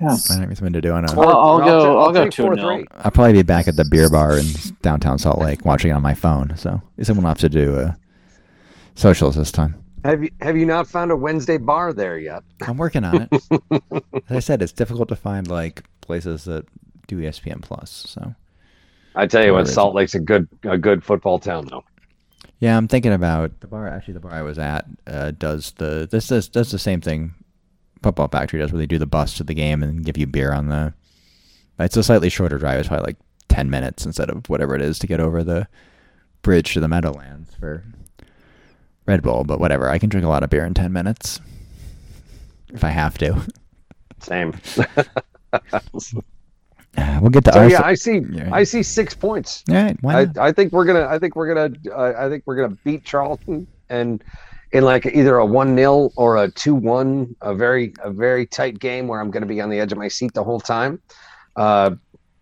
Yeah, 0.00 0.12
I 0.12 0.16
think 0.16 0.56
something 0.56 0.72
to 0.72 0.80
do 0.80 0.92
on 0.92 1.04
a. 1.04 1.12
I'll, 1.12 1.28
I'll 1.28 1.58
go. 1.58 1.98
I'll, 1.98 2.06
I'll 2.06 2.12
go 2.12 2.28
two 2.28 2.42
0 2.42 2.84
I'll 2.92 3.10
probably 3.10 3.34
be 3.34 3.42
back 3.42 3.68
at 3.68 3.76
the 3.76 3.84
beer 3.84 4.08
bar 4.08 4.38
in 4.38 4.46
downtown 4.80 5.18
Salt 5.18 5.38
Lake 5.38 5.64
watching 5.66 5.90
it 5.90 5.94
on 5.94 6.02
my 6.02 6.14
phone. 6.14 6.56
So 6.56 6.80
is 6.96 7.06
someone 7.06 7.24
will 7.24 7.28
have 7.28 7.38
to 7.38 7.48
do 7.50 7.78
a 7.78 7.98
socials 8.94 9.36
this 9.36 9.52
time. 9.52 9.74
Have 10.04 10.22
you 10.22 10.30
have 10.40 10.56
you 10.56 10.64
not 10.64 10.86
found 10.86 11.10
a 11.10 11.16
Wednesday 11.16 11.58
bar 11.58 11.92
there 11.92 12.18
yet? 12.18 12.42
I'm 12.62 12.78
working 12.78 13.04
on 13.04 13.28
it. 13.30 13.82
As 14.30 14.36
I 14.36 14.40
said, 14.40 14.62
it's 14.62 14.72
difficult 14.72 15.08
to 15.10 15.16
find 15.16 15.48
like 15.48 15.84
places 16.00 16.44
that 16.44 16.64
do 17.06 17.18
ESPN 17.18 17.60
Plus. 17.60 18.06
So 18.08 18.34
I 19.14 19.26
tell 19.26 19.44
you 19.44 19.52
what, 19.52 19.68
Salt 19.68 19.94
Lake's 19.94 20.14
a 20.14 20.20
good 20.20 20.48
a 20.62 20.78
good 20.78 21.04
football 21.04 21.38
town 21.38 21.66
though. 21.66 21.84
Yeah, 22.60 22.76
I'm 22.76 22.88
thinking 22.88 23.12
about 23.12 23.60
the 23.60 23.66
bar. 23.66 23.88
Actually, 23.88 24.14
the 24.14 24.20
bar 24.20 24.32
I 24.32 24.42
was 24.42 24.58
at 24.58 24.86
uh, 25.06 25.32
does 25.32 25.72
the 25.72 26.08
this 26.10 26.28
does 26.28 26.48
does 26.48 26.70
the 26.70 26.78
same 26.78 27.00
thing. 27.02 27.34
Football 28.02 28.28
Factory 28.28 28.60
does, 28.60 28.72
where 28.72 28.78
they 28.78 28.86
do 28.86 28.98
the 28.98 29.06
bus 29.06 29.34
to 29.34 29.44
the 29.44 29.54
game 29.54 29.82
and 29.82 30.04
give 30.04 30.16
you 30.16 30.26
beer 30.26 30.52
on 30.52 30.68
the. 30.68 30.94
It's 31.78 31.96
a 31.96 32.02
slightly 32.02 32.28
shorter 32.28 32.58
drive. 32.58 32.78
It's 32.78 32.88
probably 32.88 33.06
like 33.06 33.16
ten 33.48 33.70
minutes 33.70 34.04
instead 34.04 34.30
of 34.30 34.48
whatever 34.48 34.74
it 34.74 34.82
is 34.82 34.98
to 35.00 35.06
get 35.06 35.20
over 35.20 35.42
the 35.42 35.66
bridge 36.42 36.74
to 36.74 36.80
the 36.80 36.88
Meadowlands 36.88 37.54
for 37.54 37.84
Red 39.06 39.22
Bull, 39.22 39.44
but 39.44 39.60
whatever. 39.60 39.88
I 39.88 39.98
can 39.98 40.08
drink 40.08 40.24
a 40.24 40.28
lot 40.28 40.42
of 40.42 40.50
beer 40.50 40.64
in 40.64 40.74
10 40.74 40.92
minutes 40.92 41.40
if 42.72 42.84
I 42.84 42.90
have 42.90 43.18
to. 43.18 43.40
Same. 44.20 44.52
we'll 47.20 47.30
get 47.30 47.44
to 47.44 47.52
so, 47.52 47.66
yeah, 47.66 47.82
I 47.82 47.94
see. 47.94 48.20
Yeah. 48.30 48.50
I 48.52 48.64
see 48.64 48.82
six 48.82 49.14
points. 49.14 49.64
All 49.68 49.74
right, 49.74 49.96
I, 50.04 50.28
I 50.38 50.52
think 50.52 50.72
we're 50.72 50.84
gonna. 50.84 51.06
I 51.06 51.18
think 51.18 51.34
we're 51.36 51.54
gonna. 51.54 51.74
Uh, 51.90 52.12
I 52.16 52.28
think 52.28 52.44
we're 52.46 52.56
gonna 52.56 52.76
beat 52.84 53.04
Charlton 53.04 53.66
and 53.88 54.22
in 54.72 54.84
like 54.84 55.06
either 55.06 55.36
a 55.36 55.46
one 55.46 55.76
0 55.76 56.10
or 56.16 56.36
a 56.36 56.50
two 56.50 56.74
one. 56.74 57.34
A 57.40 57.54
very 57.54 57.92
a 58.02 58.10
very 58.10 58.46
tight 58.46 58.78
game 58.78 59.08
where 59.08 59.20
I'm 59.20 59.30
gonna 59.30 59.46
be 59.46 59.60
on 59.60 59.70
the 59.70 59.80
edge 59.80 59.92
of 59.92 59.98
my 59.98 60.08
seat 60.08 60.34
the 60.34 60.44
whole 60.44 60.60
time. 60.60 61.00
Uh, 61.56 61.92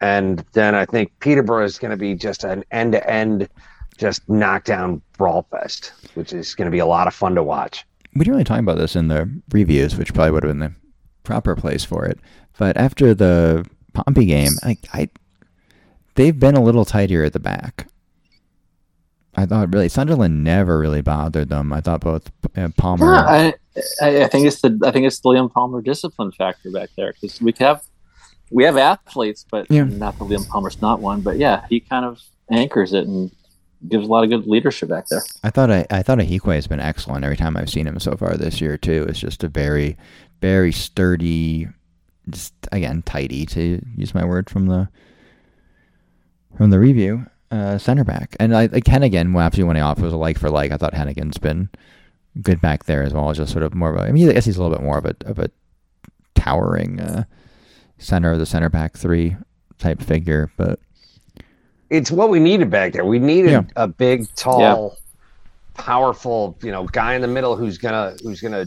and 0.01 0.45
then 0.53 0.75
I 0.75 0.85
think 0.85 1.13
Peterborough 1.21 1.65
is 1.65 1.79
going 1.79 1.91
to 1.91 1.97
be 1.97 2.15
just 2.15 2.45
an 2.45 2.65
end 2.71 2.93
to 2.93 3.11
end 3.11 3.49
just 3.97 4.29
knockdown 4.29 5.03
brawl 5.17 5.47
fest, 5.51 5.93
which 6.15 6.33
is 6.33 6.55
going 6.55 6.67
to 6.67 6.71
be 6.71 6.79
a 6.79 6.87
lot 6.87 7.09
of 7.09 7.15
fun 7.15 7.35
to 7.35 7.43
watch. 7.43 7.85
We 8.15 8.21
didn't 8.21 8.33
really 8.33 8.45
talk 8.45 8.61
about 8.61 8.79
this 8.79 8.95
in 8.95 9.09
the 9.09 9.29
reviews, 9.51 9.97
which 9.97 10.15
probably 10.15 10.31
would 10.31 10.45
have 10.45 10.51
been 10.51 10.61
the 10.61 10.75
proper 11.25 11.57
place 11.57 11.85
for 11.85 12.07
it. 12.07 12.19
But 12.59 12.77
after 12.77 13.13
the 13.13 13.67
Pompey 13.93 14.27
game, 14.27 14.53
I, 14.63 14.77
I 14.93 15.09
they've 16.15 16.39
been 16.39 16.55
a 16.55 16.63
little 16.63 16.85
tighter 16.85 17.25
at 17.25 17.33
the 17.33 17.41
back. 17.41 17.89
I 19.39 19.47
thought 19.47 19.73
really 19.73 19.89
Sunderland 19.89 20.43
never 20.43 20.81
really 20.81 21.01
bothered 21.01 21.49
them. 21.49 21.73
I 21.73 21.81
thought 21.81 22.01
both 22.01 22.29
uh, 22.57 22.71
Palmer. 22.77 23.15
Yeah, 23.15 23.53
I, 24.03 24.25
I, 24.25 24.27
think 24.27 24.49
it's 24.49 24.61
the 24.61 24.77
I 24.85 24.91
think 24.91 25.07
it's 25.07 25.21
the 25.21 25.29
Liam 25.29 25.53
Palmer 25.53 25.81
discipline 25.81 26.33
factor 26.33 26.73
back 26.73 26.91
there 26.97 27.13
because 27.13 27.41
we 27.41 27.55
have 27.61 27.85
we 28.51 28.65
have 28.65 28.77
athletes, 28.77 29.47
but 29.49 29.71
yeah. 29.71 29.85
not 29.85 30.19
that 30.19 30.25
Liam 30.25 30.49
Palmer's 30.49 30.83
not 30.83 30.99
one. 30.99 31.21
But 31.21 31.39
yeah, 31.39 31.65
he 31.69 31.79
kind 31.79 32.05
of 32.05 32.21
anchors 32.51 32.93
it 32.93 33.07
and 33.07 33.31
gives 33.87 34.09
a 34.09 34.11
lot 34.11 34.25
of 34.25 34.31
good 34.31 34.49
leadership 34.49 34.89
back 34.89 35.07
there. 35.07 35.23
I 35.45 35.51
thought 35.51 35.71
I, 35.71 35.87
I 35.89 36.03
thought 36.03 36.19
Ihiekwe 36.19 36.57
has 36.57 36.67
been 36.67 36.81
excellent 36.81 37.25
every 37.25 37.37
time 37.37 37.57
I've 37.57 37.71
seen 37.71 37.87
him 37.87 38.01
so 38.01 38.17
far 38.17 38.37
this 38.37 38.61
year 38.61 38.77
too. 38.77 39.07
It's 39.09 39.21
just 39.21 39.45
a 39.45 39.49
very, 39.49 39.97
very 40.41 40.73
sturdy, 40.73 41.69
just 42.29 42.55
again 42.73 43.03
tidy 43.03 43.47
to 43.47 43.81
use 43.97 44.17
my 44.17 44.25
word 44.25 44.51
from 44.51 44.67
the 44.67 44.89
from 46.57 46.71
the 46.71 46.81
review 46.81 47.27
uh, 47.51 47.79
center 47.79 48.05
back. 48.05 48.37
And 48.41 48.55
I 48.57 48.67
like 48.67 48.85
Heneghan, 48.85 49.33
well, 49.33 49.45
after 49.47 49.65
when 49.67 49.77
he 49.77 49.83
off 49.83 50.01
was 50.01 50.13
a 50.13 50.17
like 50.17 50.39
for 50.39 50.51
like. 50.51 50.71
I 50.73 50.77
thought 50.77 50.95
Heneghan's 50.95 51.39
been 51.39 51.69
good 52.43 52.61
back 52.61 52.85
there 52.85 53.03
as 53.03 53.13
well. 53.13 53.33
Just 53.33 53.53
sort 53.53 53.63
of 53.65 53.75
more 53.75 53.91
of 53.95 53.97
a. 53.97 54.09
I 54.09 54.13
mean, 54.13 54.29
I 54.29 54.33
guess 54.33 54.45
he's 54.45 54.57
a 54.57 54.63
little 54.63 54.77
bit 54.77 54.85
more 54.85 54.99
of 54.99 55.07
a 55.07 55.15
of 55.25 55.39
a 55.39 55.51
towering 56.35 57.01
uh, 57.01 57.25
center 57.99 58.33
of 58.33 58.39
the 58.39 58.47
center 58.47 58.69
back 58.69 58.97
three 58.97 59.37
type 59.79 60.01
figure, 60.03 60.51
but 60.57 60.79
it's 61.91 62.11
what 62.11 62.29
we 62.31 62.39
needed 62.39 62.71
back 62.71 62.93
there. 62.93 63.05
We 63.05 63.19
needed 63.19 63.51
Yeah. 63.53 63.63
a 63.77 63.89
big, 63.89 64.27
tall, 64.35 64.97
powerful, 65.75 66.57
you 66.63 66.71
know, 66.71 66.85
guy 66.85 67.15
in 67.15 67.23
the 67.23 67.29
middle 67.29 67.57
who's 67.57 67.79
gonna 67.79 68.15
who's 68.23 68.41
gonna 68.41 68.67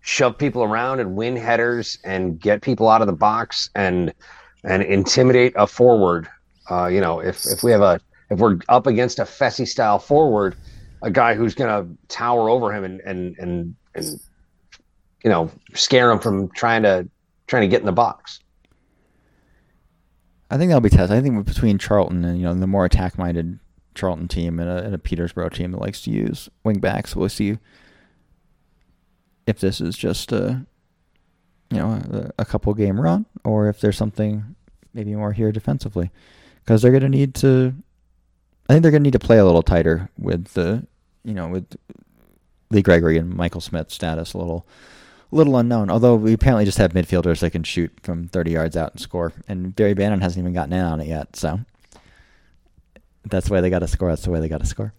shove 0.00 0.38
people 0.38 0.62
around 0.62 1.00
and 1.00 1.16
win 1.16 1.36
headers 1.36 1.98
and 2.04 2.40
get 2.40 2.62
people 2.62 2.88
out 2.88 3.00
of 3.00 3.06
the 3.06 3.12
box 3.12 3.70
and 3.74 4.12
and 4.64 4.82
intimidate 4.82 5.52
a 5.56 5.66
forward. 5.66 6.28
Uh, 6.70 6.86
you 6.86 7.00
know, 7.00 7.20
if 7.20 7.44
if 7.46 7.62
we 7.62 7.70
have 7.70 7.82
a 7.82 8.00
if 8.30 8.38
we're 8.38 8.58
up 8.68 8.86
against 8.86 9.18
a 9.18 9.24
Fessy 9.24 9.66
style 9.66 9.98
forward, 9.98 10.56
a 11.02 11.10
guy 11.10 11.34
who's 11.34 11.54
gonna 11.54 11.86
tower 12.08 12.48
over 12.48 12.72
him 12.72 12.84
and 12.84 13.00
and 13.00 13.36
and 13.38 13.74
and 13.94 14.20
you 15.22 15.30
know 15.30 15.50
scare 15.74 16.10
him 16.10 16.18
from 16.18 16.48
trying 16.50 16.82
to 16.82 17.08
trying 17.46 17.62
to 17.62 17.68
get 17.68 17.80
in 17.80 17.86
the 17.86 17.92
box. 17.92 18.40
I 20.50 20.58
think 20.58 20.70
that'll 20.70 20.80
be 20.80 20.90
tested. 20.90 21.16
I 21.16 21.20
think 21.20 21.44
between 21.44 21.78
Charlton 21.78 22.24
and 22.24 22.38
you 22.38 22.44
know 22.44 22.54
the 22.54 22.66
more 22.66 22.84
attack 22.84 23.18
minded 23.18 23.58
Charlton 23.94 24.28
team 24.28 24.60
and 24.60 24.68
a, 24.68 24.84
and 24.84 24.94
a 24.94 24.98
Petersboro 24.98 25.52
team 25.52 25.72
that 25.72 25.80
likes 25.80 26.02
to 26.02 26.10
use 26.10 26.48
wing 26.64 26.78
backs, 26.78 27.16
we'll 27.16 27.28
see 27.28 27.58
if 29.46 29.60
this 29.60 29.80
is 29.80 29.96
just 29.96 30.32
a 30.32 30.66
you 31.70 31.78
know 31.78 31.92
a, 32.10 32.30
a 32.42 32.44
couple 32.44 32.72
game 32.74 33.00
run 33.00 33.26
or 33.44 33.68
if 33.68 33.80
there's 33.80 33.96
something 33.96 34.56
maybe 34.94 35.14
more 35.14 35.32
here 35.32 35.52
defensively 35.52 36.10
because 36.64 36.82
they're 36.82 36.90
going 36.90 37.02
to 37.02 37.08
need 37.08 37.34
to. 37.36 37.74
I 38.68 38.72
think 38.72 38.82
they're 38.82 38.90
going 38.90 39.02
to 39.02 39.06
need 39.06 39.12
to 39.12 39.18
play 39.18 39.38
a 39.38 39.44
little 39.44 39.62
tighter 39.62 40.10
with 40.18 40.48
the 40.54 40.86
you 41.24 41.34
know 41.34 41.48
with 41.48 41.76
Lee 42.70 42.82
Gregory 42.82 43.16
and 43.18 43.34
Michael 43.34 43.60
Smith 43.60 43.90
status 43.90 44.34
a 44.34 44.38
little 44.38 44.66
little 45.30 45.56
unknown. 45.56 45.90
Although 45.90 46.16
we 46.16 46.32
apparently 46.32 46.64
just 46.64 46.78
have 46.78 46.92
midfielders 46.92 47.40
that 47.40 47.50
can 47.50 47.62
shoot 47.62 47.92
from 48.02 48.28
30 48.28 48.52
yards 48.52 48.76
out 48.76 48.92
and 48.92 49.00
score, 49.00 49.32
and 49.48 49.74
Barry 49.74 49.94
Bannan 49.94 50.20
hasn't 50.20 50.42
even 50.42 50.52
gotten 50.52 50.72
in 50.72 50.84
on 50.84 51.00
it 51.00 51.06
yet. 51.06 51.36
So 51.36 51.60
that's 53.24 53.48
the 53.48 53.54
way 53.54 53.60
they 53.60 53.70
got 53.70 53.80
to 53.80 53.88
score. 53.88 54.08
That's 54.08 54.22
the 54.22 54.30
way 54.30 54.40
they 54.40 54.48
got 54.48 54.60
to 54.60 54.66
score. 54.66 54.92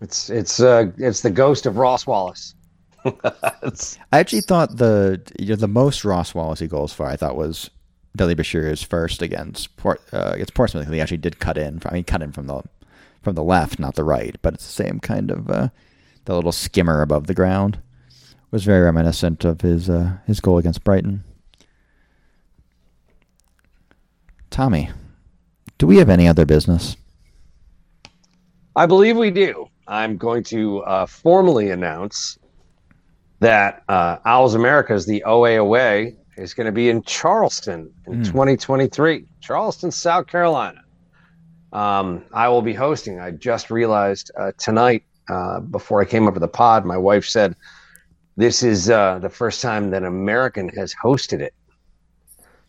It's 0.00 0.30
it's 0.30 0.60
uh 0.60 0.90
it's 0.96 1.20
the 1.20 1.30
ghost 1.30 1.66
of 1.66 1.76
Ross 1.76 2.06
Wallace. 2.06 2.54
I 3.04 4.18
actually 4.18 4.42
thought 4.42 4.76
the 4.76 5.20
you 5.38 5.48
know, 5.48 5.56
the 5.56 5.68
most 5.68 6.04
Ross 6.04 6.34
Wallace 6.34 6.62
goals 6.62 6.92
for 6.92 7.06
I 7.06 7.16
thought 7.16 7.36
was 7.36 7.70
Dele 8.16 8.34
Bashiru's 8.34 8.82
first 8.82 9.22
against 9.22 9.76
Port, 9.76 10.00
uh, 10.12 10.32
against 10.34 10.54
Portsmouth. 10.54 10.88
He 10.88 11.00
actually 11.00 11.18
did 11.18 11.38
cut 11.38 11.56
in. 11.56 11.80
I 11.86 11.94
mean, 11.94 12.04
cut 12.04 12.22
in 12.22 12.32
from 12.32 12.46
the 12.46 12.62
from 13.22 13.34
the 13.34 13.42
left, 13.42 13.78
not 13.78 13.94
the 13.96 14.04
right, 14.04 14.36
but 14.40 14.54
it's 14.54 14.66
the 14.66 14.72
same 14.84 14.98
kind 14.98 15.30
of 15.30 15.50
uh, 15.50 15.68
the 16.24 16.34
little 16.34 16.52
skimmer 16.52 17.02
above 17.02 17.26
the 17.26 17.34
ground. 17.34 17.78
It 18.08 18.52
Was 18.52 18.64
very 18.64 18.80
reminiscent 18.80 19.44
of 19.44 19.60
his 19.60 19.88
uh, 19.88 20.18
his 20.26 20.40
goal 20.40 20.58
against 20.58 20.84
Brighton. 20.84 21.22
Tommy, 24.50 24.90
do 25.78 25.86
we 25.86 25.98
have 25.98 26.10
any 26.10 26.26
other 26.26 26.44
business? 26.44 26.96
I 28.74 28.86
believe 28.86 29.16
we 29.16 29.30
do. 29.30 29.68
I'm 29.86 30.16
going 30.16 30.42
to 30.44 30.80
uh, 30.80 31.06
formally 31.06 31.70
announce 31.70 32.38
that 33.40 33.82
uh, 33.88 34.18
Owls 34.24 34.54
is 34.54 35.06
the 35.06 35.22
OA 35.24 35.56
away, 35.58 36.16
is 36.40 36.54
going 36.54 36.66
to 36.66 36.72
be 36.72 36.88
in 36.88 37.02
Charleston 37.02 37.92
in 38.06 38.14
Hmm. 38.14 38.22
2023, 38.22 39.26
Charleston, 39.40 39.90
South 39.90 40.26
Carolina. 40.26 40.82
Um, 41.72 42.24
I 42.32 42.48
will 42.48 42.62
be 42.62 42.72
hosting. 42.74 43.20
I 43.20 43.30
just 43.30 43.70
realized 43.70 44.30
uh, 44.36 44.52
tonight, 44.58 45.04
uh, 45.28 45.60
before 45.60 46.00
I 46.00 46.04
came 46.04 46.26
up 46.26 46.34
with 46.34 46.40
the 46.40 46.48
pod, 46.48 46.84
my 46.84 46.96
wife 46.96 47.24
said 47.24 47.54
this 48.36 48.62
is 48.62 48.90
uh, 48.90 49.18
the 49.20 49.28
first 49.28 49.60
time 49.62 49.90
that 49.90 50.02
American 50.02 50.68
has 50.70 50.94
hosted 50.94 51.40
it. 51.40 51.54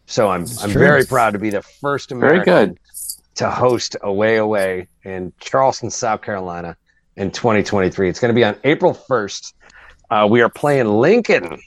So 0.06 0.30
I'm 0.30 0.44
It's 0.44 0.62
I'm 0.64 0.72
true. 0.72 0.80
very 0.80 1.06
proud 1.06 1.32
to 1.34 1.40
be 1.40 1.50
the 1.50 1.62
first 1.62 2.12
American 2.12 2.44
Very 2.46 2.58
American 2.58 2.74
good. 2.76 3.36
to 3.36 3.50
host 3.50 3.96
Away 4.04 4.38
Away 4.38 4.88
in 5.04 5.32
Charleston, 5.40 5.90
South 5.90 6.22
Carolina 6.22 6.76
in 7.16 7.32
2023. 7.32 8.10
It's 8.10 8.20
going 8.20 8.30
to 8.34 8.36
be 8.40 8.44
on 8.44 8.56
April 8.66 8.94
1st. 8.94 9.54
Uh, 10.12 10.28
we 10.30 10.42
are 10.42 10.50
playing 10.50 10.88
Lincoln. 10.88 11.60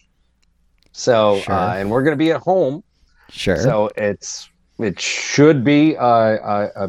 So, 0.98 1.40
Sure. 1.40 1.54
uh, 1.54 1.74
and 1.76 1.90
we're 1.90 2.02
going 2.04 2.12
to 2.16 2.24
be 2.24 2.30
at 2.30 2.40
home. 2.40 2.82
Sure. 3.28 3.56
So 3.56 3.90
it's, 3.96 4.48
it 4.78 4.98
should 5.00 5.64
be 5.64 5.96
uh, 5.96 6.04
uh, 6.04 6.68
uh, 6.76 6.88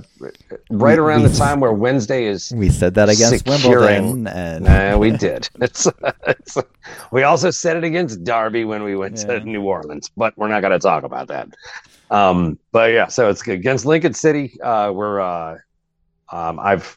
right 0.70 0.98
around 1.00 1.24
we- 1.24 1.30
the 1.30 1.36
time 1.38 1.60
where 1.60 1.74
Wednesday 1.74 2.26
is. 2.26 2.54
we 2.56 2.70
said 2.70 2.94
that 2.96 3.10
against 3.10 3.46
securing- 3.48 4.06
Wimbledon, 4.26 4.68
and 4.68 5.00
we 5.00 5.10
did. 5.12 5.50
It's, 5.62 5.88
it's, 6.28 6.58
we 7.12 7.24
also 7.24 7.50
said 7.50 7.78
it 7.78 7.84
against 7.84 8.24
Derby 8.24 8.64
when 8.64 8.84
we 8.84 8.96
went 8.96 9.18
Yeah. 9.18 9.40
to 9.40 9.46
New 9.46 9.64
Orleans, 9.64 10.10
but 10.16 10.38
we're 10.38 10.50
not 10.50 10.62
going 10.62 10.74
to 10.74 10.80
talk 10.80 11.04
about 11.04 11.28
that. 11.30 11.50
Um, 12.12 12.60
but 12.72 12.92
yeah, 12.92 13.08
so 13.08 13.30
it's 13.30 13.46
against 13.48 13.86
Lincoln 13.88 14.14
City. 14.14 14.60
Uh, 14.62 14.92
we're 14.94 15.20
uh, 15.20 15.58
um, 16.32 16.60
I've 16.60 16.96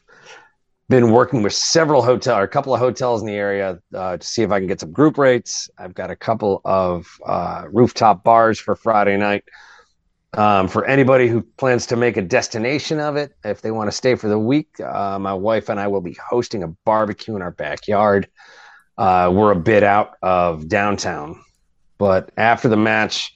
been 0.89 1.11
working 1.11 1.43
with 1.43 1.53
several 1.53 2.01
hotel 2.01 2.39
or 2.39 2.43
a 2.43 2.47
couple 2.47 2.73
of 2.73 2.79
hotels 2.79 3.21
in 3.21 3.27
the 3.27 3.35
area 3.35 3.79
uh, 3.93 4.17
to 4.17 4.27
see 4.27 4.41
if 4.41 4.51
I 4.51 4.59
can 4.59 4.67
get 4.67 4.79
some 4.79 4.91
group 4.91 5.19
rates. 5.19 5.69
I've 5.77 5.93
got 5.93 6.09
a 6.09 6.15
couple 6.15 6.61
of 6.65 7.07
uh, 7.25 7.65
rooftop 7.71 8.23
bars 8.23 8.59
for 8.59 8.75
Friday 8.75 9.15
night. 9.15 9.43
Um, 10.33 10.67
for 10.67 10.85
anybody 10.85 11.27
who 11.27 11.41
plans 11.41 11.87
to 11.87 11.95
make 11.95 12.15
a 12.17 12.21
destination 12.21 12.99
of 12.99 13.15
it, 13.15 13.33
if 13.43 13.61
they 13.61 13.71
want 13.71 13.87
to 13.87 13.91
stay 13.95 14.13
for 14.13 14.27
the 14.27 14.37
week, 14.37 14.79
uh, 14.79 15.17
my 15.17 15.33
wife 15.33 15.69
and 15.69 15.79
I 15.79 15.87
will 15.87 16.01
be 16.01 16.17
hosting 16.23 16.61
a 16.61 16.67
barbecue 16.85 17.35
in 17.35 17.41
our 17.41 17.51
backyard. 17.51 18.27
Uh, 18.97 19.31
we're 19.33 19.51
a 19.51 19.59
bit 19.59 19.81
out 19.81 20.17
of 20.21 20.67
downtown, 20.67 21.41
but 21.97 22.31
after 22.37 22.67
the 22.67 22.77
match, 22.77 23.33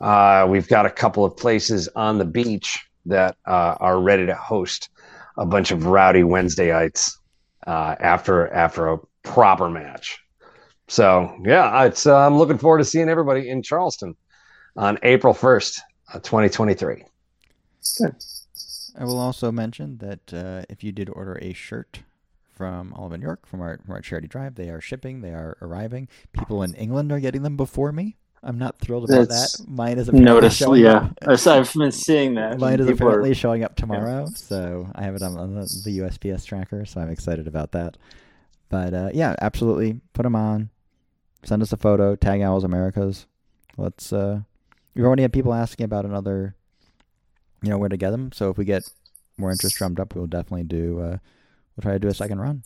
uh, 0.00 0.46
we've 0.48 0.68
got 0.68 0.86
a 0.86 0.90
couple 0.90 1.24
of 1.24 1.36
places 1.36 1.88
on 1.96 2.18
the 2.18 2.24
beach 2.24 2.86
that 3.06 3.36
uh, 3.44 3.74
are 3.80 4.00
ready 4.00 4.26
to 4.26 4.34
host 4.34 4.90
a 5.38 5.46
bunch 5.46 5.70
of 5.70 5.86
rowdy 5.86 6.22
Wednesdayites 6.22 7.12
uh, 7.66 7.94
after 8.00 8.52
after 8.52 8.88
a 8.88 8.98
proper 9.22 9.70
match. 9.70 10.18
So 10.88 11.34
yeah, 11.44 11.84
it's 11.84 12.06
uh, 12.06 12.16
I'm 12.26 12.36
looking 12.36 12.58
forward 12.58 12.78
to 12.78 12.84
seeing 12.84 13.08
everybody 13.08 13.48
in 13.48 13.62
Charleston 13.62 14.16
on 14.76 14.98
April 15.02 15.32
first, 15.32 15.80
uh, 16.12 16.18
2023. 16.18 17.04
I 18.98 19.04
will 19.04 19.18
also 19.18 19.52
mention 19.52 19.98
that 19.98 20.34
uh, 20.34 20.64
if 20.68 20.82
you 20.82 20.92
did 20.92 21.08
order 21.08 21.38
a 21.40 21.52
shirt 21.52 22.00
from 22.52 22.92
Olive 22.94 23.12
and 23.12 23.22
York 23.22 23.46
from 23.46 23.60
our 23.60 23.78
from 23.84 23.94
our 23.94 24.00
charity 24.00 24.26
drive, 24.26 24.56
they 24.56 24.68
are 24.68 24.80
shipping. 24.80 25.20
They 25.20 25.30
are 25.30 25.56
arriving. 25.62 26.08
People 26.32 26.62
in 26.62 26.74
England 26.74 27.12
are 27.12 27.20
getting 27.20 27.42
them 27.42 27.56
before 27.56 27.92
me. 27.92 28.16
I'm 28.42 28.58
not 28.58 28.78
thrilled 28.78 29.04
about 29.10 29.28
That's 29.28 29.58
that. 29.58 29.68
Mine 29.68 29.98
is 29.98 30.08
apparently 30.08 30.32
Notice, 30.32 30.56
showing 30.56 30.82
yeah. 30.82 31.08
up. 31.22 31.46
I've 31.46 31.72
been 31.74 31.92
seeing 31.92 32.34
that. 32.34 32.58
Mine 32.60 32.80
is 32.80 32.86
People 32.86 33.06
are- 33.06 33.10
apparently 33.10 33.34
showing 33.34 33.64
up 33.64 33.74
tomorrow, 33.76 34.26
so 34.34 34.88
I 34.94 35.02
have 35.02 35.16
it 35.16 35.22
on, 35.22 35.36
on 35.36 35.54
the, 35.54 35.80
the 35.84 35.98
USPS 35.98 36.44
tracker. 36.44 36.84
So 36.84 37.00
I'm 37.00 37.10
excited 37.10 37.48
about 37.48 37.72
that. 37.72 37.96
But 38.68 38.94
uh, 38.94 39.10
yeah, 39.12 39.34
absolutely, 39.40 40.00
put 40.12 40.22
them 40.22 40.36
on. 40.36 40.70
Send 41.42 41.62
us 41.62 41.72
a 41.72 41.76
photo. 41.76 42.16
Tag 42.16 42.40
Owls 42.42 42.64
Americas. 42.64 43.26
Let's. 43.76 44.12
Uh, 44.12 44.40
we've 44.94 45.04
already 45.04 45.22
had 45.22 45.32
people 45.32 45.54
asking 45.54 45.84
about 45.84 46.04
another. 46.04 46.54
You 47.62 47.70
know 47.70 47.78
where 47.78 47.88
to 47.88 47.96
get 47.96 48.10
them. 48.10 48.30
So 48.32 48.50
if 48.50 48.56
we 48.56 48.64
get 48.64 48.88
more 49.36 49.50
interest 49.50 49.76
drummed 49.76 49.98
up, 49.98 50.14
we'll 50.14 50.26
definitely 50.26 50.64
do. 50.64 51.00
Uh, 51.00 51.18
we'll 51.76 51.82
try 51.82 51.92
to 51.92 51.98
do 51.98 52.08
a 52.08 52.14
second 52.14 52.40
run. 52.40 52.62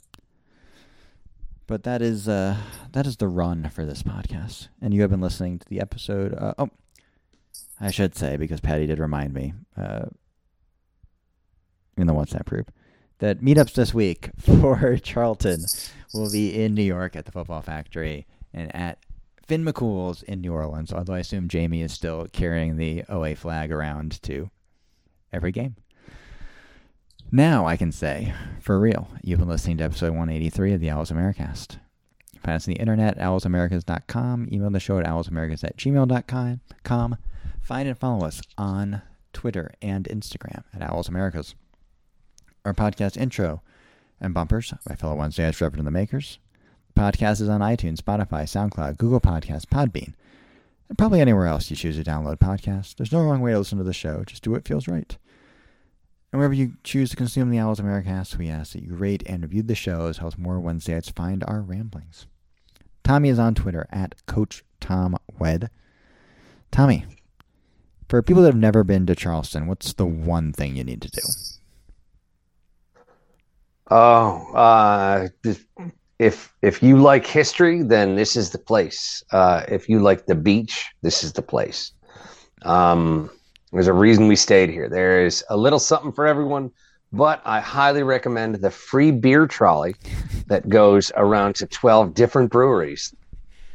But 1.72 1.84
that 1.84 2.02
is 2.02 2.28
uh, 2.28 2.58
that 2.92 3.06
is 3.06 3.16
the 3.16 3.28
run 3.28 3.70
for 3.70 3.86
this 3.86 4.02
podcast, 4.02 4.68
and 4.82 4.92
you 4.92 5.00
have 5.00 5.08
been 5.10 5.22
listening 5.22 5.58
to 5.58 5.66
the 5.70 5.80
episode. 5.80 6.34
Uh, 6.34 6.52
oh, 6.58 6.68
I 7.80 7.90
should 7.90 8.14
say 8.14 8.36
because 8.36 8.60
Patty 8.60 8.86
did 8.86 8.98
remind 8.98 9.32
me 9.32 9.54
uh, 9.74 10.02
in 11.96 12.06
the 12.06 12.12
WhatsApp 12.12 12.44
group 12.44 12.70
that 13.20 13.40
meetups 13.40 13.72
this 13.72 13.94
week 13.94 14.32
for 14.38 14.98
Charlton 14.98 15.64
will 16.12 16.30
be 16.30 16.62
in 16.62 16.74
New 16.74 16.82
York 16.82 17.16
at 17.16 17.24
the 17.24 17.32
Football 17.32 17.62
Factory 17.62 18.26
and 18.52 18.76
at 18.76 18.98
Finn 19.46 19.64
McCool's 19.64 20.22
in 20.24 20.42
New 20.42 20.52
Orleans. 20.52 20.92
Although 20.92 21.14
I 21.14 21.20
assume 21.20 21.48
Jamie 21.48 21.80
is 21.80 21.94
still 21.94 22.26
carrying 22.34 22.76
the 22.76 23.02
OA 23.08 23.34
flag 23.34 23.72
around 23.72 24.22
to 24.24 24.50
every 25.32 25.52
game. 25.52 25.76
Now 27.34 27.66
I 27.66 27.78
can 27.78 27.92
say, 27.92 28.34
for 28.60 28.78
real, 28.78 29.08
you've 29.22 29.38
been 29.38 29.48
listening 29.48 29.78
to 29.78 29.84
episode 29.84 30.10
183 30.10 30.74
of 30.74 30.80
the 30.80 30.90
Owls 30.90 31.10
Americast. 31.10 31.78
Find 32.42 32.56
us 32.56 32.68
on 32.68 32.74
the 32.74 32.80
internet, 32.80 33.16
at 33.16 33.26
owlsamericas.com. 33.26 34.48
Email 34.52 34.68
the 34.70 34.78
show 34.80 34.98
at 34.98 35.06
owlsamericas 35.06 35.64
at 35.64 35.76
gmail.com. 35.78 37.16
Find 37.62 37.88
and 37.88 37.98
follow 37.98 38.26
us 38.26 38.42
on 38.58 39.00
Twitter 39.32 39.72
and 39.80 40.06
Instagram 40.08 40.64
at 40.74 40.82
Owls 40.82 41.08
Americas. 41.08 41.54
our 42.66 42.74
podcast 42.74 43.16
intro 43.16 43.62
and 44.20 44.34
bumpers 44.34 44.74
by 44.86 44.94
fellow 44.94 45.14
Wednesday 45.14 45.44
Wednesdayites 45.44 45.60
Reverend 45.62 45.86
the 45.86 45.90
Makers. 45.90 46.38
The 46.94 47.00
podcast 47.00 47.40
is 47.40 47.48
on 47.48 47.60
iTunes, 47.60 47.96
Spotify, 47.96 48.42
SoundCloud, 48.42 48.98
Google 48.98 49.20
Podcasts, 49.20 49.64
Podbean, 49.64 50.12
and 50.88 50.98
probably 50.98 51.20
anywhere 51.22 51.46
else 51.46 51.70
you 51.70 51.76
choose 51.76 51.96
to 51.96 52.04
download 52.04 52.38
podcasts. 52.38 52.94
There's 52.94 53.10
no 53.12 53.22
wrong 53.22 53.40
way 53.40 53.52
to 53.52 53.58
listen 53.58 53.78
to 53.78 53.84
the 53.84 53.94
show. 53.94 54.22
Just 54.24 54.42
do 54.42 54.50
what 54.50 54.68
feels 54.68 54.86
right. 54.86 55.16
And 56.32 56.38
wherever 56.38 56.54
you 56.54 56.72
choose 56.82 57.10
to 57.10 57.16
consume 57.16 57.50
the 57.50 57.58
Owls 57.58 57.78
Americast, 57.78 58.38
we 58.38 58.48
ask 58.48 58.72
that 58.72 58.82
you 58.82 58.94
rate 58.94 59.22
and 59.26 59.42
review 59.42 59.62
the 59.62 59.74
show 59.74 60.06
as 60.06 60.16
helps 60.16 60.38
more 60.38 60.58
Wednesdayites 60.58 61.14
find 61.14 61.44
our 61.44 61.60
ramblings. 61.60 62.26
Tommy 63.04 63.28
is 63.28 63.38
on 63.38 63.54
Twitter 63.54 63.86
at 63.90 64.14
Coach 64.24 64.64
Tom 64.80 65.16
Wed. 65.38 65.68
Tommy, 66.70 67.04
for 68.08 68.22
people 68.22 68.42
that 68.42 68.48
have 68.48 68.56
never 68.56 68.82
been 68.82 69.04
to 69.06 69.14
Charleston, 69.14 69.66
what's 69.66 69.92
the 69.92 70.06
one 70.06 70.54
thing 70.54 70.74
you 70.74 70.84
need 70.84 71.02
to 71.02 71.08
do? 71.08 71.20
Oh, 73.90 74.54
uh, 74.54 75.28
if 76.18 76.54
if 76.62 76.82
you 76.82 76.96
like 76.96 77.26
history, 77.26 77.82
then 77.82 78.14
this 78.14 78.36
is 78.36 78.50
the 78.50 78.58
place. 78.58 79.22
Uh, 79.32 79.64
if 79.68 79.86
you 79.86 79.98
like 79.98 80.24
the 80.24 80.34
beach, 80.34 80.86
this 81.02 81.22
is 81.24 81.34
the 81.34 81.42
place. 81.42 81.92
Um, 82.62 83.28
there's 83.72 83.88
a 83.88 83.92
reason 83.92 84.28
we 84.28 84.36
stayed 84.36 84.70
here. 84.70 84.88
There 84.88 85.24
is 85.24 85.42
a 85.48 85.56
little 85.56 85.78
something 85.78 86.12
for 86.12 86.26
everyone, 86.26 86.70
but 87.12 87.40
I 87.44 87.60
highly 87.60 88.02
recommend 88.02 88.56
the 88.56 88.70
free 88.70 89.10
beer 89.10 89.46
trolley 89.46 89.96
that 90.46 90.68
goes 90.68 91.10
around 91.16 91.56
to 91.56 91.66
12 91.66 92.12
different 92.14 92.50
breweries. 92.50 93.14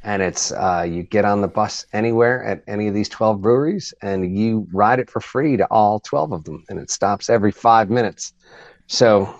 And 0.03 0.21
it's 0.21 0.51
uh, 0.51 0.85
you 0.87 1.03
get 1.03 1.25
on 1.25 1.41
the 1.41 1.47
bus 1.47 1.85
anywhere 1.93 2.43
at 2.43 2.63
any 2.67 2.87
of 2.87 2.93
these 2.93 3.09
12 3.09 3.41
breweries 3.41 3.93
and 4.01 4.37
you 4.37 4.67
ride 4.71 4.99
it 4.99 5.09
for 5.09 5.19
free 5.19 5.57
to 5.57 5.65
all 5.71 5.99
12 5.99 6.31
of 6.31 6.43
them. 6.43 6.63
And 6.69 6.79
it 6.79 6.91
stops 6.91 7.29
every 7.29 7.51
five 7.51 7.89
minutes. 7.89 8.33
So 8.85 9.33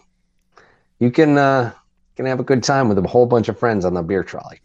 you 1.00 1.12
can 1.12 1.38
uh, 1.38 1.72
can 2.16 2.26
have 2.26 2.40
a 2.40 2.44
good 2.44 2.64
time 2.64 2.90
with 2.90 2.98
a 2.98 3.08
whole 3.08 3.28
bunch 3.28 3.48
of 3.48 3.60
friends 3.60 3.86
on 3.86 3.94
the 3.94 4.02
beer 4.02 4.24
trolley. 4.24 4.60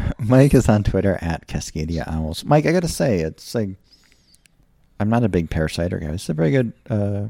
Mike 0.18 0.54
is 0.54 0.68
on 0.68 0.82
Twitter 0.82 1.18
at 1.20 1.46
Cascadia 1.46 2.06
Owls. 2.06 2.44
Mike, 2.44 2.66
I 2.66 2.72
gotta 2.72 2.88
say, 2.88 3.20
it's 3.20 3.54
like 3.54 3.70
I'm 5.00 5.10
not 5.10 5.24
a 5.24 5.28
big 5.28 5.50
pear 5.50 5.68
cider 5.68 5.98
guy. 5.98 6.10
It's 6.10 6.28
a 6.28 6.34
very 6.34 6.50
good 6.50 6.72
uh, 6.88 7.26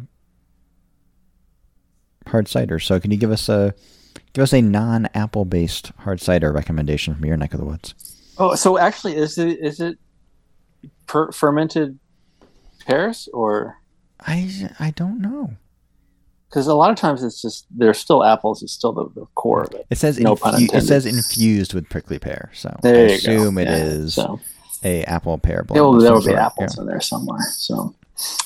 hard 2.27 2.49
cider. 2.49 2.79
So, 2.79 3.01
can 3.01 3.11
you 3.11 3.17
give 3.17 3.31
us 3.31 3.49
a 3.49 3.75
give 4.33 4.43
us 4.43 4.53
a 4.53 4.61
non-apple 4.61 5.45
based 5.45 5.93
hard 5.99 6.21
cider 6.21 6.53
recommendation 6.53 7.15
from 7.15 7.25
your 7.25 7.37
neck 7.37 7.55
of 7.55 7.61
the 7.61 7.67
woods? 7.67 7.95
Oh, 8.39 8.55
so 8.55 8.79
actually, 8.79 9.17
is 9.17 9.39
it 9.39 9.59
is 9.61 9.81
it 9.81 9.99
per- 11.07 11.33
fermented 11.33 11.99
pears 12.87 13.29
or? 13.33 13.79
I 14.21 14.69
I 14.79 14.91
don't 14.91 15.21
know. 15.21 15.57
Because 16.53 16.67
a 16.67 16.75
lot 16.75 16.91
of 16.91 16.97
times 16.97 17.23
it's 17.23 17.41
just 17.41 17.65
they're 17.71 17.95
still 17.95 18.23
apples. 18.23 18.63
It's 18.63 18.75
still 18.75 18.93
the, 18.93 19.09
the 19.15 19.25
core 19.37 19.63
of 19.63 19.73
it. 19.73 19.87
It 19.89 19.97
says 19.97 20.19
No 20.21 20.37
infu- 20.37 20.75
it 20.75 20.83
says 20.83 21.07
infused 21.07 21.73
with 21.73 21.89
prickly 21.89 22.19
pear. 22.19 22.51
So 22.53 22.77
There 22.83 22.95
I 22.95 22.99
you 23.01 23.09
go. 23.09 23.15
assume 23.15 23.57
it 23.59 23.69
Yeah, 23.69 23.77
is 23.77 24.15
So 24.15 24.39
a 24.85 25.03
apple 25.05 25.39
pear 25.39 25.63
blend. 25.65 25.77
there 25.77 25.85
will, 25.85 25.99
there 25.99 26.13
will 26.13 26.27
be 26.27 26.35
apples 26.35 26.77
Yeah. 26.77 26.83
in 26.83 26.89
there 26.89 27.01
somewhere. 27.01 27.41
So, 27.53 27.95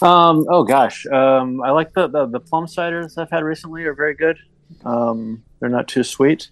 um, 0.03 0.47
oh 0.49 0.63
gosh, 0.63 1.05
um, 1.07 1.61
I 1.63 1.71
like 1.73 1.95
the, 1.95 2.07
the 2.07 2.27
the 2.27 2.39
plum 2.41 2.67
ciders 2.67 3.19
I've 3.19 3.31
had 3.31 3.43
recently 3.43 3.83
are 3.85 3.95
very 3.95 4.15
good. 4.15 4.37
Um, 4.85 5.43
they're 5.59 5.69
not 5.69 5.89
too 5.89 6.05
sweet. 6.05 6.51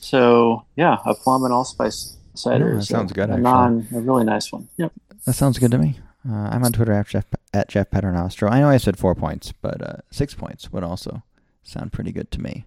So 0.00 0.66
yeah, 0.76 0.98
a 1.06 1.14
plum 1.14 1.44
and 1.44 1.54
allspice 1.54 2.18
cider. 2.34 2.66
Yeah, 2.68 2.72
that 2.74 2.78
is 2.80 2.88
sounds 2.88 3.12
a, 3.12 3.14
good, 3.14 3.30
A 3.30 3.32
actually. 3.32 3.42
non, 3.42 3.86
a 3.94 4.00
really 4.00 4.24
nice 4.24 4.52
one. 4.52 4.68
Yep. 4.76 4.92
That 5.24 5.32
sounds 5.32 5.58
good 5.58 5.70
to 5.70 5.78
me. 5.78 5.98
Uh, 6.28 6.48
I'm 6.52 6.64
on 6.64 6.72
Twitter 6.72 6.92
at 6.92 7.08
Jeff 7.08 7.26
at 7.52 7.68
Jeff 7.68 7.90
Paternostro. 7.90 8.50
I 8.50 8.60
know 8.60 8.68
I 8.68 8.76
said 8.76 8.98
four 8.98 9.14
points, 9.14 9.52
but 9.52 9.82
uh, 9.82 9.96
six 10.10 10.34
points 10.34 10.72
would 10.72 10.84
also 10.84 11.22
sound 11.62 11.92
pretty 11.92 12.12
good 12.12 12.30
to 12.32 12.40
me. 12.40 12.66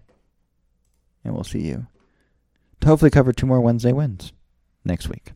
And 1.24 1.34
we'll 1.34 1.44
see 1.44 1.60
you 1.60 1.86
to 2.80 2.88
hopefully 2.88 3.10
cover 3.10 3.32
two 3.32 3.46
more 3.46 3.60
Wednesday 3.60 3.92
wins 3.92 4.32
next 4.84 5.08
week. 5.08 5.32